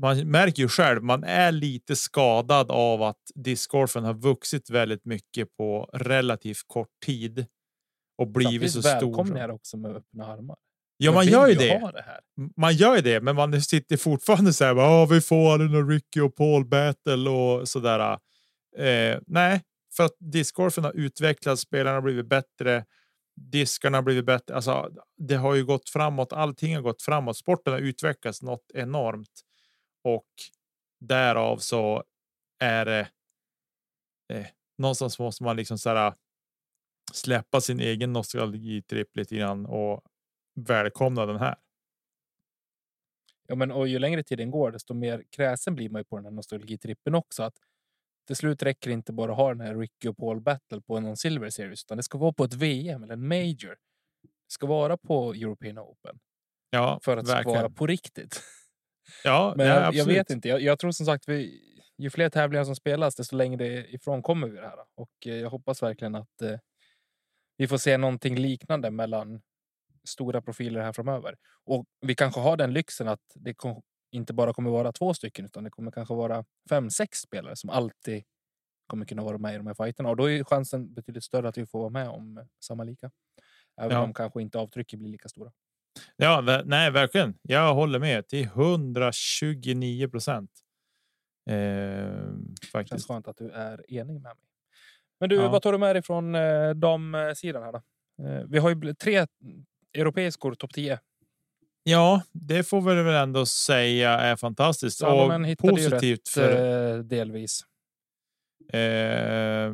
Man 0.00 0.30
märker 0.30 0.62
ju 0.62 0.68
själv, 0.68 1.02
man 1.02 1.24
är 1.24 1.52
lite 1.52 1.96
skadad 1.96 2.70
av 2.70 3.02
att 3.02 3.22
discgolfen 3.34 4.04
har 4.04 4.14
vuxit 4.14 4.70
väldigt 4.70 5.04
mycket 5.04 5.56
på 5.56 5.90
relativt 5.92 6.62
kort 6.66 7.00
tid 7.06 7.46
och 8.18 8.28
blivit 8.28 8.72
så 8.72 8.82
stor. 8.82 8.90
välkomnar 8.92 9.48
också 9.48 9.76
med 9.76 9.96
öppna 9.96 10.26
armar. 10.26 10.56
Ja, 10.96 11.12
man 11.12 11.26
gör 11.26 11.48
ju 11.48 11.54
det. 11.54 11.92
Man 12.56 12.74
gör 12.74 12.96
ju 12.96 13.02
det, 13.02 13.20
men 13.20 13.36
man 13.36 13.62
sitter 13.62 13.96
fortfarande 13.96 14.52
så 14.52 14.64
här. 14.64 14.74
Ja, 14.76 15.06
vi 15.06 15.20
får 15.20 15.52
aldrig 15.52 15.70
någon 15.70 15.90
Ricky 15.90 16.20
och 16.20 16.36
Paul 16.36 16.64
battle 16.64 17.30
och 17.30 17.68
så 17.68 17.80
där. 17.80 18.18
Eh, 18.78 19.18
nej, 19.26 19.62
för 19.98 20.04
att 20.04 20.16
discgolfen 20.18 20.84
har 20.84 20.92
utvecklats. 20.92 21.62
Spelarna 21.62 21.96
har 21.96 22.02
blivit 22.02 22.26
bättre. 22.26 22.84
Diskarna 23.36 23.96
har 23.96 24.02
blivit 24.02 24.24
bättre. 24.24 24.54
Alltså, 24.54 24.90
det 25.16 25.34
har 25.34 25.54
ju 25.54 25.64
gått 25.64 25.88
framåt. 25.88 26.32
Allting 26.32 26.74
har 26.74 26.82
gått 26.82 27.02
framåt. 27.02 27.36
Sporten 27.36 27.72
har 27.72 27.80
utvecklats 27.80 28.42
något 28.42 28.70
enormt 28.74 29.40
och 30.04 30.28
därav 31.00 31.56
så 31.56 32.04
är 32.58 32.84
det. 32.84 33.08
Eh, 34.32 34.46
någonstans 34.78 35.18
måste 35.18 35.44
man 35.44 35.56
liksom 35.56 35.78
så 35.78 35.88
här. 35.90 36.06
Äh, 36.06 36.14
släppa 37.12 37.60
sin 37.60 37.80
egen 37.80 38.12
nostalgitripp 38.12 39.16
lite 39.16 39.36
grann 39.36 39.66
och 39.66 40.02
välkomna 40.54 41.26
den 41.26 41.36
här. 41.36 41.56
Ja, 43.46 43.54
men 43.54 43.70
och 43.70 43.88
ju 43.88 43.98
längre 43.98 44.22
tiden 44.22 44.50
går, 44.50 44.70
desto 44.70 44.94
mer 44.94 45.24
kräsen 45.30 45.74
blir 45.74 45.90
man 45.90 46.00
ju 46.00 46.04
på 46.04 46.16
den 46.16 46.24
här 46.24 46.32
nostalgitrippen 46.32 47.14
också. 47.14 47.42
Att 47.42 47.58
till 48.28 48.36
slut 48.36 48.62
räcker 48.62 48.90
det 48.90 48.94
inte 48.94 49.12
bara 49.12 49.32
att 49.32 49.38
ha 49.38 49.48
den 49.48 49.60
här 49.60 49.76
Ricky 49.76 50.08
och 50.08 50.16
Paul 50.16 50.40
battle 50.40 50.80
på 50.80 51.00
någon 51.00 51.16
Silver 51.16 51.50
Series, 51.50 51.84
utan 51.84 51.96
det 51.96 52.02
ska 52.02 52.18
vara 52.18 52.32
på 52.32 52.44
ett 52.44 52.54
VM 52.54 53.02
eller 53.02 53.12
en 53.12 53.28
Major. 53.28 53.76
Det 54.22 54.52
ska 54.52 54.66
vara 54.66 54.96
på 54.96 55.32
European 55.34 55.78
Open 55.78 56.18
Ja, 56.70 57.00
för 57.02 57.16
att 57.16 57.26
det 57.26 57.30
ska 57.30 57.50
vara 57.50 57.70
på 57.70 57.86
riktigt. 57.86 58.42
Ja, 59.24 59.54
Men 59.56 59.66
ja, 59.66 59.92
jag, 59.92 60.04
vet 60.04 60.30
inte. 60.30 60.48
Jag, 60.48 60.60
jag 60.60 60.78
tror 60.78 60.90
som 60.90 61.06
sagt, 61.06 61.28
vi, 61.28 61.60
ju 61.98 62.10
fler 62.10 62.28
tävlingar 62.28 62.64
som 62.64 62.76
spelas, 62.76 63.16
desto 63.16 63.36
längre 63.36 63.86
ifrån 63.90 64.22
kommer 64.22 64.48
vi 64.48 64.56
det 64.56 64.68
här. 64.68 64.78
Och 64.94 65.26
eh, 65.26 65.34
jag 65.34 65.50
hoppas 65.50 65.82
verkligen 65.82 66.14
att 66.14 66.42
eh, 66.42 66.58
vi 67.56 67.68
får 67.68 67.78
se 67.78 67.96
någonting 67.96 68.36
liknande 68.36 68.90
mellan 68.90 69.40
stora 70.08 70.42
profiler 70.42 70.80
här 70.80 70.92
framöver. 70.92 71.36
Och 71.64 71.84
vi 72.00 72.14
kanske 72.14 72.40
har 72.40 72.56
den 72.56 72.72
lyxen 72.72 73.08
att 73.08 73.22
det 73.34 73.54
inte 74.10 74.32
bara 74.34 74.52
kommer 74.52 74.70
vara 74.70 74.92
två 74.92 75.14
stycken, 75.14 75.44
utan 75.44 75.64
det 75.64 75.70
kommer 75.70 75.90
kanske 75.90 76.14
vara 76.14 76.44
fem, 76.68 76.90
sex 76.90 77.18
spelare 77.18 77.56
som 77.56 77.70
alltid 77.70 78.24
kommer 78.86 79.06
kunna 79.06 79.22
vara 79.22 79.38
med 79.38 79.54
i 79.54 79.56
de 79.56 79.66
här 79.66 79.74
fighterna. 79.74 80.08
Och 80.10 80.16
då 80.16 80.30
är 80.30 80.44
chansen 80.44 80.94
betydligt 80.94 81.24
större 81.24 81.48
att 81.48 81.58
vi 81.58 81.66
får 81.66 81.78
vara 81.80 81.90
med 81.90 82.08
om 82.08 82.46
samma 82.64 82.84
lika. 82.84 83.10
Även 83.80 83.96
Ja. 83.96 84.02
om 84.04 84.14
kanske 84.14 84.42
inte 84.42 84.58
avtrycken 84.58 84.98
blir 84.98 85.08
lika 85.10 85.28
stora. 85.28 85.52
Ja, 86.16 86.62
nej, 86.64 86.90
verkligen. 86.90 87.38
Jag 87.42 87.74
håller 87.74 87.98
med 87.98 88.28
till 88.28 88.44
129 88.44 90.08
procent. 90.08 90.50
Eh, 91.50 91.54
Det 91.56 92.66
faktiskt. 92.72 92.90
känns 92.90 93.06
skönt 93.06 93.28
att 93.28 93.36
du 93.36 93.50
är 93.50 93.90
enig 93.92 94.12
med 94.14 94.22
mig. 94.22 94.34
Men 95.20 95.28
du, 95.28 95.36
Ja. 95.36 95.48
vad 95.50 95.62
tar 95.62 95.72
du 95.72 95.78
med 95.78 95.94
dig 95.96 96.02
från 96.02 96.34
eh, 96.34 96.40
här 96.40 97.72
då? 97.72 97.82
Eh, 98.24 98.44
vi 98.48 98.58
har 98.58 98.68
ju 98.70 98.94
tre 98.94 99.26
europeiskor 99.94 100.54
topp 100.54 100.74
10. 100.74 101.00
Ja, 101.82 102.22
det 102.32 102.62
får 102.62 102.80
vi 102.80 103.02
väl 103.02 103.14
ändå 103.14 103.46
säga 103.46 104.10
är 104.10 104.36
fantastiskt 104.36 104.98
Salonen 104.98 105.52
och 105.52 105.58
positivt 105.58 106.20
rätt, 106.20 106.28
för 106.28 106.96
eh, 106.96 106.98
delvis. 106.98 107.60
eh, 108.72 109.72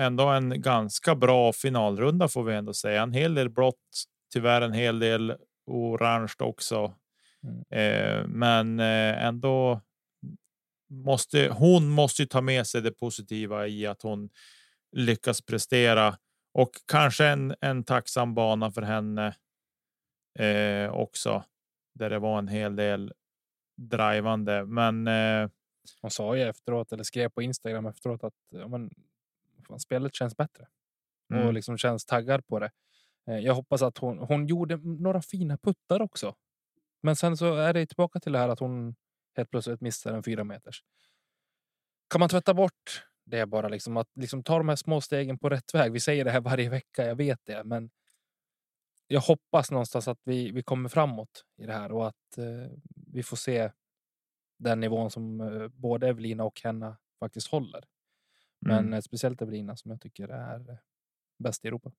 ändå 0.00 0.28
en 0.28 0.60
ganska 0.60 1.14
bra 1.14 1.52
finalrunda 1.52 2.28
får 2.28 2.42
vi 2.44 2.54
ändå 2.54 2.74
säga. 2.74 3.02
En 3.02 3.12
hel 3.12 3.34
del 3.34 3.50
blått, 3.50 4.04
tyvärr 4.32 4.60
en 4.60 4.72
hel 4.72 4.98
del 4.98 5.36
orange 5.66 6.32
också. 6.38 6.94
Mm. 7.44 7.64
Eh, 7.70 8.26
men 8.26 8.80
eh, 8.80 9.24
ändå 9.24 9.80
måste 10.90 11.48
hon 11.52 11.88
måste 11.88 12.22
ju 12.22 12.26
ta 12.26 12.40
med 12.40 12.66
sig 12.66 12.82
det 12.82 12.90
positiva 12.90 13.66
i 13.66 13.86
att 13.86 14.02
hon 14.02 14.28
lyckas 14.96 15.42
prestera 15.42 16.16
och 16.54 16.70
kanske 16.86 17.26
en, 17.26 17.54
en 17.60 17.84
tacksam 17.84 18.34
bana 18.34 18.70
för 18.70 18.82
henne 18.82 19.34
eh, 20.38 20.90
också. 20.90 21.44
Där 21.94 22.10
det 22.10 22.18
var 22.18 22.38
en 22.38 22.48
hel 22.48 22.76
del 22.76 23.12
drivande, 23.76 24.64
men 24.64 25.06
eh, 25.06 25.48
Hon 26.00 26.10
sa 26.10 26.36
ju 26.36 26.42
efteråt, 26.42 26.92
eller 26.92 27.04
skrev 27.04 27.28
på 27.28 27.42
Instagram 27.42 27.86
efteråt 27.86 28.24
att 28.24 28.34
ja, 28.50 28.68
men, 28.68 28.90
fan, 29.68 29.80
spelet 29.80 30.14
känns 30.14 30.36
bättre. 30.36 30.66
Och 31.28 31.36
mm, 31.36 31.54
liksom 31.54 31.78
känns 31.78 32.04
taggad 32.04 32.46
på 32.46 32.58
det. 32.58 32.70
Eh, 33.26 33.38
jag 33.38 33.54
hoppas 33.54 33.82
att 33.82 33.98
hon, 33.98 34.18
hon 34.18 34.46
gjorde 34.46 34.76
några 34.76 35.22
fina 35.22 35.58
puttar 35.58 36.02
också. 36.02 36.34
Men 37.02 37.16
sen 37.16 37.36
så 37.36 37.54
är 37.54 37.74
det 37.74 37.86
tillbaka 37.86 38.20
till 38.20 38.32
det 38.32 38.38
här 38.38 38.48
att 38.48 38.60
hon 38.60 38.94
helt 39.36 39.50
plötsligt 39.50 39.80
missar 39.80 40.12
en 40.12 40.22
fyra 40.22 40.44
meters. 40.44 40.82
Kan 42.10 42.18
man 42.20 42.28
tvätta 42.28 42.54
bort 42.54 43.04
det 43.24 43.46
bara 43.46 43.68
liksom 43.68 43.96
att 43.96 44.08
liksom 44.14 44.42
ta 44.42 44.58
de 44.58 44.68
här 44.68 44.76
små 44.76 45.00
stegen 45.00 45.38
på 45.38 45.48
rätt 45.48 45.74
väg. 45.74 45.92
Vi 45.92 46.00
säger 46.00 46.24
det 46.24 46.30
här 46.30 46.40
varje 46.40 46.70
vecka, 46.70 47.06
jag 47.06 47.16
vet 47.16 47.40
det, 47.44 47.64
men 47.64 47.90
jag 49.06 49.20
hoppas 49.20 49.70
någonstans 49.70 50.08
att 50.08 50.20
vi, 50.24 50.50
vi 50.50 50.62
kommer 50.62 50.88
framåt 50.88 51.44
i 51.56 51.66
det 51.66 51.72
här 51.72 51.92
och 51.92 52.08
att 52.08 52.38
eh, 52.38 52.70
vi 53.12 53.22
får 53.22 53.36
se 53.36 53.70
den 54.58 54.80
nivån 54.80 55.10
som 55.10 55.40
eh, 55.40 55.68
både 55.68 56.08
Evelina 56.08 56.44
och 56.44 56.60
Henna 56.64 56.96
faktiskt 57.20 57.46
håller. 57.46 57.84
Men 58.60 58.78
mm, 58.78 58.92
eh, 58.92 59.00
speciellt 59.00 59.42
Evelina 59.42 59.76
som 59.76 59.90
jag 59.90 60.00
tycker 60.00 60.28
är 60.28 60.70
eh, 60.70 60.76
bäst 61.38 61.64
i 61.64 61.68
Europa. 61.68 61.92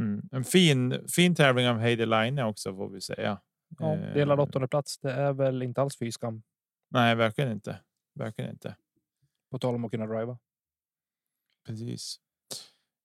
mm. 0.00 0.28
en 0.32 0.44
fin, 0.44 1.08
fin 1.08 1.34
tävling 1.34 1.68
av 1.68 1.78
Heidi 1.78 2.06
Line 2.06 2.38
också 2.38 2.76
får 2.76 2.88
vi 2.88 3.00
säga. 3.00 3.40
Ja, 3.78 3.94
Eh, 3.94 4.14
delad 4.14 4.40
åttonde 4.40 4.68
plats. 4.68 4.98
Det 4.98 5.12
är 5.12 5.32
väl 5.32 5.62
inte 5.62 5.82
alls 5.82 5.98
fy 5.98 6.12
skam 6.12 6.42
Nej, 6.90 7.14
verkligen 7.14 7.52
inte. 7.52 7.80
Verkligen 8.14 8.50
inte. 8.50 8.76
på 9.50 9.58
tal 9.58 9.74
om 9.74 9.84
att 9.84 9.90
kunna 9.90 10.06
driva. 10.06 10.38
Precis. 11.66 12.20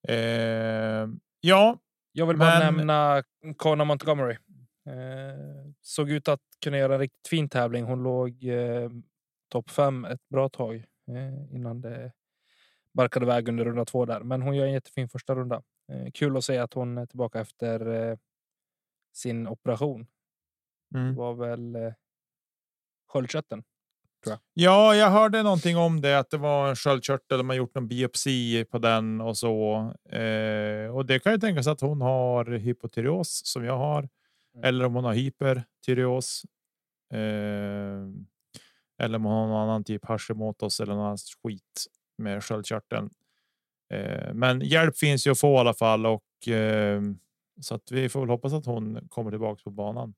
Eh, 0.07 1.07
ja, 1.39 1.79
Jag 2.17 2.25
vill 2.27 2.37
bara 2.37 2.59
Men- 2.59 2.75
nämna 2.75 3.23
Connor 3.57 3.85
Montgomery. 3.85 4.37
Eh, 4.85 5.71
såg 5.81 6.09
ut 6.11 6.27
att 6.27 6.41
kunna 6.63 6.77
göra 6.77 6.93
en 6.93 6.99
riktigt 6.99 7.27
fin 7.27 7.49
tävling. 7.49 7.83
Hon 7.85 8.03
låg 8.03 8.43
eh, 8.45 8.89
topp 9.49 9.69
fem 9.69 10.05
ett 10.05 10.29
bra 10.29 10.49
tag 10.49 10.75
eh, 11.07 11.55
innan 11.55 11.81
det 11.81 12.11
barkade 12.93 13.25
iväg 13.25 13.49
under 13.49 13.65
runda 13.65 13.85
två 13.85 14.05
där. 14.05 14.19
Men 14.19 14.41
hon 14.41 14.55
gör 14.55 14.65
en 14.65 14.71
jättefin 14.73 15.09
första 15.09 15.35
runda. 15.35 15.63
Eh, 15.91 16.11
kul 16.13 16.37
att 16.37 16.43
se 16.43 16.57
att 16.57 16.73
hon 16.73 16.97
är 16.97 17.05
tillbaka 17.05 17.39
efter 17.39 17.87
eh, 18.11 18.17
sin 19.13 19.47
operation. 19.47 20.07
mm. 20.95 21.07
Det 21.11 21.17
var 21.17 21.33
väl 21.33 21.75
eh, 21.75 21.93
sköldkörteln. 23.07 23.63
Ja, 24.53 24.95
jag 24.95 25.09
hörde 25.09 25.43
någonting 25.43 25.77
om 25.77 26.01
det, 26.01 26.19
att 26.19 26.29
det 26.29 26.37
var 26.37 26.69
en 26.69 26.75
sköldkörtel. 26.75 27.43
Man 27.43 27.55
gjort 27.57 27.75
någon 27.75 27.87
biopsi 27.87 28.65
på 28.65 28.77
den 28.79 29.21
och 29.21 29.37
så. 29.37 29.75
Eh, 30.09 30.95
och 30.95 31.05
det 31.05 31.19
kan 31.19 31.31
ju 31.33 31.37
tänkas 31.39 31.67
att 31.67 31.81
hon 31.81 32.01
har 32.01 32.45
hypotyreos 32.45 33.41
som 33.45 33.63
jag 33.65 33.77
har. 33.77 33.99
Mm. 33.99 34.63
Eller 34.63 34.85
om 34.85 34.95
hon 34.95 35.03
har 35.03 35.13
hypertyreos. 35.13 36.43
Eh, 37.13 38.07
Eller 38.99 39.15
om 39.15 39.23
hon 39.25 39.33
har 39.33 39.47
någon 39.47 39.57
annan 39.69 39.83
typ 39.83 40.05
Hashimoto's 40.05 40.81
eller 40.83 40.93
någon 40.95 41.05
annan 41.05 41.17
skit 41.43 41.85
med 42.17 42.43
sköldkörteln. 42.43 43.09
Eh, 43.93 44.33
men 44.33 44.61
hjälp 44.61 44.97
finns 44.97 45.27
ju 45.27 45.31
att 45.31 45.39
få 45.39 45.55
i 45.55 45.57
alla 45.57 45.73
fall 45.73 46.05
och 46.05 46.47
eh, 46.47 47.01
så 47.61 47.75
att 47.75 47.91
vi 47.91 48.09
får 48.09 48.19
väl 48.19 48.29
hoppas 48.29 48.53
att 48.53 48.65
hon 48.65 49.07
kommer 49.09 49.31
tillbaka 49.31 49.61
på 49.63 49.69
banan. 49.71 50.13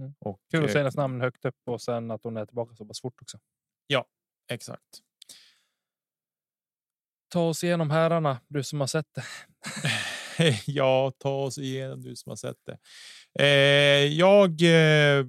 Mm. 0.00 0.14
Och, 0.18 0.40
Kul 0.50 0.64
att 0.64 0.70
eh, 0.70 0.72
se 0.72 0.78
hennes 0.78 0.96
namn 0.96 1.20
högt 1.20 1.44
upp 1.44 1.56
och 1.66 1.82
sen 1.82 2.10
att 2.10 2.24
hon 2.24 2.36
är 2.36 2.46
tillbaka 2.46 2.74
så 2.74 2.84
pass 2.84 3.00
fort 3.00 3.22
också. 3.22 3.38
Exakt. 4.50 5.00
Ta 7.28 7.48
oss 7.48 7.64
igenom 7.64 7.90
herrarna, 7.90 8.40
du 8.48 8.62
som 8.62 8.80
har 8.80 8.86
sett 8.86 9.06
det. 9.14 9.24
ja, 10.66 11.12
ta 11.18 11.34
oss 11.34 11.58
igenom 11.58 12.02
du 12.02 12.16
som 12.16 12.30
har 12.30 12.36
sett 12.36 12.58
det. 12.66 12.78
Eh, 13.44 14.06
jag 14.06 14.50
eh, 14.62 15.24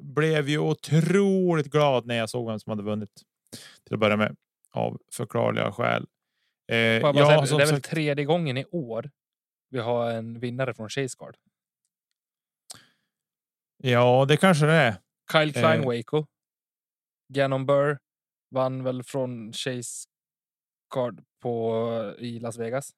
blev 0.00 0.48
ju 0.48 0.58
otroligt 0.58 1.66
glad 1.66 2.06
när 2.06 2.14
jag 2.14 2.30
såg 2.30 2.48
vem 2.48 2.60
som 2.60 2.70
hade 2.70 2.82
vunnit. 2.82 3.22
Till 3.84 3.94
att 3.94 4.00
börja 4.00 4.16
med 4.16 4.36
av 4.70 5.00
förklarliga 5.12 5.72
skäl. 5.72 6.06
Eh, 6.72 6.76
ja, 6.78 7.12
säga, 7.46 7.58
det 7.58 7.64
är 7.64 7.72
väl 7.72 7.82
tredje 7.82 8.24
gången 8.24 8.56
i 8.56 8.64
år 8.64 9.10
vi 9.72 9.78
har 9.78 10.10
en 10.10 10.40
vinnare 10.40 10.74
från 10.74 10.88
Chase 10.88 11.16
Card. 11.18 11.36
Ja, 13.82 14.24
det 14.28 14.36
kanske 14.36 14.66
det 14.66 14.72
är. 14.72 14.96
Kyle 15.32 15.52
Klein 15.52 15.80
Eh. 15.80 15.86
Waco. 15.86 16.26
Gannon 17.32 17.66
Burr 17.66 17.98
vann 18.50 18.84
väl 18.84 19.02
från 19.02 19.52
Chase 19.52 20.08
Card 20.94 21.24
på, 21.42 22.14
i 22.18 22.38
Las 22.40 22.58
Vegas. 22.58 22.90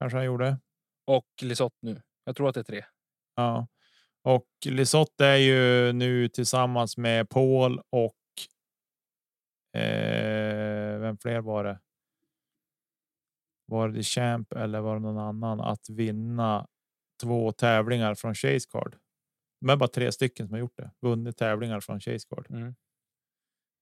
Kanske 0.00 0.16
han 0.18 0.26
gjorde. 0.26 0.58
Och 1.06 1.26
Lisotte 1.42 1.76
nu. 1.80 2.02
Jag 2.24 2.36
tror 2.36 2.48
att 2.48 2.54
det 2.54 2.60
är 2.60 2.64
tre. 2.64 2.84
Ja, 3.34 3.68
och 4.22 4.46
Lisotte 4.66 5.26
är 5.26 5.36
ju 5.36 5.92
nu 5.92 6.28
tillsammans 6.28 6.96
med 6.96 7.28
Paul 7.30 7.80
och. 7.90 8.14
Eh, 9.80 10.98
vem 11.00 11.18
fler 11.18 11.40
var 11.40 11.64
det? 11.64 11.80
Var 13.66 13.88
det 13.88 14.02
Champ 14.02 14.52
eller 14.52 14.80
var 14.80 14.94
det 14.94 15.00
någon 15.00 15.18
annan 15.18 15.60
att 15.60 15.88
vinna 15.88 16.66
två 17.22 17.52
tävlingar 17.52 18.14
från 18.14 18.34
Chase 18.34 18.68
Card? 18.70 18.96
Men 19.60 19.78
bara 19.78 19.88
tre 19.88 20.12
stycken 20.12 20.46
som 20.46 20.52
har 20.54 20.60
gjort 20.60 20.76
det. 20.76 20.90
Vunnit 21.00 21.36
tävlingar 21.36 21.80
från 21.80 22.00
Chase 22.00 22.28
Card. 22.30 22.46
Mm. 22.50 22.74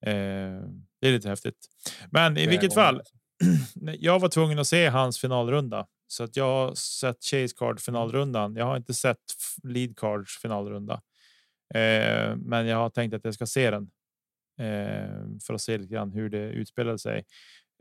Eh, 0.07 0.69
det 1.01 1.09
är 1.09 1.13
lite 1.13 1.29
häftigt. 1.29 1.69
Men 2.11 2.37
i 2.37 2.47
vilket 2.47 2.75
fall. 2.75 2.97
alltså. 2.97 3.15
jag 3.99 4.21
var 4.21 4.29
tvungen 4.29 4.59
att 4.59 4.67
se 4.67 4.87
hans 4.89 5.21
finalrunda 5.21 5.87
så 6.07 6.25
att 6.25 6.37
jag 6.37 6.45
har 6.45 6.75
sett 6.75 7.25
Chase 7.25 7.55
Card 7.57 7.81
finalrundan. 7.81 8.57
Jag 8.57 8.65
har 8.65 8.77
inte 8.77 8.95
sett 8.95 9.19
Lead 9.63 9.97
Cards 9.97 10.39
finalrunda, 10.43 10.95
eh, 11.75 12.37
men 12.37 12.67
jag 12.67 12.77
har 12.77 12.91
tänkt 12.91 13.15
att 13.15 13.25
jag 13.25 13.35
ska 13.35 13.47
se 13.47 13.71
den 13.71 13.91
eh, 14.59 15.39
för 15.47 15.55
att 15.55 15.61
se 15.61 15.79
lite 15.79 15.95
grann 15.95 16.13
hur 16.13 16.31
det 16.31 16.51
utspelade 16.51 16.99
sig. 16.99 17.25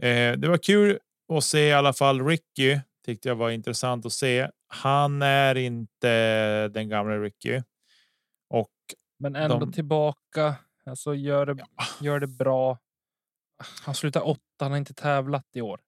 Eh, 0.02 0.38
det 0.38 0.48
var 0.48 0.58
kul 0.58 1.00
att 1.34 1.44
se 1.44 1.68
i 1.68 1.74
alla 1.74 1.94
fall. 1.94 2.28
Ricky 2.28 2.80
tyckte 3.06 3.30
jag 3.30 3.36
var 3.36 3.50
intressant 3.50 4.06
att 4.06 4.14
se. 4.14 4.50
Han 4.68 5.22
är 5.22 5.56
inte 5.56 6.68
den 6.68 6.90
gamla 6.90 7.20
Ricky 7.20 7.62
Men 9.20 9.36
ändå 9.36 9.60
de- 9.60 9.72
tillbaka. 9.74 10.56
Alltså 10.86 11.16
gör 11.16 11.46
det, 11.46 11.66
gör 12.02 12.20
det 12.20 12.28
bra. 12.28 12.78
Han 13.86 13.96
slutar 13.96 14.28
åtta. 14.28 14.42
Han 14.60 14.72
har 14.72 14.78
inte 14.78 14.94
tävlat 14.94 15.46
i 15.54 15.62
år. 15.62 15.80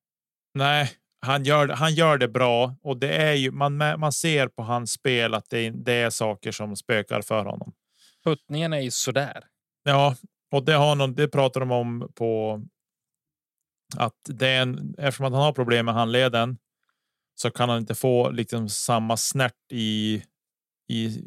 Nej, 0.54 0.92
han 1.22 1.44
gör, 1.44 1.68
han 1.68 1.94
gör 1.94 2.18
det 2.18 2.28
bra 2.28 2.76
och 2.82 2.98
det 2.98 3.16
är 3.16 3.34
ju 3.34 3.52
man, 3.52 3.78
man 3.78 4.12
ser 4.12 4.48
på 4.48 4.64
hans 4.64 4.92
spel 4.92 5.34
att 5.34 5.50
det, 5.50 5.70
det 5.70 5.94
är 5.94 6.10
saker 6.10 6.52
som 6.52 6.76
spökar 6.76 7.22
för 7.22 7.46
honom. 7.46 7.74
Puttningen 8.24 8.74
är 8.74 8.80
ju 8.80 8.92
sådär. 8.92 9.44
Ja, 9.84 10.16
och 10.52 10.66
det 10.66 10.74
har 10.74 10.96
någon, 10.96 11.16
det 11.16 11.28
pratar 11.28 11.60
de 11.60 11.72
om 11.72 12.12
på. 12.16 12.62
Att 13.98 14.16
det 14.26 14.48
är 14.48 14.62
en, 14.62 14.96
eftersom 14.98 15.26
att 15.26 15.34
han 15.34 15.42
har 15.42 15.54
problem 15.54 15.86
med 15.86 15.96
handleden. 15.96 16.58
Så 17.36 17.52
kan 17.52 17.70
han 17.70 17.78
inte 17.78 17.96
få 17.96 18.30
liksom 18.30 18.70
samma 18.70 19.18
snärt 19.18 19.72
i. 19.72 20.24
I 20.92 21.24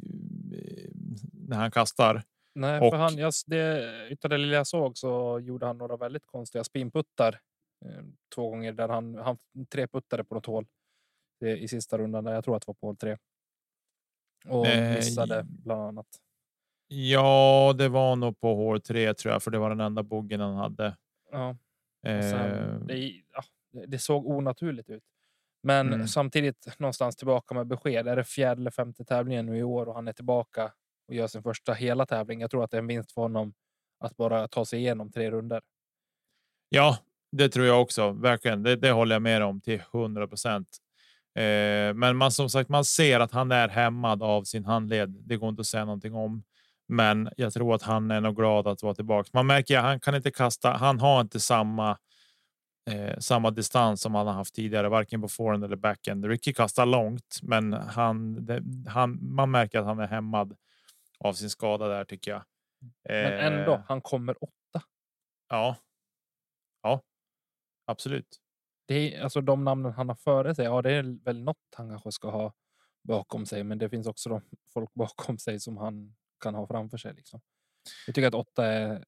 när 1.52 1.58
han 1.60 1.70
kastar. 1.70 2.22
Nej, 2.54 2.80
Och- 2.80 2.90
för 2.92 2.96
han, 2.98 3.16
jag, 3.16 3.32
det, 3.46 4.28
det 4.28 4.38
lilla 4.38 4.54
jag 4.56 4.66
såg 4.66 4.98
så 4.98 5.40
gjorde 5.40 5.66
han 5.66 5.78
några 5.78 5.96
väldigt 5.96 6.26
konstiga 6.26 6.64
spinputtar. 6.64 7.40
Eh, 7.84 8.02
två 8.34 8.50
gånger 8.50 8.72
där 8.72 8.88
han, 8.88 9.14
han 9.14 9.36
tre 9.70 9.86
puttade 9.88 10.24
på 10.24 10.34
något 10.34 10.46
hål 10.46 10.66
eh, 11.44 11.48
i 11.54 11.68
sista 11.68 11.98
rundan. 11.98 12.24
Där 12.24 12.32
jag 12.34 12.44
tror 12.44 12.56
att 12.56 12.62
det 12.62 12.66
var 12.68 12.74
på 12.74 12.86
hål 12.86 12.96
tre. 12.96 13.16
Och 14.48 14.66
Eh, 14.66 14.94
missade 14.94 15.42
bland 15.48 15.82
annat. 15.82 16.06
Ja, 16.88 17.74
det 17.78 17.88
var 17.88 18.16
nog 18.16 18.40
på 18.40 18.54
hål 18.54 18.80
tre 18.80 19.14
tror 19.14 19.32
jag, 19.32 19.42
för 19.42 19.50
det 19.50 19.58
var 19.58 19.68
den 19.70 19.80
enda 19.80 20.02
boggen 20.02 20.40
han 20.40 20.54
hade. 20.56 20.96
Ja, 21.30 21.56
och 22.02 22.08
Eh, 22.08 22.30
sen, 22.30 22.86
det, 22.86 22.96
ja, 23.32 23.42
det 23.86 23.98
såg 23.98 24.26
onaturligt 24.26 24.90
ut. 24.90 25.04
Men 25.62 25.92
Mm. 25.92 26.08
samtidigt 26.08 26.78
någonstans 26.78 27.16
tillbaka 27.16 27.54
med 27.54 27.66
besked. 27.66 28.08
Är 28.08 28.16
det 28.16 28.24
fjärde 28.24 28.60
eller 28.60 28.70
femte 28.70 29.04
tävlingen 29.04 29.46
nu 29.46 29.58
i 29.58 29.62
år 29.62 29.88
och 29.88 29.94
han 29.94 30.08
är 30.08 30.12
tillbaka 30.12 30.72
och 31.12 31.16
gör 31.16 31.26
sin 31.26 31.42
första 31.42 31.72
hela 31.72 32.06
tävling. 32.06 32.40
Jag 32.40 32.50
tror 32.50 32.64
att 32.64 32.70
det 32.70 32.76
är 32.76 32.82
en 32.82 32.86
vinst 32.86 33.12
för 33.12 33.22
honom 33.22 33.54
att 34.00 34.16
bara 34.16 34.48
ta 34.48 34.64
sig 34.64 34.78
igenom 34.78 35.12
tre 35.12 35.30
runder. 35.30 35.60
Ja, 36.68 36.98
det 37.32 37.48
tror 37.48 37.66
jag 37.66 37.82
också. 37.82 38.10
Verkligen. 38.10 38.62
Det, 38.62 38.76
det 38.76 38.90
håller 38.90 39.14
jag 39.14 39.22
med 39.22 39.42
om 39.42 39.60
till 39.60 39.82
100 39.94 40.28
procent. 40.28 40.68
Eh, 41.34 41.94
men 41.94 42.16
man 42.16 42.32
som 42.32 42.50
sagt, 42.50 42.68
man 42.68 42.84
ser 42.84 43.20
att 43.20 43.32
han 43.32 43.52
är 43.52 43.68
hämmad 43.68 44.22
av 44.22 44.44
sin 44.44 44.64
handled. 44.64 45.10
Det 45.10 45.36
går 45.36 45.48
inte 45.48 45.60
att 45.60 45.66
säga 45.66 45.84
någonting 45.84 46.14
om, 46.14 46.42
men 46.88 47.28
jag 47.36 47.52
tror 47.52 47.74
att 47.74 47.82
han 47.82 48.10
är 48.10 48.20
nog 48.20 48.36
glad 48.36 48.66
att 48.66 48.82
vara 48.82 48.94
tillbaka. 48.94 49.30
Man 49.32 49.46
märker 49.46 49.78
att 49.78 49.84
han 49.84 50.00
kan 50.00 50.14
inte 50.14 50.30
kasta. 50.30 50.70
Han 50.70 51.00
har 51.00 51.20
inte 51.20 51.40
samma 51.40 51.98
eh, 52.90 53.18
samma 53.18 53.50
distans 53.50 54.00
som 54.00 54.14
han 54.14 54.26
har 54.26 54.34
haft 54.34 54.54
tidigare, 54.54 54.88
varken 54.88 55.20
på 55.20 55.28
forehand 55.28 55.64
eller 55.64 55.76
backhand. 55.76 56.24
Ricky 56.24 56.52
kastar 56.52 56.86
långt, 56.86 57.38
men 57.42 57.72
han, 57.72 58.46
det, 58.46 58.62
han, 58.86 59.18
man 59.34 59.50
märker 59.50 59.78
att 59.78 59.84
han 59.84 59.98
är 59.98 60.06
hämmad 60.08 60.56
av 61.24 61.32
sin 61.32 61.50
skada 61.50 61.88
där 61.88 62.04
tycker 62.04 62.30
jag. 62.30 62.44
Men 63.08 63.32
Eh, 63.32 63.44
ändå, 63.46 63.84
han 63.88 64.00
kommer 64.00 64.44
åtta. 64.44 64.86
Ja. 65.48 65.76
Ja, 66.82 67.02
absolut. 67.84 68.40
Det 68.86 68.94
är, 68.94 69.22
alltså 69.22 69.40
de 69.40 69.64
namnen 69.64 69.92
han 69.92 70.08
har 70.08 70.16
före 70.16 70.54
sig, 70.54 70.64
ja 70.64 70.82
det 70.82 70.92
är 70.92 71.24
väl 71.24 71.42
något 71.42 71.74
han 71.76 71.88
kanske 71.88 72.12
ska 72.12 72.30
ha 72.30 72.54
bakom 73.02 73.46
sig. 73.46 73.64
Men 73.64 73.78
det 73.78 73.90
finns 73.90 74.06
också 74.06 74.28
de 74.28 74.42
folk 74.72 74.90
bakom 74.94 75.38
sig 75.38 75.60
som 75.60 75.76
han 75.76 76.16
kan 76.40 76.54
ha 76.54 76.66
framför 76.66 76.96
sig. 76.98 77.14
Liksom. 77.14 77.40
Jag 78.06 78.14
tycker 78.14 78.28
att 78.28 78.34
åtta 78.34 78.66
är 78.66 78.92
eh, 78.92 79.00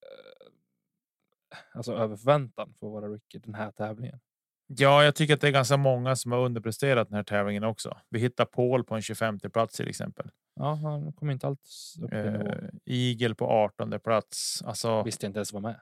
alltså 1.72 1.92
över 1.92 2.16
förväntan 2.16 2.74
för 2.80 2.86
att 2.86 2.92
vara 2.92 3.08
Ricky 3.08 3.38
den 3.38 3.54
här 3.54 3.72
tävlingen. 3.72 4.20
Ja, 4.66 5.04
jag 5.04 5.14
tycker 5.14 5.34
att 5.34 5.40
det 5.40 5.48
är 5.48 5.52
ganska 5.52 5.76
många 5.76 6.16
som 6.16 6.32
har 6.32 6.38
underpresterat 6.38 7.08
den 7.08 7.16
här 7.16 7.24
tävlingen 7.24 7.64
också. 7.64 7.98
Vi 8.08 8.18
hittar 8.18 8.44
Paul 8.44 8.84
på 8.84 8.94
en 8.94 9.02
25 9.02 9.38
plats 9.38 9.76
till 9.76 9.88
exempel. 9.88 10.30
Ja, 10.56 10.74
han 10.74 11.12
kommer 11.12 11.32
inte 11.32 11.46
alls 11.46 11.96
upp. 12.02 12.12
Eh, 12.12 12.68
Eagle 12.84 13.34
på 13.34 13.46
18 13.50 14.00
plats. 14.00 14.62
Alltså, 14.62 15.02
Visste 15.02 15.26
inte 15.26 15.38
ens 15.38 15.52
var 15.52 15.60
med. 15.60 15.80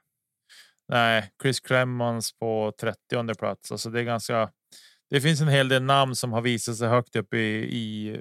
nej, 0.89 1.33
Chris 1.43 1.61
Cremons 1.61 2.39
på 2.39 2.73
30 2.81 3.35
plats. 3.35 3.73
Alltså, 3.73 3.91
det 3.91 4.01
är 4.01 4.05
ganska. 4.05 4.53
Det 5.11 5.21
finns 5.21 5.41
en 5.41 5.49
hel 5.49 5.69
del 5.69 5.83
namn 5.83 6.15
som 6.15 6.33
har 6.33 6.41
visat 6.41 6.77
sig 6.77 6.89
högt 6.89 7.17
upp 7.17 7.35
i, 7.35 7.39
i 7.79 8.17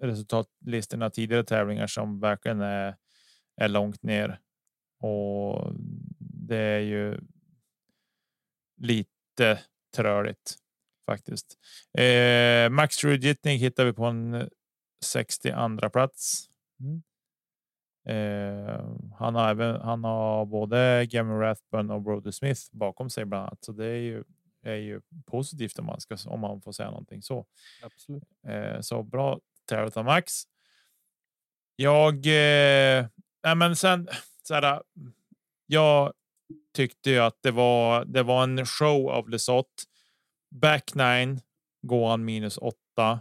resultatlistorna 0.00 1.10
tidigare 1.10 1.44
tävlingar 1.44 1.86
som 1.86 2.20
verkligen 2.20 2.60
är, 2.60 2.96
är 3.60 3.68
långt 3.68 4.02
ner. 4.02 4.40
Och 5.00 5.72
det 6.18 6.56
är 6.56 6.80
ju. 6.80 7.18
Lite 8.76 9.58
trörigt 9.92 10.54
faktiskt. 11.06 11.58
Eh, 11.98 12.70
Max 12.70 12.96
Trujitning 12.96 13.58
hittar 13.58 13.84
vi 13.84 13.92
på 13.92 14.04
en 14.04 14.50
62 15.04 15.90
plats. 15.90 16.48
Mm. 16.80 17.02
Eh, 18.06 18.84
han 19.18 19.34
har 19.34 19.50
även. 19.50 19.80
Han 19.80 20.04
har 20.04 20.46
både 20.46 21.06
Gavin 21.10 21.38
Rathburn 21.38 21.90
och 21.90 22.02
Brody 22.02 22.32
Smith 22.32 22.60
bakom 22.72 23.10
sig 23.10 23.24
bland 23.24 23.46
annat, 23.46 23.64
så 23.64 23.72
det 23.72 23.86
är 23.86 24.00
ju 24.00 24.24
är 24.62 24.76
ju 24.76 25.00
positivt 25.26 25.78
om 25.78 25.86
man 25.86 26.00
ska 26.00 26.16
om 26.26 26.40
man 26.40 26.60
får 26.60 26.72
säga 26.72 26.90
någonting 26.90 27.22
så. 27.22 27.46
Absolut. 27.82 28.22
Eh, 28.46 28.80
så 28.80 29.02
bra 29.02 29.40
tävlat 29.68 29.96
av 29.96 30.04
Max. 30.04 30.42
Jag. 31.76 32.14
Eh, 32.14 33.06
nej, 33.44 33.56
men 33.56 33.76
sen 33.76 34.08
så 34.42 34.54
här. 34.54 34.82
Jag 35.66 36.12
tyckte 36.74 37.10
ju 37.10 37.18
att 37.18 37.38
det 37.42 37.50
var. 37.50 38.04
Det 38.04 38.22
var 38.22 38.42
en 38.42 38.66
show 38.66 39.10
av 39.10 39.28
Lesoth. 39.28 39.84
Back 40.50 40.94
nine 40.94 41.40
går 41.82 42.08
han 42.08 42.24
minus 42.24 42.58
åtta. 42.58 43.20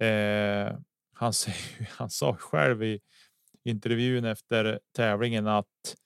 Eh, 0.00 0.76
han, 1.14 1.32
säger, 1.32 1.90
han 1.90 2.10
sa 2.10 2.36
själv 2.36 2.82
i 2.82 3.00
intervjun 3.64 4.24
efter 4.24 4.80
tävlingen 4.96 5.46
att 5.46 5.96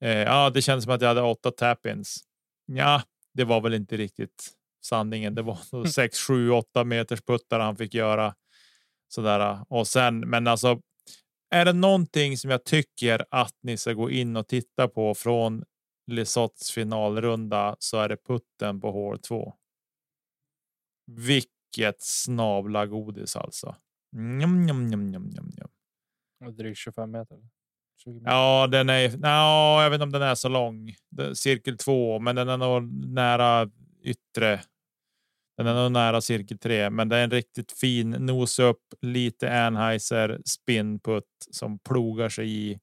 eh, 0.00 0.18
ja, 0.18 0.50
det 0.50 0.62
kändes 0.62 0.84
som 0.84 0.92
att 0.92 1.00
jag 1.00 1.08
hade 1.08 1.22
åtta 1.22 1.50
tap-ins. 1.50 2.20
Ja, 2.66 3.02
det 3.34 3.44
var 3.44 3.60
väl 3.60 3.74
inte 3.74 3.96
riktigt 3.96 4.50
sanningen. 4.84 5.34
Det 5.34 5.42
var 5.42 5.58
nog 5.72 5.88
sex, 5.88 6.18
sju, 6.18 6.50
åtta 6.50 6.84
meters 6.84 7.22
puttar 7.22 7.60
han 7.60 7.76
fick 7.76 7.94
göra 7.94 8.34
sådär. 9.08 9.64
Och 9.68 9.86
sen, 9.86 10.20
men 10.20 10.46
alltså 10.46 10.80
är 11.54 11.64
det 11.64 11.72
någonting 11.72 12.36
som 12.36 12.50
jag 12.50 12.64
tycker 12.64 13.24
att 13.30 13.58
ni 13.62 13.76
ska 13.76 13.92
gå 13.92 14.10
in 14.10 14.36
och 14.36 14.48
titta 14.48 14.88
på 14.88 15.14
från 15.14 15.64
Lesots 16.06 16.70
finalrunda 16.70 17.76
så 17.78 17.98
är 17.98 18.08
det 18.08 18.16
putten 18.16 18.80
på 18.80 18.90
hål 18.90 19.18
2. 19.18 19.54
Vilket 21.06 21.96
snabla 21.98 22.86
godis 22.86 23.36
alltså. 23.36 23.76
Njam, 24.12 24.66
njam, 24.66 24.86
njam, 24.86 25.10
njam, 25.10 25.28
njam, 25.28 25.50
njam. 25.56 26.56
Drygt 26.56 26.78
25 26.78 27.10
meter. 27.10 27.38
20 28.04 28.12
meter. 28.12 28.30
Ja, 28.30 28.66
den 28.66 28.88
är. 28.88 29.16
No, 29.16 29.82
jag 29.82 29.90
vet 29.90 29.96
inte 29.96 30.04
om 30.04 30.12
den 30.12 30.22
är 30.22 30.34
så 30.34 30.48
lång. 30.48 30.94
Cirkel 31.34 31.78
2, 31.78 32.18
men 32.18 32.36
den 32.36 32.48
är 32.48 32.56
nog 32.56 32.82
nära 33.06 33.70
yttre. 34.02 34.60
Den 35.56 35.66
är 35.66 35.74
nog 35.74 35.92
nära 35.92 36.20
cirkel 36.20 36.58
3, 36.58 36.90
men 36.90 37.08
det 37.08 37.16
är 37.16 37.24
en 37.24 37.30
riktigt 37.30 37.72
fin 37.72 38.10
nos 38.10 38.58
upp, 38.58 38.94
lite 39.00 39.64
Anheuser 39.66 40.42
spinput 40.44 41.24
som 41.50 41.78
plogar 41.78 42.28
sig 42.28 42.50
i. 42.50 42.80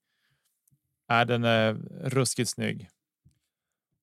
Äh, 1.11 1.25
den 1.25 1.43
är 1.43 1.73
ruskigt 2.09 2.49
snygg. 2.49 2.89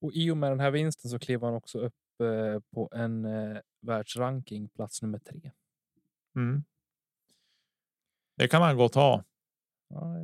Och 0.00 0.12
i 0.12 0.30
och 0.30 0.36
med 0.36 0.50
den 0.50 0.60
här 0.60 0.70
vinsten 0.70 1.10
så 1.10 1.18
klev 1.18 1.42
han 1.42 1.54
också 1.54 1.78
upp 1.78 2.20
eh, 2.22 2.60
på 2.74 2.90
en 2.92 3.24
eh, 3.24 3.58
världsranking, 3.80 4.68
plats 4.68 5.02
nummer 5.02 5.18
tre. 5.18 5.50
Mm. 6.36 6.64
Det 8.36 8.48
kan 8.48 8.62
han 8.62 8.76
gott 8.76 8.94
ha. 8.94 9.24
Ja, 9.88 10.14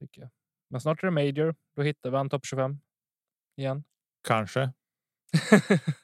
tycker 0.00 0.20
jag. 0.20 0.30
Men 0.68 0.80
snart 0.80 1.02
är 1.02 1.06
det 1.06 1.10
major. 1.10 1.54
Då 1.76 1.82
hittar 1.82 2.10
vi 2.10 2.16
han 2.16 2.30
topp 2.30 2.46
25 2.46 2.80
igen. 3.56 3.84
Kanske. 4.22 4.72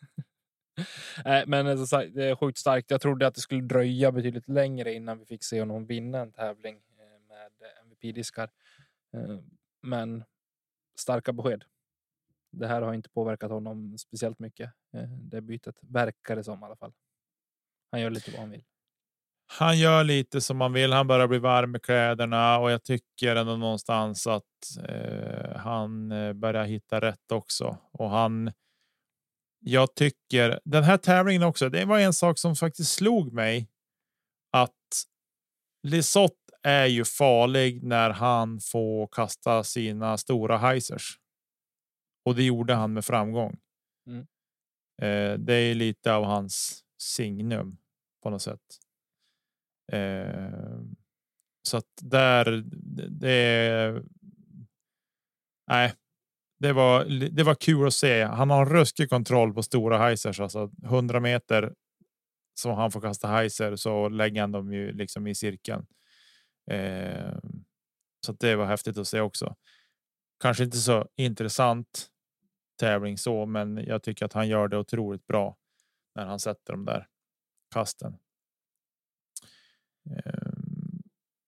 Eh, 1.25 1.43
men 1.47 1.67
eh, 1.67 1.77
som 1.77 1.87
sagt, 1.87 2.15
det 2.15 2.25
är 2.25 2.35
sjukt 2.35 2.59
starkt. 2.59 2.91
Jag 2.91 3.01
trodde 3.01 3.27
att 3.27 3.35
det 3.35 3.41
skulle 3.41 3.63
dröja 3.63 4.13
betydligt 4.13 4.49
längre 4.49 4.95
innan 4.95 5.19
vi 5.19 5.25
fick 5.25 5.45
se 5.45 5.61
honom 5.61 5.87
vinna 5.87 6.19
en 6.19 6.33
tävling 6.33 6.77
eh, 6.77 7.29
med 7.29 7.51
MVP-diskar. 7.87 8.51
Men 9.83 10.25
starka 10.99 11.33
besked. 11.33 11.65
Det 12.53 12.67
här 12.67 12.83
har 12.83 12.95
inte 12.95 13.09
påverkat 13.11 13.51
honom 13.51 13.99
speciellt 13.99 14.39
mycket. 14.39 14.71
Det 15.09 15.41
bytet 15.41 15.79
verkar 15.81 16.37
det 16.37 16.45
som 16.45 16.63
i 16.63 16.65
alla 16.65 16.77
fall. 16.77 16.93
Han 17.91 18.01
gör 18.01 18.11
lite 18.11 18.31
vad 18.31 18.41
han 18.41 18.51
vill. 18.51 18.65
Han 19.47 19.79
gör 19.79 20.05
lite 20.05 20.41
som 20.41 20.57
man 20.57 20.73
vill. 20.73 20.93
Han 20.93 21.07
börjar 21.07 21.27
bli 21.27 21.39
varm 21.39 21.77
i 21.77 21.81
kläderna 21.81 22.59
och 22.59 22.71
jag 22.71 22.85
tycker 22.85 23.37
ändå 23.37 23.57
någonstans 23.57 24.27
att 24.27 24.45
eh, 24.89 25.57
han 25.57 26.09
börjar 26.41 26.65
hitta 26.65 27.01
rätt 27.01 27.33
också. 27.33 27.79
Och 27.93 28.11
han. 28.11 28.53
Jag 29.61 29.95
tycker 29.95 30.61
den 30.65 30.85
här 30.85 30.97
tävlingen 30.97 31.43
också. 31.43 31.69
Det 31.69 31.85
var 31.85 31.99
en 31.99 32.13
sak 32.13 32.39
som 32.39 32.57
faktiskt 32.57 32.93
slog 32.93 33.33
mig. 33.33 33.69
Att 34.53 34.73
Lisott 35.83 36.37
är 36.63 36.87
ju 36.87 37.05
farlig 37.05 37.83
när 37.83 38.11
han 38.11 38.61
får 38.61 39.07
kasta 39.13 39.65
sina 39.65 40.19
stora 40.19 40.59
heisers. 40.59 41.19
Och 42.25 42.35
det 42.35 42.43
gjorde 42.43 42.75
han 42.75 42.93
med 42.93 43.05
framgång. 43.05 43.59
Mm. 44.07 44.21
Eh, 45.03 45.39
det 45.39 45.55
är 45.55 45.75
lite 45.75 46.13
av 46.15 46.25
hans 46.25 46.85
signum 47.03 47.79
på 48.23 48.31
något 48.31 48.43
sätt. 48.43 48.61
Eh, 49.93 50.81
så 51.69 51.77
att 51.77 51.93
där 52.03 52.45
det- 52.73 53.09
det. 53.09 54.03
Nej, 55.69 55.95
det 56.59 56.73
var 56.73 57.05
det 57.31 57.43
var 57.43 57.55
kul 57.55 57.87
att 57.87 57.95
se. 57.95 58.23
Han 58.25 58.51
har 58.51 58.67
en 58.67 58.73
ruskig 58.73 59.11
kontroll 59.11 59.55
på 59.55 59.63
stora 59.63 59.99
heisers, 59.99 60.41
alltså 60.41 60.71
100 60.85 61.21
meter 61.21 61.73
som 62.55 62.75
han 62.75 62.91
får 62.91 63.01
kasta 63.01 63.29
heiser 63.29 63.77
så 63.77 64.09
lägger 64.09 64.41
han 64.41 64.53
dem 64.53 64.73
ju 64.73 64.93
liksom 64.93 65.27
i 65.27 65.35
cirkeln. 65.35 65.87
Eh, 66.71 67.39
så 68.27 68.33
det 68.33 68.57
var 68.57 68.67
häftigt 68.67 68.99
att 68.99 69.09
se 69.09 69.21
också. 69.21 69.57
Kanske 70.41 70.65
inte 70.65 70.77
så 70.77 71.09
intressant 71.17 72.09
tävling 72.81 73.19
så, 73.19 73.47
men 73.47 73.77
jag 73.77 74.03
tycker 74.03 74.27
att 74.27 74.33
han 74.33 74.49
gör 74.49 74.69
det 74.69 74.79
otroligt 74.79 75.27
bra 75.27 75.57
när 76.15 76.27
han 76.27 76.39
sätter 76.39 76.73
de 76.73 76.85
där 76.85 77.07
kasten. 77.75 78.19
Eh, 80.11 80.33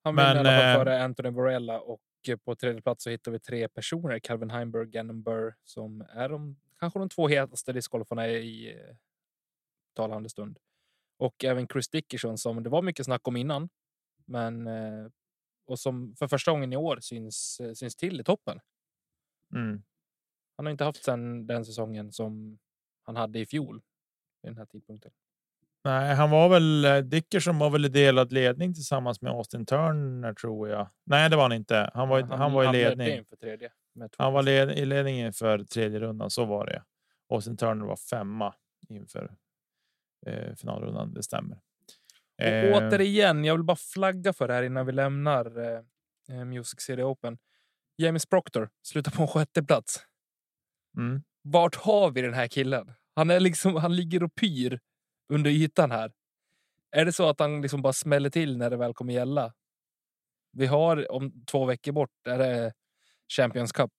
Han 0.03 0.15
Men, 0.15 0.37
vinner 0.37 0.51
i 0.51 0.55
alla 0.55 0.75
fall 0.75 0.79
eh, 0.79 0.85
före 0.85 1.05
Anthony 1.05 1.31
Borella 1.31 1.81
och 1.81 2.01
på 2.45 2.57
tredje 2.57 2.83
plats 2.83 3.05
så 3.05 3.11
hittar 3.11 3.33
vi 3.33 3.41
tre 3.41 3.69
personer. 3.69 4.19
Calvin 4.19 4.51
Heimberg, 4.51 4.91
Gannon 4.91 5.23
Burr 5.23 5.55
som 5.65 6.01
är 6.01 6.29
de 6.29 6.57
kanske 6.79 6.99
de 6.99 7.09
två 7.09 7.29
hetaste 7.29 7.73
discgolfarna 7.73 8.29
i 8.29 8.73
eh, 8.73 8.97
talande 9.95 10.29
stund. 10.29 10.59
Och 11.17 11.45
även 11.45 11.69
Chris 11.69 11.89
Dickerson 11.89 12.39
som 12.39 12.63
det 12.63 12.71
var 12.71 12.83
mycket 12.83 13.07
snack 13.07 13.29
om 13.29 13.37
innan. 13.37 13.69
Men 14.25 14.67
eh, 14.67 15.07
och 15.65 15.79
som 15.79 16.15
för 16.17 16.29
första 16.29 16.51
gången 16.51 16.73
i 16.73 16.77
år 16.77 16.99
syns, 17.01 17.61
eh, 17.61 17.73
syns 17.73 17.97
till 17.97 18.21
i 18.21 18.25
toppen. 18.25 18.61
mm. 19.55 19.83
Han 20.57 20.67
har 20.67 20.71
inte 20.71 20.85
haft 20.85 21.05
sedan 21.05 21.47
den 21.47 21.65
säsongen 21.65 22.13
som 22.13 22.59
han 23.03 23.17
hade 23.17 23.39
i 23.39 23.47
fjol. 23.47 23.83
Vid 24.43 24.51
den 24.51 24.59
här 24.59 24.67
tidpunkten. 24.67 25.13
Nej, 25.85 26.15
han 26.15 26.31
var 26.31 26.49
väl 26.49 26.85
eh, 26.85 26.97
Dickerson 26.99 27.59
var 27.59 27.71
väl 27.71 27.85
i 27.85 27.89
delad 27.89 28.33
ledning 28.33 28.75
tillsammans 28.75 29.21
med 29.21 29.33
Austin 29.33 29.67
Turner 29.67 30.35
tror 30.35 30.69
jag. 30.69 30.89
Nej, 31.07 31.31
det 31.31 31.37
var 31.37 31.43
han 31.43 31.53
inte. 31.53 31.91
Han 31.95 32.09
var, 32.09 32.19
i- 32.21 32.23
han, 32.23 32.53
var 32.53 32.65
i 32.65 32.73
ledning. 32.73 33.09
inför 33.17 33.37
tredje. 33.37 33.73
Han 34.19 34.33
var 34.33 34.43
led, 34.43 34.71
i 34.71 34.85
ledningen 34.85 35.33
för 35.33 35.59
tredje 35.59 36.01
rundan. 36.01 36.31
Så 36.31 36.45
var 36.45 36.67
det. 36.67 36.83
Austin 37.29 37.57
Turner 37.57 37.87
var 37.87 37.97
femma 37.97 38.55
inför 38.89 39.33
eh, 40.27 40.55
finalrundan. 40.55 41.15
Det 41.15 41.23
stämmer. 41.23 41.57
Och 41.57 42.47
Eh, 42.47 42.77
återigen, 42.77 43.45
jag 43.45 43.55
vill 43.55 43.65
bara 43.65 43.77
flagga 43.77 44.33
för 44.33 44.49
det 44.49 44.55
här 44.55 44.63
innan 44.63 44.87
vi 44.87 44.93
lämnar 44.93 45.59
eh, 45.59 45.81
eh, 46.39 46.45
Music 46.45 46.81
City 46.81 47.03
Open. 47.03 47.39
James 47.97 48.27
Proctor 48.27 48.71
slutar 48.83 49.11
på 49.11 49.23
en 49.23 49.29
sjätte 49.29 49.63
plats. 49.63 50.01
mm. 50.97 51.23
Vart 51.43 51.75
har 51.77 52.11
vi 52.11 52.23
den 52.23 52.35
här 52.35 52.47
killen? 52.49 52.93
Han, 53.15 53.31
är 53.31 53.41
liksom, 53.41 53.77
han 53.77 53.97
ligger 53.97 54.23
och 54.23 54.35
pyr 54.35 54.81
under 55.31 55.51
ytan 55.51 55.91
här. 55.91 56.13
Är 56.91 57.05
det 57.05 57.13
så 57.13 57.29
att 57.29 57.41
han 57.41 57.63
liksom 57.63 57.83
bara 57.83 57.93
smäller 57.93 58.31
till 58.31 58.57
när 58.57 58.71
det 58.71 58.77
väl 58.77 58.95
kommer 58.95 59.13
gälla? 59.13 59.53
Vi 60.53 60.67
har 60.67 61.13
om 61.13 61.45
två 61.51 61.65
veckor 61.65 61.93
bort 61.93 62.27
är 62.29 62.39
det 62.39 62.73
Champions 63.37 63.73
Cup. 63.73 63.91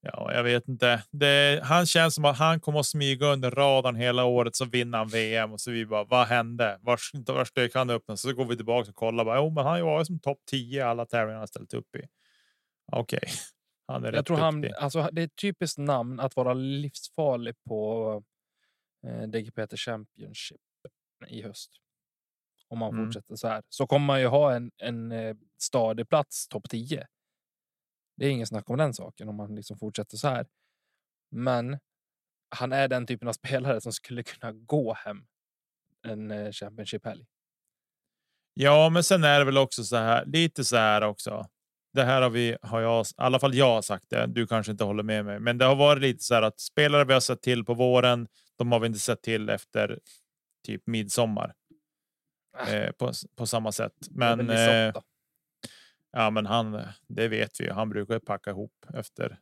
Ja, 0.00 0.32
jag 0.34 0.42
vet 0.44 0.68
inte. 0.68 1.02
Det, 1.10 1.60
han 1.64 1.86
känns 1.86 2.14
som 2.14 2.24
att 2.24 2.38
han 2.38 2.60
kommer 2.60 2.80
att 2.80 2.86
smyga 2.86 3.26
under 3.26 3.50
radarn 3.50 3.96
hela 3.96 4.24
året 4.24 4.56
så 4.56 4.64
vinner 4.64 4.98
han 4.98 5.08
VM 5.08 5.52
och 5.52 5.60
så 5.60 5.70
vi 5.70 5.86
bara 5.86 6.04
vad 6.04 6.26
hände? 6.26 6.78
Var, 6.82 6.98
var 7.32 7.44
stök 7.44 7.74
han 7.74 7.90
upp? 7.90 8.04
Så 8.14 8.32
går 8.32 8.44
vi 8.44 8.56
tillbaka 8.56 8.90
och 8.90 8.96
kollar. 8.96 9.24
Bara, 9.24 9.36
jo, 9.38 9.50
men 9.50 9.64
han 9.66 9.82
var 9.82 9.98
ju 9.98 10.04
som 10.04 10.18
topp 10.20 10.38
10 10.50 10.78
i 10.78 10.82
alla 10.82 11.06
tävlingar 11.06 11.38
han 11.38 11.48
ställt 11.48 11.74
upp 11.74 11.96
i. 11.96 12.02
Okej, 12.92 13.22
han 13.86 14.04
är 14.04 14.12
Jag 14.12 14.26
tror 14.26 14.36
han, 14.36 14.60
duktig. 14.60 14.76
alltså, 14.76 15.08
det 15.12 15.22
är 15.22 15.24
ett 15.24 15.36
typiskt 15.36 15.78
namn 15.78 16.20
att 16.20 16.36
vara 16.36 16.54
livsfarlig 16.54 17.54
på 17.68 18.22
eh, 19.06 19.22
DGPT 19.22 19.76
Championship 19.76 20.60
i 21.28 21.42
höst. 21.42 21.70
Om 22.68 22.78
man 22.78 22.92
Mm. 22.94 23.04
fortsätter 23.06 23.36
så 23.36 23.48
här. 23.48 23.62
Så 23.68 23.86
kommer 23.86 24.06
man 24.06 24.20
ju 24.20 24.26
ha 24.26 24.54
en, 24.54 24.70
en 24.78 25.12
eh, 25.12 25.36
stadig 25.62 26.08
plats 26.08 26.48
topp 26.48 26.68
10. 26.70 27.06
Det 28.16 28.26
är 28.26 28.30
ingen 28.30 28.46
snack 28.46 28.70
om 28.70 28.76
den 28.78 28.94
saken 28.94 29.28
om 29.28 29.36
man 29.36 29.54
liksom 29.54 29.78
fortsätter 29.78 30.16
så 30.16 30.28
här. 30.28 30.46
Men 31.30 31.78
han 32.56 32.72
är 32.72 32.88
den 32.88 33.06
typen 33.06 33.28
av 33.28 33.32
spelare 33.42 33.80
som 33.80 33.92
skulle 33.92 34.22
kunna 34.22 34.52
gå 34.52 34.92
hem 34.94 35.26
en 36.06 36.30
eh, 36.30 36.52
Championship-helg. 36.52 37.24
Ja, 38.54 38.88
men 38.90 39.04
sen 39.04 39.24
är 39.24 39.38
det 39.38 39.44
väl 39.44 39.58
också 39.58 39.84
så 39.84 39.96
här 39.96 40.24
lite 40.26 40.64
så 40.64 40.76
här 40.76 41.02
också. 41.02 41.46
Det 41.92 42.04
här 42.04 42.22
har 42.22 42.30
vi 42.30 42.56
har 42.62 42.80
jag 42.80 43.06
i 43.06 43.08
alla 43.16 43.38
fall 43.38 43.54
jag 43.54 43.66
har 43.74 43.82
sagt 43.82 44.10
det. 44.10 44.26
Du 44.26 44.46
kanske 44.46 44.72
inte 44.72 44.84
håller 44.84 45.02
med 45.02 45.24
mig, 45.24 45.40
men 45.40 45.58
det 45.58 45.64
har 45.64 45.76
varit 45.76 46.02
lite 46.02 46.24
så 46.24 46.34
här 46.34 46.42
att 46.42 46.60
spelare 46.60 47.04
vi 47.04 47.12
har 47.12 47.20
sett 47.20 47.42
till 47.42 47.64
på 47.64 47.74
våren. 47.74 48.28
De 48.62 48.72
har 48.72 48.80
vi 48.80 48.86
inte 48.86 48.98
sett 48.98 49.22
till 49.22 49.48
efter 49.48 50.00
typ 50.66 50.86
midsommar 50.86 51.54
Ah. 52.58 52.68
eh, 52.70 52.92
på, 52.92 53.12
på 53.36 53.46
samma 53.46 53.72
sätt. 53.72 53.94
Men 54.10 54.50
eh, 54.50 54.92
ja, 56.10 56.30
men 56.30 56.46
han, 56.46 56.82
det 57.06 57.28
vet 57.28 57.60
vi 57.60 57.64
ju. 57.64 57.70
Han 57.72 57.88
brukar 57.88 58.18
packa 58.18 58.50
ihop 58.50 58.86
efter 58.94 59.38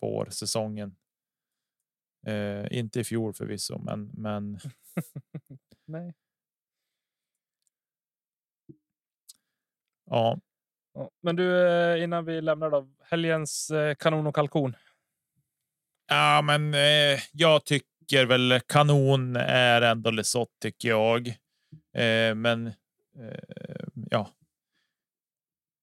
vårsäsongen. 0.00 0.96
Eh, 2.26 2.78
inte 2.78 3.00
i 3.00 3.04
fjol 3.04 3.34
förvisso, 3.34 3.78
men 3.78 4.10
men 4.14 4.58
Nej. 5.86 6.14
ja, 10.10 10.38
Ja, 10.94 11.10
Men 11.22 11.36
du, 11.36 11.68
eh, 11.68 12.02
innan 12.04 12.24
vi 12.24 12.40
lämnar 12.40 12.70
då. 12.70 12.88
Helgens 13.00 13.70
eh, 13.70 13.94
kanon 13.94 14.26
och 14.26 14.34
kalkon. 14.34 14.76
Ja, 16.06 16.42
men 16.42 16.74
eh, 16.74 17.20
jag 17.32 17.64
tycker 17.64 17.88
väl 18.12 18.60
kanon 18.66 19.36
är 19.36 19.82
ändå 19.82 20.10
Lesoth 20.10 20.52
tycker 20.62 20.88
jag. 20.88 21.28
Eh, 21.96 22.34
men 22.34 22.66
eh, 22.66 23.84
ja. 24.10 24.30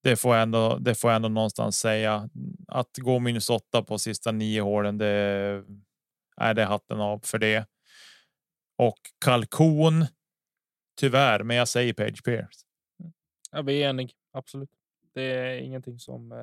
Det 0.04 0.16
får 0.16 0.36
jag 0.36 0.44
ändå. 0.44 0.78
Det 0.78 0.96
får 0.96 1.12
jag 1.12 1.16
ändå 1.16 1.30
någonstans 1.30 1.80
säga 1.80 2.30
att 2.68 2.98
gå 2.98 3.20
minus 3.20 3.50
åtta 3.50 3.84
på 3.84 3.98
sista 3.98 4.32
nio 4.32 4.62
hålen. 4.62 4.98
Det 4.98 5.08
är 6.38 6.54
det 6.54 6.66
hatten 6.66 7.00
av 7.00 7.20
för 7.24 7.38
det. 7.38 7.66
Och 8.78 9.00
kalkon. 9.26 10.06
Tyvärr, 11.00 11.44
men 11.44 11.58
jag 11.58 11.68
säger 11.68 11.94
Page 11.94 12.24
Pierce. 12.24 12.66
Ja, 13.52 13.62
vi 13.62 13.84
är 13.84 13.90
enig. 13.90 14.14
Absolut. 14.34 14.70
Det 15.14 15.22
är 15.22 15.58
ingenting 15.58 16.00
som 16.00 16.32
eh, 16.32 16.38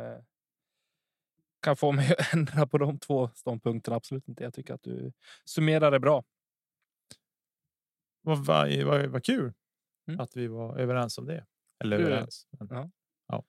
kan 1.62 1.76
få 1.76 1.92
mig 1.92 2.12
att 2.18 2.34
ändra 2.34 2.66
på 2.66 2.78
de 2.78 2.98
två 2.98 3.30
ståndpunkterna. 3.34 3.96
Absolut 3.96 4.28
inte. 4.28 4.42
Jag 4.44 4.54
tycker 4.54 4.74
att 4.74 4.82
du 4.82 5.12
summerar 5.44 5.90
det 5.90 6.00
bra. 6.00 6.24
Vad, 8.22 8.38
vad, 8.46 8.82
vad, 8.82 9.06
vad 9.06 9.24
kul 9.24 9.52
Mm. 10.08 10.20
att 10.20 10.36
vi 10.36 10.46
var 10.46 10.78
överens 10.78 11.18
om 11.18 11.26
det. 11.26 11.46
Eller 11.84 11.98
Du- 11.98 12.04
överens. 12.04 12.46
Men 12.50 12.68
ja. 13.28 13.44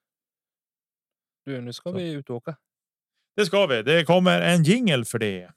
Du, 1.46 1.62
nu 1.62 1.74
ska 1.74 1.90
Så. 1.92 1.98
vi 1.98 2.12
ut 2.12 2.30
och 2.30 2.36
åka. 2.36 2.58
Det 3.36 3.46
ska 3.46 3.66
vi. 3.68 3.84
Det 3.84 4.06
kommer 4.06 4.42
en 4.42 4.64
jingle 4.64 5.06
för 5.06 5.20
det. 5.20 5.52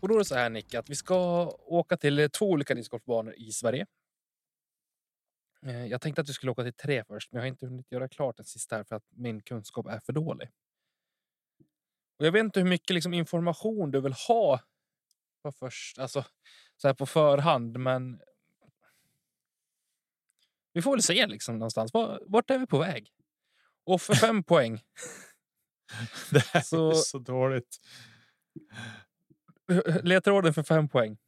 Och 0.00 0.08
då 0.08 0.14
är 0.14 0.18
det 0.18 0.24
så 0.24 0.34
här 0.34 0.50
Nick, 0.50 0.74
att 0.74 0.90
vi 0.90 0.94
ska 0.94 1.46
åka 1.50 1.96
till 1.96 2.30
två 2.30 2.50
olika 2.50 2.74
discgolfbanor 2.74 3.34
i 3.36 3.52
Sverige. 3.52 3.86
Eh, 5.66 5.86
Jag 5.86 6.00
tänkte 6.00 6.20
att 6.22 6.28
vi 6.28 6.32
skulle 6.32 6.52
åka 6.52 6.62
till 6.62 6.72
tre 6.72 7.04
först, 7.04 7.32
men 7.32 7.38
jag 7.38 7.42
har 7.42 7.48
inte 7.48 7.66
hunnit 7.66 7.92
göra 7.92 8.08
klart 8.08 8.36
den 8.36 8.46
sista 8.46 8.76
här 8.76 8.84
för 8.84 8.96
att 8.96 9.04
min 9.10 9.42
kunskap 9.42 9.86
är 9.86 10.00
för 10.00 10.12
dålig. 10.12 10.48
Och 12.18 12.26
jag 12.26 12.32
vet 12.32 12.40
inte 12.44 12.60
hur 12.60 12.68
mycket 12.68 12.94
liksom, 12.94 13.14
information 13.14 13.90
du 13.90 14.00
vill 14.00 14.12
ha 14.12 14.60
på 15.42 15.52
först, 15.52 15.98
alltså 15.98 16.24
så 16.76 16.88
här 16.88 16.94
på 16.94 17.06
förhand, 17.06 17.78
men. 17.78 18.20
Vi 20.72 20.82
får 20.82 20.90
väl 20.92 21.02
se 21.02 21.26
liksom 21.26 21.58
någonstans. 21.58 21.92
Var- 21.92 22.22
Vart 22.26 22.50
är 22.50 22.58
vi 22.58 22.66
på 22.66 22.78
väg? 22.78 23.12
Och 23.84 24.02
för 24.02 24.14
fem 24.14 24.42
poäng. 24.44 24.80
Det 26.30 26.44
här 26.46 26.60
Så- 26.60 26.90
är 26.90 26.94
så 26.94 27.18
dåligt. 27.18 27.78
Ledtråden 30.02 30.54
för 30.54 30.62
fem 30.62 30.88
poäng. 30.88 31.18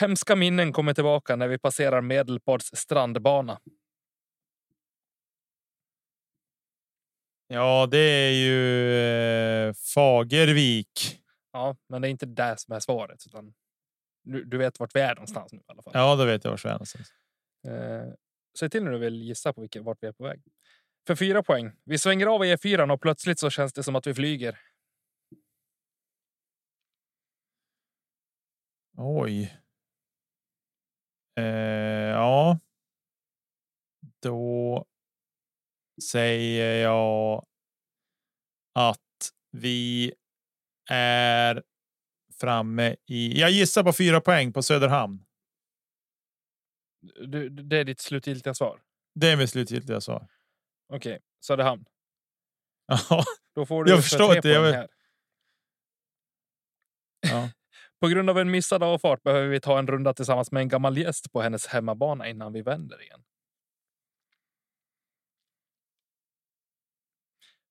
Hemska 0.00 0.36
minnen 0.36 0.72
kommer 0.72 0.94
tillbaka 0.94 1.36
när 1.36 1.48
vi 1.48 1.58
passerar 1.58 2.00
Medelpads 2.00 2.70
strandbana. 2.76 3.60
Ja, 7.46 7.88
det 7.90 7.98
är 7.98 8.30
ju 8.30 8.98
eh, 9.68 9.74
Fagervik. 9.94 11.20
Ja, 11.52 11.76
men 11.88 12.02
det 12.02 12.08
är 12.08 12.10
inte 12.10 12.26
det 12.26 12.54
som 12.58 12.74
är 12.74 12.80
svaret. 12.80 13.26
Utan 13.26 13.54
du, 14.22 14.44
du 14.44 14.58
vet 14.58 14.80
vart 14.80 14.96
vi 14.96 15.00
är 15.00 15.14
någonstans 15.14 15.52
nu 15.52 15.58
i 15.58 15.62
alla 15.66 15.82
fall. 15.82 15.92
Ja, 15.96 16.16
då 16.16 16.24
vet 16.24 16.44
jag 16.44 16.50
var 16.50 16.60
jag 16.64 16.70
är 16.70 16.74
någonstans. 16.74 17.12
Eh, 17.66 18.14
säg 18.58 18.70
till 18.70 18.84
när 18.84 18.90
du 18.90 18.98
vill 18.98 19.22
gissa 19.22 19.52
på 19.52 19.60
vilket, 19.60 19.82
vart 19.82 19.98
vi 20.00 20.06
är 20.06 20.12
på 20.12 20.24
väg. 20.24 20.42
För 21.06 21.14
fyra 21.14 21.42
poäng. 21.42 21.72
Vi 21.84 21.98
svänger 21.98 22.26
av 22.26 22.44
i 22.44 22.54
E4 22.54 22.92
och 22.92 23.00
plötsligt 23.00 23.38
så 23.38 23.50
känns 23.50 23.72
det 23.72 23.82
som 23.82 23.96
att 23.96 24.06
vi 24.06 24.14
flyger. 24.14 24.58
Oj. 28.96 29.63
Eh, 31.36 31.44
ja. 31.44 32.58
Då 34.22 34.84
säger 36.10 36.82
jag 36.82 37.46
att 38.74 39.00
vi 39.50 40.12
är 40.90 41.62
framme 42.40 42.96
i. 43.06 43.40
Jag 43.40 43.50
gissar 43.50 43.82
på 43.82 43.92
fyra 43.92 44.20
poäng 44.20 44.52
på 44.52 44.62
Söderhamn. 44.62 45.24
Du, 47.26 47.48
det 47.48 47.76
är 47.76 47.84
ditt 47.84 48.00
slutgiltiga 48.00 48.54
svar. 48.54 48.82
Det 49.14 49.30
är 49.30 49.36
mitt 49.36 49.50
slutgiltiga 49.50 50.00
svar. 50.00 50.28
Okej, 50.88 51.20
Söderhamn. 51.40 51.84
Ja, 52.86 53.24
Då 53.54 53.66
får 53.66 53.84
du 53.84 53.90
Jag 53.90 53.98
för 53.98 54.02
förstår 54.02 54.36
inte, 54.36 54.48
jag 54.48 54.72
här. 54.72 54.88
ja. 57.20 57.50
På 58.04 58.08
grund 58.08 58.30
av 58.30 58.38
en 58.38 58.50
missad 58.50 58.82
avfart 58.82 59.22
behöver 59.22 59.48
vi 59.48 59.60
ta 59.60 59.78
en 59.78 59.86
runda 59.86 60.14
tillsammans 60.14 60.52
med 60.52 60.60
en 60.60 60.68
gammal 60.68 60.98
gäst 60.98 61.32
på 61.32 61.40
hennes 61.40 61.66
hemmabana 61.66 62.28
innan 62.28 62.52
vi 62.52 62.62
vänder 62.62 63.02
igen. 63.02 63.22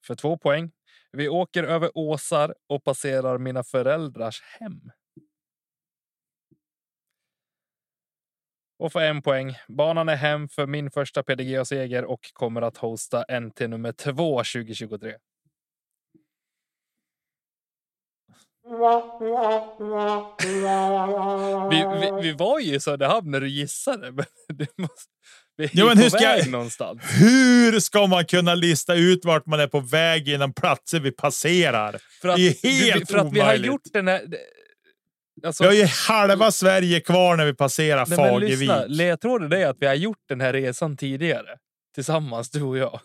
För 0.06 0.16
två 0.16 0.38
poäng. 0.38 0.72
Vi 1.12 1.30
åker 1.30 1.64
över 1.64 1.92
åsar 1.98 2.56
och 2.68 2.84
passerar 2.84 3.38
mina 3.38 3.64
föräldrars 3.64 4.42
hem. 4.42 4.92
Och 8.78 8.92
för 8.92 9.02
en 9.02 9.22
poäng. 9.22 9.56
Banan 9.68 10.10
är 10.10 10.16
hem 10.16 10.50
för 10.50 10.68
min 10.68 10.92
första 10.92 11.24
PDGA-seger 11.24 12.06
och 12.06 12.34
kommer 12.34 12.62
att 12.62 12.78
hosta 12.78 13.40
NT 13.40 13.60
nummer 13.68 13.92
två 13.92 14.38
2023. 14.38 15.16
Vi, 21.70 21.86
vi, 22.02 22.22
vi 22.22 22.32
var 22.32 22.60
ju 22.60 22.76
i 22.76 22.80
Söderhamn 22.80 23.32
när 23.32 23.42
du 23.42 23.50
gissade. 23.50 24.12
Men 24.12 24.26
du 24.58 24.66
måste, 24.78 25.10
vi 25.58 25.64
är 25.66 25.70
Ja, 25.74 25.86
men 25.86 25.98
på 25.98 26.04
hur 26.04 26.10
ska 26.10 26.20
väg 26.20 26.52
någonstans. 26.52 27.02
Hur 27.22 27.80
ska 27.80 28.08
man 28.08 28.26
kunna 28.26 28.56
lista 28.56 28.96
ut 28.96 29.26
vart 29.26 29.46
man 29.46 29.60
är 29.60 29.68
på 29.68 29.80
väg 29.80 30.30
innan 30.30 30.54
platser 30.54 31.00
vi 31.00 31.12
passerar? 31.12 32.00
För 32.22 32.30
att, 32.30 32.36
Det 32.36 32.48
är 32.66 32.70
helt 32.94 33.08
du, 33.08 33.14
för 33.14 33.18
att 33.20 33.34
vi 33.34 33.40
har 33.40 33.48
omöjligt. 33.48 33.68
gjort 33.68 33.94
den 33.94 34.08
här... 34.08 34.22
Alltså, 35.46 35.64
Vi 35.64 35.68
har 35.68 35.74
ju 35.76 35.86
halva 36.08 36.52
Sverige 36.52 37.00
kvar 37.00 37.36
när 37.38 37.46
vi 37.46 37.54
passerar 37.54 38.06
nej, 38.10 38.18
men 38.20 38.40
lyssna, 38.40 38.74
Fagervik. 38.74 38.98
ledtråden 38.98 39.54
är 39.54 39.68
att 39.68 39.78
vi 39.80 39.86
har 39.86 39.94
gjort 39.96 40.24
den 40.30 40.42
här 40.42 40.54
resan 40.54 40.98
tidigare. 40.98 41.58
Tillsammans, 41.96 42.50
du 42.52 42.62
och 42.62 42.78
jag. 42.78 43.00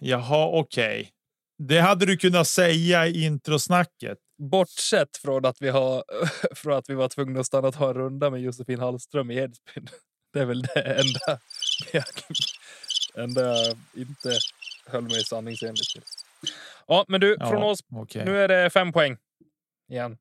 Jaha, 0.00 0.46
okej. 0.58 1.10
Det 1.68 1.80
hade 1.80 2.06
du 2.06 2.16
kunnat 2.16 2.48
säga 2.48 3.06
i 3.06 3.24
introsnacket. 3.24 4.18
Bortsett 4.38 5.16
från 5.16 5.44
att 5.46 5.56
vi, 5.62 5.68
har, 5.68 6.04
från 6.54 6.72
att 6.72 6.90
vi 6.90 6.94
var 6.94 7.08
tvungna 7.08 7.40
att 7.40 7.46
stanna 7.46 7.68
och 7.68 7.74
ta 7.74 7.88
en 7.88 7.94
runda 7.94 8.30
med 8.30 8.40
Josefin 8.40 8.80
Hallström 8.80 9.30
i 9.30 9.36
Edsbyn. 9.36 9.88
Det 10.32 10.40
är 10.40 10.44
väl 10.44 10.62
det 10.62 10.80
enda 10.82 11.40
jag, 11.92 12.04
enda 13.14 13.40
jag 13.40 13.76
inte 13.96 14.38
höll 14.86 15.02
mig 15.02 15.24
sanningsenlig 15.24 15.84
till. 15.94 16.02
Ja, 16.86 17.04
men 17.08 17.20
du, 17.20 17.36
Ja, 17.40 17.48
från 17.50 17.62
oss 17.62 17.80
okej. 17.90 18.24
Nu 18.24 18.38
är 18.38 18.48
det 18.48 18.70
fem 18.70 18.92
poäng 18.92 19.16
igen. 19.90 20.18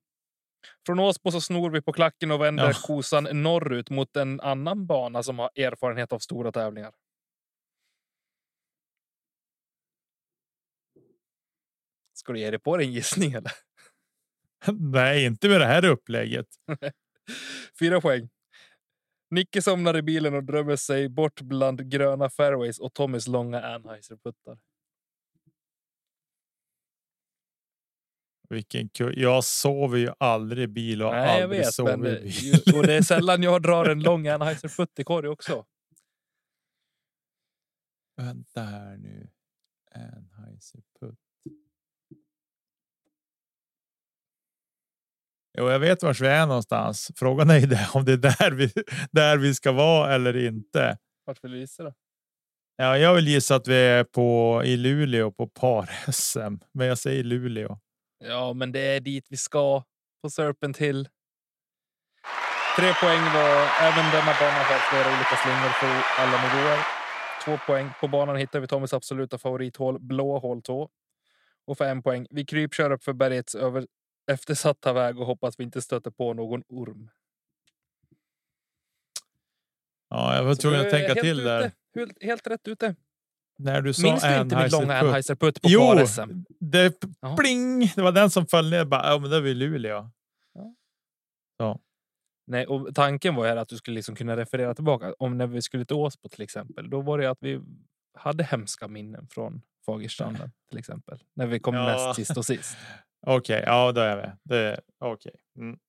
Från 0.85 0.99
Åsbo 0.99 1.31
så 1.31 1.41
snor 1.41 1.69
vi 1.69 1.81
på 1.81 1.93
klacken 1.93 2.31
och 2.31 2.41
vänder 2.41 2.67
Ja. 2.67 2.73
kosan 2.73 3.23
norrut 3.23 3.89
mot 3.89 4.15
en 4.15 4.39
annan 4.39 4.85
bana 4.87 5.23
som 5.23 5.39
har 5.39 5.49
erfarenhet 5.55 6.13
av 6.13 6.19
stora 6.19 6.51
tävlingar. 6.51 6.91
Ska 12.22 12.34
du 12.34 12.39
ge 12.39 12.51
dig 12.51 12.59
på 12.59 12.78
din 12.78 12.91
gissning 12.91 13.34
eller? 13.34 13.51
Nej, 14.80 15.26
inte 15.26 15.49
med 15.49 15.61
det 15.61 15.65
här 15.65 15.86
upplägget. 15.86 16.47
Fyra 17.80 18.01
poäng. 18.01 18.30
Nicke 19.30 19.61
somnar 19.61 19.97
i 19.97 20.01
bilen 20.01 20.34
och 20.34 20.43
drömmer 20.43 20.76
sig 20.76 21.09
bort 21.09 21.41
bland 21.41 21.89
gröna 21.91 22.30
fairways 22.30 22.80
och 22.80 22.93
Tommys 22.93 23.28
långa 23.28 23.61
Anheuser-puttar. 23.61 24.59
Vilken 28.49 28.89
kul. 28.89 29.19
Jag 29.19 29.43
sover 29.43 29.97
ju 29.97 30.09
aldrig 30.17 30.63
i 30.63 30.67
bil 30.67 31.03
och 31.03 31.11
Nej, 31.11 31.43
aldrig 31.43 31.59
vet. 31.61 31.74
sovit 31.74 31.99
Men, 31.99 32.17
i 32.17 32.22
bil. 32.22 32.76
och 32.76 32.88
det 32.88 32.93
är 32.93 33.01
sällan 33.01 33.43
jag 33.43 33.61
drar 33.61 33.86
en 33.86 34.03
lång 34.03 34.28
Anheuser-putt 34.28 34.99
i 34.99 35.03
korg 35.03 35.28
också. 35.28 35.65
Vänta 38.15 38.61
här 38.61 38.97
nu. 38.97 39.30
Anheuser-Putt. 39.95 41.20
Jo, 45.62 45.70
jag 45.70 45.80
vet 45.80 46.03
var 46.03 46.14
vi 46.14 46.28
är 46.28 46.45
någonstans. 46.45 47.12
Frågan 47.16 47.49
är 47.49 47.57
ju 47.57 47.66
det, 47.66 47.89
om 47.93 48.05
det 48.05 48.12
är 48.12 48.18
där 48.18 48.51
vi, 48.51 48.72
där 49.12 49.38
vi 49.38 49.55
ska 49.55 49.72
vara 49.72 50.16
eller 50.16 50.38
inte. 50.47 50.97
Vart 51.26 51.43
vill 51.43 51.51
du 51.51 51.59
gissa 51.59 51.84
då? 51.84 51.93
Ja, 52.76 52.97
jag 52.97 53.16
vill 53.16 53.28
gissa 53.28 53.55
att 53.55 53.68
vi 53.68 53.76
är 53.76 54.03
på 54.03 54.62
i 54.66 54.78
Luleå 54.78 55.32
på 55.32 55.47
par-SM, 55.47 56.57
men 56.74 56.88
jag 56.88 56.97
säger 56.97 57.24
Luleå. 57.24 57.80
Ja, 58.24 58.53
men 58.53 58.72
det 58.72 58.80
är 58.80 58.99
dit 58.99 59.26
vi 59.30 59.38
ska 59.38 59.84
på 60.24 60.30
Serpent 60.30 60.78
Hill. 60.78 61.09
Tre 62.78 62.93
poäng 62.93 63.22
var 63.22 63.53
även 63.82 64.12
denna 64.12 64.34
bana 64.39 64.64
har 64.70 64.80
flera 64.89 65.16
olika 65.16 65.36
slingor 65.43 65.74
på 65.80 66.22
alla 66.22 66.38
nivåer. 66.43 66.80
Två 67.45 67.57
poäng. 67.68 67.89
På 67.99 68.07
banan 68.07 68.36
hittar 68.36 68.59
vi 68.59 68.68
Tommys 68.68 68.93
absoluta 68.93 69.38
favorithål, 69.38 69.99
blå 69.99 70.39
hål 70.39 70.62
2. 70.62 70.89
Och 71.68 71.78
för 71.78 71.86
en 71.86 72.03
poäng. 72.03 72.28
Vi 72.30 72.45
krypkör 72.45 72.91
upp 72.91 73.03
för 73.03 73.14
bergets 73.14 73.55
över 73.55 73.86
eftersatta 74.32 74.93
väg 74.93 75.19
och 75.19 75.25
hoppas 75.25 75.59
vi 75.59 75.63
inte 75.63 75.82
stöter 75.82 76.11
på 76.11 76.34
någon 76.34 76.63
orm. 76.67 77.09
Ja, 80.09 80.36
jag 80.36 80.43
var 80.43 80.55
tvungen 80.55 80.82
att 80.82 80.89
tänka 80.89 81.13
till 81.13 81.39
ute. 81.39 81.43
där 81.49 81.71
Helt, 81.95 82.23
helt 82.23 82.47
rätt 82.47 82.67
ute. 82.67 82.95
när 83.59 83.82
du 83.82 83.93
sa 83.93 84.01
Minns 84.03 84.21
du 84.23 84.36
inte 84.41 84.55
min 84.57 84.69
långa 84.71 84.93
Anheuser-Putt. 84.99 85.61
På 85.61 85.67
Jo, 85.69 85.79
par-SM? 85.82 86.45
det 86.59 87.03
Ja. 87.21 87.36
pling. 87.38 87.79
Det 87.95 88.01
var 88.01 88.11
den 88.11 88.29
som 88.29 88.47
föll 88.47 88.69
ner. 88.69 88.86
Bara, 88.86 89.07
ja, 89.11 89.19
men 89.19 89.29
det 89.29 89.41
var 89.41 89.47
i 89.47 89.53
Luleå. 89.53 90.09
Nej, 92.47 92.67
och 92.67 92.95
tanken 92.95 93.36
var 93.36 93.45
ju 93.45 93.51
att 93.51 93.69
du 93.69 93.77
skulle 93.77 93.95
liksom 93.95 94.15
kunna 94.15 94.38
referera 94.38 94.73
tillbaka. 94.75 95.13
Om 95.19 95.38
när 95.38 95.47
vi 95.47 95.61
skulle 95.61 95.86
till 95.86 95.95
Åsbo 95.95 96.29
till 96.29 96.41
exempel. 96.41 96.89
Då 96.89 97.01
var 97.01 97.17
det 97.17 97.29
att 97.29 97.38
vi 97.41 97.61
hade 98.13 98.43
hemska 98.43 98.88
minnen 98.88 99.27
från 99.27 99.61
Fagerstranden 99.86 100.51
till 100.69 100.77
exempel. 100.79 101.23
När 101.36 101.47
vi 101.47 101.59
kom 101.59 101.75
Ja. 101.75 101.86
näst 101.86 102.15
sist 102.15 102.38
och 102.38 102.45
sist. 102.45 102.77
Okej, 103.28 103.63
ja, 103.65 103.91
då 103.91 104.01
är 104.01 104.15
med. 104.15 104.38
Det 104.43 104.82
okej. 104.99 105.36
Mm. 105.55 105.80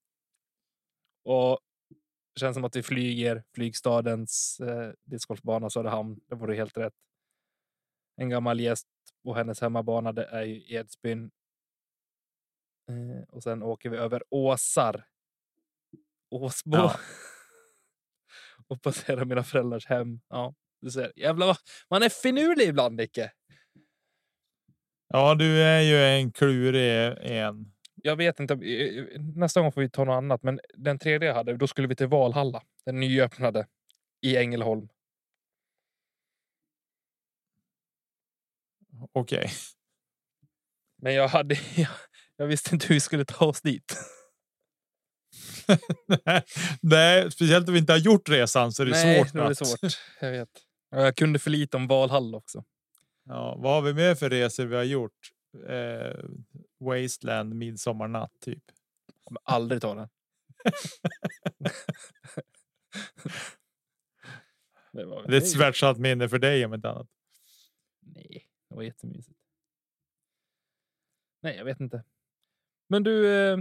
Och 1.24 1.60
Känns 2.40 2.54
som 2.54 2.64
att 2.64 2.76
vi 2.76 2.82
flyger 2.82 3.44
flygstadens 3.54 4.60
eh, 4.60 4.92
discgolfbana 5.04 5.70
Söderhamn. 5.70 6.20
Det 6.28 6.34
vore 6.34 6.54
helt 6.54 6.76
rätt. 6.76 6.94
En 8.16 8.28
gammal 8.28 8.60
gäst 8.60 8.86
på 9.24 9.34
hennes 9.34 9.60
hemmabana. 9.60 10.12
Det 10.12 10.24
är 10.24 10.42
ju 10.42 10.74
Edsbyn. 10.74 11.30
Eh, 12.88 13.22
och 13.28 13.42
sen 13.42 13.62
åker 13.62 13.90
vi 13.90 13.96
över 13.96 14.22
Åsar. 14.30 15.06
Åsbo. 16.30 16.76
Ja. 16.76 16.96
och 18.68 18.82
passerar 18.82 19.24
mina 19.24 19.44
föräldrars 19.44 19.86
hem. 19.86 20.20
Ja, 20.28 20.54
du 20.80 20.90
ser. 20.90 21.12
Jävlar, 21.16 21.56
man 21.90 22.02
är 22.02 22.08
finurlig 22.08 22.68
ibland, 22.68 22.96
Nicke. 22.96 23.32
Ja, 25.12 25.34
du 25.34 25.62
är 25.62 25.80
ju 25.80 26.04
en 26.04 26.32
klurig 26.32 27.16
en. 27.20 27.72
Jag 27.94 28.16
vet 28.16 28.40
inte. 28.40 28.54
Nästa 29.36 29.60
gång 29.60 29.72
får 29.72 29.80
vi 29.80 29.90
ta 29.90 30.04
något 30.04 30.14
annat. 30.14 30.42
Men 30.42 30.60
den 30.74 30.98
tredje 30.98 31.28
jag 31.28 31.34
hade, 31.34 31.56
då 31.56 31.66
skulle 31.66 31.88
vi 31.88 31.96
till 31.96 32.06
Valhalla. 32.06 32.62
Den 32.84 33.00
nyöppnade 33.00 33.66
i 34.22 34.36
Ängelholm. 34.36 34.88
Okej. 39.12 39.50
Men 41.02 41.14
jag 41.14 41.28
hade. 41.28 41.54
Jag, 41.76 41.88
jag 42.36 42.46
visste 42.46 42.74
inte 42.74 42.86
hur 42.86 42.94
vi 42.94 43.00
skulle 43.00 43.24
ta 43.24 43.46
oss 43.46 43.60
dit. 43.60 43.96
Nej, 46.82 47.30
speciellt 47.32 47.68
om 47.68 47.74
vi 47.74 47.80
inte 47.80 47.92
har 47.92 47.98
gjort 47.98 48.28
resan 48.28 48.72
så 48.72 48.82
är 48.82 48.86
det 48.86 48.92
Nej, 48.92 49.18
svårt. 49.24 49.34
är 49.34 49.38
det 49.38 49.46
att- 49.50 49.66
svårt. 49.66 49.92
Jag 50.20 50.30
vet. 50.30 50.48
Jag 50.90 51.16
kunde 51.16 51.38
för 51.38 51.50
lite 51.50 51.76
om 51.76 51.86
Valhalla 51.86 52.36
också. 52.36 52.64
Ja, 53.24 53.56
vad 53.58 53.72
har 53.74 53.82
vi 53.82 53.94
med 53.94 54.18
för 54.18 54.30
resor 54.30 54.66
vi 54.66 54.76
har 54.76 54.82
gjort? 54.84 55.32
Eh, 55.68 56.24
Wasteland, 56.78 57.54
midsommarnatt 57.54 58.40
typ. 58.40 58.62
Jag 59.06 59.24
kommer 59.24 59.40
aldrig 59.44 59.80
ta 59.80 59.94
den. 59.94 60.08
det 64.92 65.04
var, 65.04 65.26
Det 65.28 65.36
är 65.36 65.38
ett 65.38 65.50
smärtsamt 65.50 65.98
minne 65.98 66.28
för 66.28 66.38
dig 66.38 66.64
om 66.64 66.74
inte 66.74 66.90
annat. 66.90 67.08
Nej, 68.00 68.48
det 68.68 68.74
var 68.74 68.82
jättemysigt. 68.82 69.38
Nej, 71.42 71.56
jag 71.56 71.64
vet 71.64 71.80
inte. 71.80 72.04
Men 72.88 73.02
du. 73.02 73.34
Eh, 73.34 73.58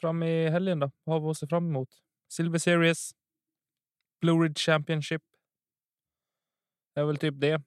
fram 0.00 0.22
i 0.22 0.48
helgen 0.48 0.78
då? 0.78 0.90
Vad 1.04 1.16
har 1.16 1.28
vi 1.28 1.30
att 1.30 1.38
se 1.38 1.46
fram 1.46 1.68
emot? 1.68 1.88
Silver 2.28 2.58
Series. 2.58 3.14
Blue 4.20 4.44
Ridge 4.44 4.60
Championship. 4.60 5.22
Det 6.94 7.00
är 7.00 7.04
väl 7.04 7.16
typ 7.16 7.34
det. 7.40 7.62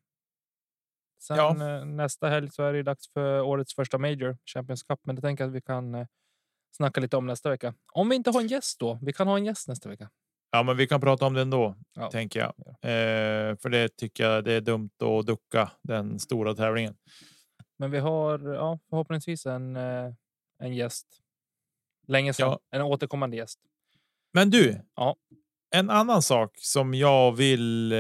Sen 1.27 1.37
Ja. 1.37 1.77
eh, 1.79 1.85
nästa 1.85 2.29
helg 2.29 2.49
så 2.51 2.63
är 2.63 2.73
det 2.73 2.83
dags 2.83 3.13
för 3.13 3.41
årets 3.41 3.75
första 3.75 3.97
Major, 3.97 4.37
Champions 4.45 4.83
Cup. 4.83 4.99
Men 5.03 5.15
det 5.15 5.21
tänker 5.21 5.43
jag 5.43 5.49
att 5.49 5.55
vi 5.55 5.61
kan 5.61 5.95
eh, 5.95 6.07
snacka 6.77 7.01
lite 7.01 7.17
om 7.17 7.27
nästa 7.27 7.49
vecka. 7.49 7.73
Om 7.93 8.09
vi 8.09 8.15
inte 8.15 8.29
har 8.31 8.41
en 8.41 8.47
gäst 8.47 8.79
då. 8.79 8.99
Vi 9.01 9.13
kan 9.13 9.27
ha 9.27 9.37
en 9.37 9.45
gäst 9.45 9.67
nästa 9.67 9.89
vecka. 9.89 10.09
Ja, 10.51 10.63
men 10.63 10.77
vi 10.77 10.87
kan 10.87 11.01
prata 11.01 11.25
om 11.25 11.33
det 11.33 11.41
ändå, 11.41 11.75
Ja. 11.93 12.11
tänker 12.11 12.39
jag. 12.39 12.53
Eh, 12.67 13.55
för 13.57 13.69
det 13.69 13.97
tycker 13.97 14.23
jag 14.23 14.43
det 14.43 14.53
är 14.53 14.61
dumt 14.61 14.89
att 15.03 15.25
ducka 15.25 15.71
den 15.81 16.19
stora 16.19 16.53
tävlingen. 16.55 16.95
Men 17.79 17.91
vi 17.91 17.99
har 17.99 18.53
ja, 18.53 18.79
förhoppningsvis 18.89 19.45
en, 19.45 19.75
eh, 19.75 20.13
en 20.59 20.73
gäst. 20.75 21.07
Länge 22.07 22.33
sedan. 22.33 22.49
Ja. 22.49 22.59
En 22.71 22.81
återkommande 22.81 23.37
gäst. 23.37 23.59
Men 24.33 24.49
du, 24.49 24.81
Ja. 24.95 25.15
en 25.75 25.89
annan 25.89 26.21
sak 26.21 26.51
som 26.57 26.93
jag 26.93 27.31
vill 27.31 27.91
eh, 27.91 27.97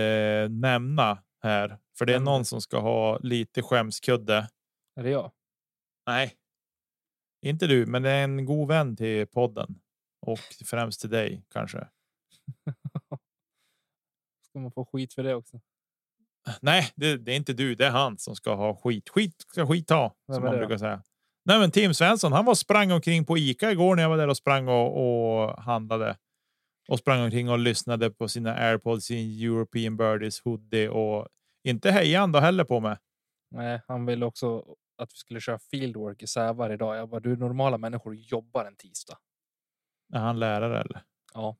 nämna 0.49 1.23
här, 1.45 1.77
för 1.97 2.05
det 2.05 2.13
är 2.13 2.19
det. 2.19 2.25
någon 2.25 2.45
som 2.45 2.61
ska 2.61 2.79
ha 2.79 3.17
lite 3.17 3.61
skämskudde. 3.61 4.49
Är 4.95 5.03
det 5.03 5.09
jag? 5.09 5.31
Nej, 6.07 6.33
inte 7.45 7.67
du, 7.67 7.85
men 7.85 8.03
det 8.03 8.09
är 8.09 8.23
en 8.23 8.45
god 8.45 8.67
vän 8.67 8.95
till 8.95 9.27
podden 9.27 9.81
och 10.21 10.39
främst 10.65 11.01
till 11.01 11.09
dig 11.09 11.45
kanske. 11.49 11.77
Ska 14.49 14.59
man 14.59 14.71
få 14.71 14.85
skit 14.85 15.13
för 15.13 15.23
det 15.23 15.35
också? 15.35 15.59
Nej, 16.61 16.91
det, 16.95 17.17
det 17.17 17.31
är 17.31 17.35
inte 17.35 17.53
du. 17.53 17.75
Det 17.75 17.85
är 17.85 17.91
han 17.91 18.17
som 18.17 18.35
ska 18.35 18.55
ha 18.55 18.75
skit. 18.75 19.09
Skit 19.09 19.41
ska 19.41 19.67
skit 19.67 19.89
ha, 19.89 20.15
som 20.25 20.43
man 20.43 20.51
det 20.51 20.57
brukar 20.57 20.77
säga. 20.77 21.03
Nej, 21.45 21.59
men 21.59 21.71
Tim 21.71 21.93
Svensson, 21.93 22.31
han 22.31 22.45
var 22.45 22.55
sprang 22.55 22.91
omkring 22.91 23.25
på 23.25 23.37
Ica 23.37 23.71
igår 23.71 23.95
när 23.95 24.03
jag 24.03 24.09
var 24.09 24.17
där 24.17 24.27
och 24.27 24.37
sprang 24.37 24.67
och, 24.67 25.47
och 25.47 25.63
handlade 25.63 26.17
och 26.87 26.99
sprang 26.99 27.21
omkring 27.21 27.49
och 27.49 27.59
lyssnade 27.59 28.11
på 28.11 28.27
sina 28.27 28.53
airpods, 28.55 29.05
sin 29.05 29.43
European 29.43 29.97
Birdies 29.97 30.41
hoodie 30.41 30.87
och 30.89 31.27
inte 31.63 31.91
hejan 31.91 32.31
då 32.31 32.39
heller 32.39 32.63
på 32.63 32.79
mig. 32.79 32.97
Nej, 33.51 33.81
han 33.87 34.05
ville 34.05 34.25
också 34.25 34.75
att 34.97 35.13
vi 35.13 35.17
skulle 35.17 35.39
köra 35.39 35.59
fieldwork 35.59 36.23
i 36.23 36.27
Sävar 36.27 36.73
idag. 36.73 36.97
Jag 36.97 37.09
bara, 37.09 37.19
du 37.19 37.35
normala 37.37 37.77
människor 37.77 38.15
jobbar 38.15 38.65
en 38.65 38.75
tisdag. 38.75 39.17
Är 40.13 40.19
han 40.19 40.39
lärare 40.39 40.81
eller? 40.81 41.03
Ja. 41.33 41.57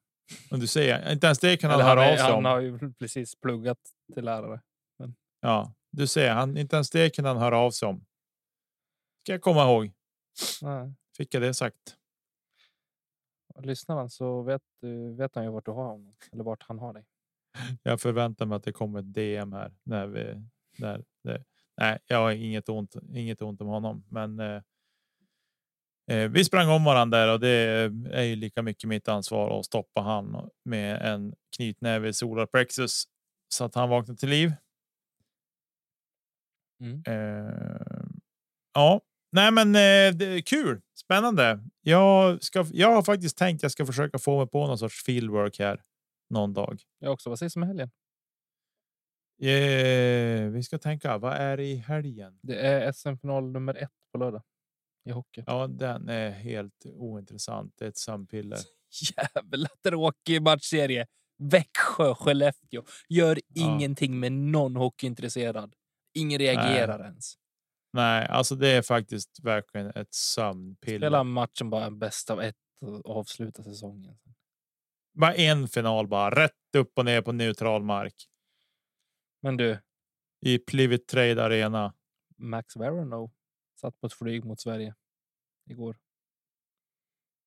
Och 0.51 0.59
du 0.59 0.67
säger 0.67 1.11
inte 1.11 1.27
ens 1.27 1.39
det 1.39 1.57
kan 1.57 1.69
han 1.71 1.79
Eller 1.79 1.89
han, 1.89 1.97
höra 1.97 2.11
av 2.11 2.15
sig 2.15 2.25
han 2.25 2.35
om. 2.35 2.45
har 2.45 2.59
ju 2.59 2.93
precis 2.99 3.35
pluggat 3.35 3.79
till 4.13 4.25
lärare. 4.25 4.61
Ja, 5.41 5.73
du 5.91 6.07
ser, 6.07 6.31
han 6.33 6.57
inte 6.57 6.75
ens 6.75 6.89
det 6.89 7.09
kan 7.09 7.25
han 7.25 7.37
höra 7.37 7.57
av 7.57 7.71
sig 7.71 7.87
om. 7.87 8.05
Ska 9.23 9.31
jag 9.31 9.41
komma 9.41 9.63
ihåg. 9.63 9.91
Nej. 10.61 10.93
Fick 11.17 11.33
jag 11.33 11.41
det 11.41 11.53
sagt? 11.53 11.95
Lyssnar 13.59 13.95
han 13.95 14.09
så 14.09 14.41
vet, 14.41 14.61
vet 15.17 15.35
han 15.35 15.43
ju 15.43 15.49
vart 15.51 15.65
du 15.65 15.71
har 15.71 15.83
honom. 15.83 16.15
Eller 16.31 16.43
vart 16.43 16.63
han 16.63 16.79
har 16.79 16.93
dig. 16.93 17.05
Jag 17.83 18.01
förväntar 18.01 18.45
mig 18.45 18.55
att 18.55 18.63
det 18.63 18.71
kommer 18.71 18.99
ett 18.99 19.13
DM 19.13 19.53
här 19.53 19.73
när 19.83 20.07
vi 20.07 20.41
när 20.77 21.03
det. 21.23 21.43
Nej, 21.77 21.99
jag 22.07 22.17
har 22.17 22.31
inget 22.31 22.69
ont, 22.69 22.95
inget 23.13 23.41
ont 23.41 23.61
om 23.61 23.67
honom, 23.67 24.03
men. 24.09 24.39
Eh, 24.39 24.61
eh, 26.11 26.29
vi 26.29 26.45
sprang 26.45 26.69
om 26.69 26.83
varandra 26.83 27.17
där 27.17 27.33
och 27.33 27.39
det 27.39 27.49
är 28.11 28.23
ju 28.23 28.35
lika 28.35 28.61
mycket 28.61 28.89
mitt 28.89 29.07
ansvar 29.07 29.59
att 29.59 29.65
stoppa 29.65 30.01
han 30.01 30.49
med 30.65 31.01
en 31.01 31.35
knytnäve 31.55 32.07
i 32.07 32.13
solar 32.13 32.45
plexus 32.45 33.03
så 33.49 33.65
att 33.65 33.75
han 33.75 33.89
vaknar 33.89 34.15
till 34.15 34.29
liv. 34.29 34.53
Mm. 36.79 37.03
Eh, 37.07 38.05
ja, 38.73 39.01
nej, 39.35 39.51
men 39.51 39.75
eh, 39.75 40.41
kul. 40.41 40.81
Spännande. 40.95 41.59
Jag 41.81 42.43
ska. 42.43 42.65
Jag 42.73 42.91
har 42.91 43.03
faktiskt 43.03 43.37
tänkt 43.37 43.63
jag 43.63 43.71
ska 43.71 43.85
försöka 43.85 44.19
få 44.19 44.37
mig 44.37 44.47
på 44.47 44.67
någon 44.67 44.77
sorts 44.77 45.03
fieldwork 45.03 45.59
här 45.59 45.81
någon 46.29 46.53
dag. 46.53 46.81
Jag 46.99 47.13
också. 47.13 47.29
Vad 47.29 47.39
sägs 47.39 47.55
om 47.55 47.63
helgen? 47.63 47.91
Eh, 49.41 50.49
vi 50.51 50.63
ska 50.63 50.77
tänka. 50.77 51.17
Vad 51.17 51.33
är 51.33 51.57
det 51.57 51.63
i 51.63 51.75
helgen? 51.75 52.39
Det 52.41 52.59
är 52.59 52.91
SM-final 52.91 53.51
nummer 53.51 53.75
ett 53.75 53.91
på 54.11 54.17
lördag. 54.17 54.41
I 55.09 55.11
hockey. 55.11 55.43
Ja, 55.47 55.67
den 55.67 56.09
är 56.09 56.29
helt 56.31 56.85
ointressant. 56.85 57.73
Det 57.77 57.85
är 57.85 57.89
ett 57.89 57.97
sömnpiller. 57.97 58.59
Jävla 59.17 59.67
tråkig 59.83 60.41
matchserie. 60.41 61.07
Växjö, 61.37 62.15
Skellefteå. 62.15 62.83
Gör 63.09 63.39
Ja. 63.47 63.65
ingenting 63.65 64.19
med 64.19 64.31
någon 64.31 64.75
hockeyintresserad. 64.75 65.73
Ingen 66.13 66.39
reagerar 66.39 67.03
ens. 67.05 67.35
Nej, 67.95 68.27
alltså 68.29 68.55
det 68.55 68.67
är 68.67 68.81
faktiskt 68.81 69.39
verkligen 69.43 69.87
ett 69.87 70.13
sömnpiller. 70.13 70.97
Spela 70.99 71.23
matchen 71.23 71.69
bara 71.69 71.91
bäst 71.91 72.29
av 72.29 72.41
ett 72.41 72.55
och 72.81 73.17
avsluta 73.17 73.63
säsongen. 73.63 74.17
Bara 75.13 75.33
en 75.35 75.67
final 75.67 76.07
bara 76.07 76.43
rätt 76.43 76.75
upp 76.77 76.97
och 76.97 77.05
ner 77.05 77.21
på 77.21 77.31
neutral 77.31 77.83
mark 77.83 78.15
Men 79.41 79.57
du, 79.57 79.79
i 80.41 80.59
Plivit 80.59 81.07
Trade 81.07 81.43
Arena. 81.43 81.93
Max 82.37 82.77
Verono 82.77 83.31
satt 83.81 83.99
på 83.99 84.07
ett 84.07 84.13
flyg 84.13 84.45
mot 84.45 84.59
Sverige 84.59 84.95
igår. 85.69 85.97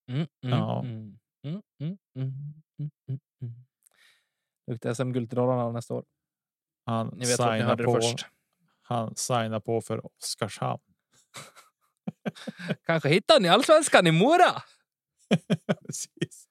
Mm, 0.09 0.21
mm, 0.21 0.59
Ja. 0.59 0.81
mm, 0.85 1.19
mm, 1.45 1.63
mm, 1.81 1.99
mm, 2.15 2.29
mm, 2.79 2.91
mm, 3.09 3.21
mm. 3.43 3.55
Luktar 4.67 4.95
SM-guld 4.95 5.29
till 5.31 5.37
Dalarna 5.37 5.73
nästa 5.73 5.95
år. 5.95 6.05
Han 6.85 7.09
Ni 7.09 7.27
vet 7.27 7.39
vart 7.39 7.59
ni 7.59 7.65
hörde 7.65 7.83
det 7.83 7.87
på. 7.87 7.93
först. 7.93 8.27
Han 8.89 9.17
signar 9.17 9.61
på 9.61 9.81
för 9.81 10.07
Oskarshamn. 10.07 10.81
Kanske 12.87 13.09
hittar 13.09 13.41
ni 13.41 13.49
allsvenskan 13.49 14.07
i 14.07 14.13
Mora? 14.13 14.63
Precis. 15.87 16.45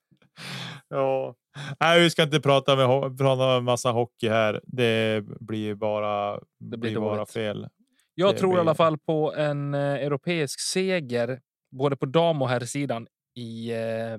Ja, 0.88 1.35
nej, 1.79 1.99
vi 2.01 2.09
ska 2.09 2.23
inte 2.23 2.39
prata 2.41 2.75
med 2.75 3.17
prata 3.17 3.45
med 3.47 3.63
massa 3.63 3.91
hockey 3.91 4.29
här. 4.29 4.61
Det 4.63 5.23
blir 5.39 5.75
bara. 5.75 6.39
Det 6.59 6.77
blir 6.77 6.99
bara 6.99 7.15
dåligt. 7.15 7.31
fel. 7.31 7.67
Jag 8.15 8.33
Det 8.35 8.39
tror 8.39 8.51
i 8.51 8.53
blir- 8.53 8.59
alla 8.61 8.75
fall 8.75 8.97
på 8.97 9.33
en 9.35 9.73
eh, 9.73 9.79
europeisk 9.81 10.59
seger 10.59 11.41
både 11.71 11.95
på 11.97 12.05
dam 12.05 12.41
och 12.41 12.49
herrsidan 12.49 13.07
i 13.35 13.71
eh, 13.71 14.17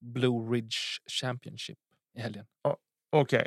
Blue 0.00 0.54
Ridge 0.54 0.76
Championship 1.20 1.78
i 2.14 2.20
helgen. 2.20 2.46
Okej. 3.12 3.46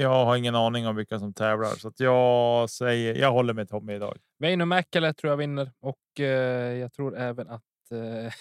Jag 0.00 0.24
har 0.24 0.36
ingen 0.36 0.54
aning 0.54 0.86
om 0.86 0.96
vilka 0.96 1.18
som 1.18 1.34
tävlar 1.34 1.70
så 1.70 1.88
att 1.88 2.00
jag 2.00 2.70
säger. 2.70 3.14
Jag 3.14 3.32
håller 3.32 3.54
med 3.54 3.68
Tommy 3.68 3.94
idag. 3.94 4.18
Väinö 4.38 4.64
Mäkelä 4.64 5.14
tror 5.14 5.30
jag 5.30 5.36
vinner 5.36 5.72
och 5.80 6.20
eh, 6.20 6.78
jag 6.78 6.92
tror 6.92 7.16
även 7.16 7.48
att 7.48 7.62
eh, 7.92 8.32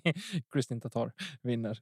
Kristin 0.52 0.80
Tatar 0.80 1.12
vinner. 1.42 1.78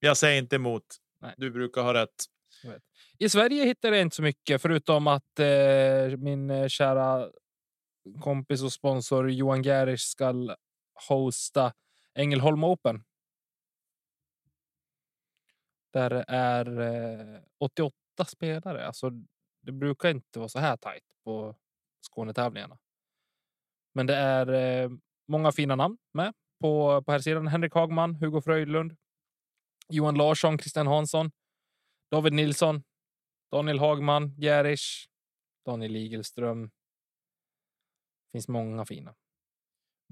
Jag 0.00 0.16
säger 0.16 0.38
inte 0.38 0.56
emot. 0.56 0.82
Nej. 1.20 1.34
Du 1.36 1.50
brukar 1.50 1.82
ha 1.82 1.94
rätt. 1.94 2.24
I 3.18 3.28
Sverige 3.28 3.64
hittade 3.64 3.96
jag 3.96 4.02
inte 4.02 4.16
så 4.16 4.22
mycket 4.22 4.62
förutom 4.62 5.06
att 5.06 5.38
eh, 5.38 6.16
min 6.18 6.50
eh, 6.50 6.68
kära 6.68 7.30
kompis 8.20 8.62
och 8.62 8.72
sponsor 8.72 9.30
Johan 9.30 9.62
Gerisch 9.62 10.00
ska 10.00 10.56
hosta 11.08 11.72
Ängelholm 12.14 12.64
Open. 12.64 13.04
Där 15.94 16.10
det 16.10 16.24
är 16.28 16.80
eh, 16.80 17.40
88 17.60 17.94
spelare. 18.26 18.86
Alltså, 18.86 19.10
det 19.62 19.72
brukar 19.72 20.08
inte 20.08 20.38
vara 20.38 20.48
så 20.48 20.58
här 20.58 20.76
tajt 20.76 21.04
på 21.24 21.56
Skånetävlingarna. 22.00 22.78
Men 23.94 24.06
det 24.06 24.16
är 24.16 24.52
eh, 24.52 24.90
många 25.28 25.52
fina 25.52 25.76
namn 25.76 25.98
med 26.12 26.34
på, 26.60 27.02
på 27.02 27.12
här 27.12 27.18
sidan. 27.18 27.46
Henrik 27.46 27.74
Hagman, 27.74 28.14
Hugo 28.14 28.40
Fröjdlund, 28.40 28.96
Johan 29.88 30.14
Larsson, 30.14 30.58
Christian 30.58 30.86
Hansson, 30.86 31.30
David 32.10 32.32
Nilsson, 32.32 32.82
Daniel 33.52 33.78
Hagman, 33.78 34.36
Gerish, 34.40 35.08
Daniel 35.66 35.96
Igelström. 35.96 36.70
finns 38.32 38.48
många 38.48 38.84
fina. 38.84 39.14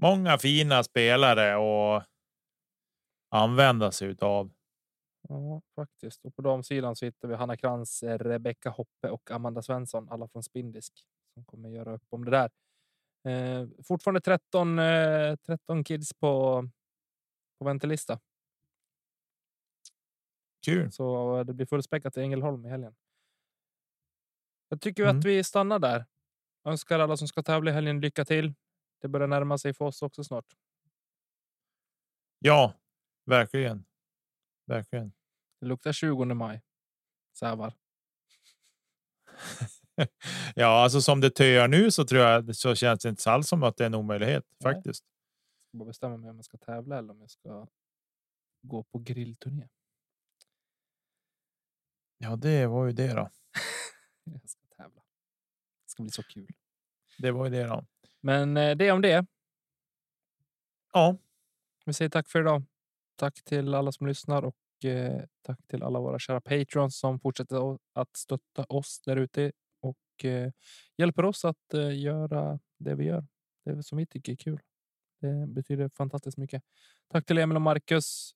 Många 0.01 0.37
fina 0.37 0.83
spelare 0.83 1.55
och 1.55 2.03
använda 3.29 3.91
sig 3.91 4.15
av. 4.21 4.51
Ja, 5.29 5.61
faktiskt. 5.75 6.25
Och 6.25 6.35
på 6.35 6.41
damsidan 6.41 6.95
så 6.95 7.05
hittar 7.05 7.27
vi 7.27 7.35
Hanna 7.35 7.57
Krantz, 7.57 8.03
Rebecka 8.03 8.69
Hoppe 8.69 9.09
och 9.09 9.31
Amanda 9.31 9.61
Svensson, 9.61 10.09
alla 10.09 10.27
från 10.27 10.43
Spindisk 10.43 10.93
som 11.33 11.45
kommer 11.45 11.69
göra 11.69 11.93
upp 11.95 12.03
om 12.09 12.25
det 12.25 12.31
där. 12.31 12.49
Eh, 13.31 13.67
fortfarande 13.83 14.21
13, 14.21 14.79
eh, 14.79 15.35
13 15.35 15.83
kids 15.83 16.13
på, 16.13 16.63
på 17.59 17.65
väntelista. 17.65 18.19
Kul. 20.65 20.91
Så 20.91 21.43
det 21.43 21.53
blir 21.53 21.65
fullspäckat 21.65 22.17
i 22.17 22.21
Ängelholm 22.21 22.65
i 22.65 22.69
helgen. 22.69 22.95
Jag 24.69 24.81
tycker 24.81 25.03
Mm. 25.03 25.19
att 25.19 25.25
vi 25.25 25.43
stannar 25.43 25.79
där. 25.79 26.05
Önskar 26.65 26.99
alla 26.99 27.17
som 27.17 27.27
ska 27.27 27.43
tävla 27.43 27.71
i 27.71 27.73
helgen 27.73 28.01
lycka 28.01 28.25
till. 28.25 28.53
Det 29.01 29.07
börjar 29.07 29.27
närma 29.27 29.57
sig 29.57 29.73
för 29.73 29.85
oss 29.85 30.01
också 30.01 30.23
snart. 30.23 30.45
Ja, 32.39 32.73
verkligen. 33.25 33.85
Verkligen. 34.65 35.13
Det 35.59 35.65
luktar 35.65 35.91
20 35.91 36.25
maj. 36.25 36.61
Sävar. 37.39 37.73
Ja, 40.55 40.83
alltså 40.83 41.01
som 41.01 41.21
det 41.21 41.29
töar 41.29 41.67
nu 41.67 41.91
så 41.91 42.05
tror 42.05 42.21
jag 42.21 42.55
så 42.55 42.75
känns 42.75 43.03
det 43.03 43.09
inte 43.09 43.31
alls 43.31 43.47
som 43.47 43.63
att 43.63 43.77
det 43.77 43.83
är 43.83 43.85
en 43.85 43.95
omöjlighet 43.95 44.45
Nej. 44.57 44.73
faktiskt. 44.73 45.05
Jag 45.05 45.69
ska 45.69 45.77
bara 45.77 45.85
bestämma 45.85 46.17
mig 46.17 46.29
om 46.29 46.35
jag 46.35 46.45
ska 46.45 46.57
tävla 46.57 46.97
eller 46.97 47.13
om 47.13 47.21
jag 47.21 47.29
ska 47.29 47.67
gå 48.61 48.83
på 48.83 48.99
grillturné. 48.99 49.69
Ja, 52.17 52.35
det 52.35 52.67
var 52.67 52.85
ju 52.85 52.91
det 52.91 53.13
då. 53.13 53.29
Jag 54.23 54.49
ska 54.49 54.61
tävla. 54.77 55.01
Det 55.85 55.91
ska 55.91 56.03
bli 56.03 56.11
så 56.11 56.23
kul. 56.23 56.47
Det 57.17 57.31
var 57.31 57.45
ju 57.45 57.51
det 57.51 57.63
då. 57.63 57.85
Men 58.19 58.57
eh, 58.57 58.75
det 58.75 58.91
om 58.91 59.01
det. 59.01 59.25
Ja, 60.93 61.17
Vi 61.85 61.93
säger 61.93 62.09
tack 62.09 62.29
för 62.29 62.39
idag. 62.39 62.63
Tack 63.15 63.43
till 63.43 63.73
alla 63.73 63.91
som 63.91 64.07
lyssnar 64.07 64.43
och 64.43 64.85
eh, 64.85 65.23
tack 65.41 65.59
till 65.67 65.83
alla 65.83 65.99
våra 65.99 66.19
kära 66.19 66.41
patrons 66.41 66.99
som 66.99 67.19
fortsätter 67.19 67.77
att 67.93 68.17
stötta 68.17 68.63
oss 68.69 69.01
där 69.05 69.17
ute 69.17 69.51
och 69.81 70.25
eh, 70.25 70.51
hjälper 70.97 71.25
oss 71.25 71.45
att 71.45 71.73
eh, 71.73 71.99
göra 71.99 72.59
det 72.79 72.95
vi 72.95 73.05
gör. 73.05 73.27
Det 73.65 73.83
som 73.83 73.97
vi 73.97 74.05
tycker 74.05 74.31
är 74.31 74.35
kul. 74.35 74.59
Det 75.21 75.47
betyder 75.47 75.89
fantastiskt 75.89 76.37
mycket. 76.37 76.63
Tack 77.11 77.25
till 77.25 77.37
Emil 77.37 77.55
och 77.55 77.61
Marcus 77.61 78.33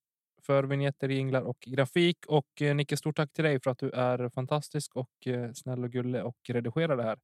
för 0.47 0.63
vignetter, 0.63 1.09
jinglar 1.09 1.41
och 1.41 1.57
grafik 1.59 2.25
och 2.27 2.61
eh, 2.61 2.75
Nicke, 2.75 2.97
stort 2.97 3.15
tack 3.15 3.33
till 3.33 3.43
dig 3.43 3.59
för 3.61 3.71
att 3.71 3.77
du 3.77 3.89
är 3.89 4.29
fantastisk 4.29 4.95
och 4.95 5.27
eh, 5.27 5.51
snäll 5.53 5.83
och 5.83 5.91
gullig 5.91 6.23
och 6.23 6.37
redigerar 6.49 6.97
det 6.97 7.03
här 7.03 7.19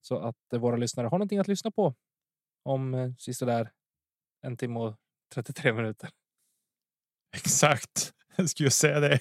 så 0.00 0.18
att 0.18 0.52
eh, 0.52 0.60
våra 0.60 0.76
lyssnare 0.76 1.06
har 1.06 1.18
någonting 1.18 1.38
att 1.38 1.48
lyssna 1.48 1.70
på 1.70 1.94
om 2.62 2.94
eh, 2.94 3.10
där 3.40 3.72
en 4.42 4.56
timme 4.56 4.80
och 4.80 4.96
33 5.34 5.72
minuter 5.72 6.10
exakt. 7.36 8.12
Jag 8.36 8.50
skulle 8.50 8.70
säga 8.70 9.00
det. 9.00 9.18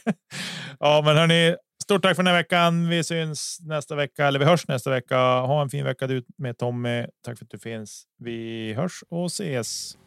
Ja, 0.80 1.02
men 1.06 1.18
hörni, 1.18 1.56
stort 1.84 2.02
tack 2.02 2.16
för 2.16 2.24
den 2.24 2.34
här 2.34 2.42
veckan. 2.42 2.90
Vi 2.90 3.04
syns 3.04 3.58
nästa 3.62 3.96
vecka 3.96 4.28
eller 4.28 4.40
vi 4.40 4.46
hörs 4.46 4.68
nästa 4.68 4.90
vecka. 4.90 5.18
Ha 5.18 5.62
en 5.62 5.70
fin 5.70 5.86
vecka 5.86 6.06
ut 6.06 6.26
med 6.38 6.58
Tommy. 6.58 7.06
Tack 7.26 7.38
för 7.38 7.46
att 7.46 7.52
du 7.52 7.60
finns. 7.60 8.04
Vi 8.20 8.74
hörs 8.74 9.04
och 9.10 9.26
ses. 9.26 9.98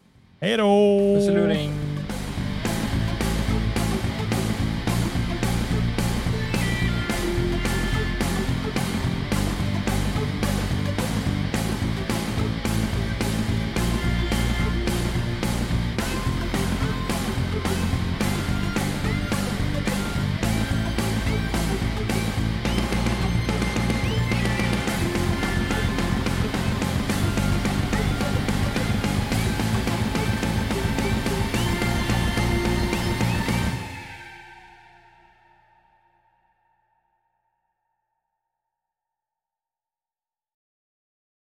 Hej 0.40 0.56
då! 0.56 0.68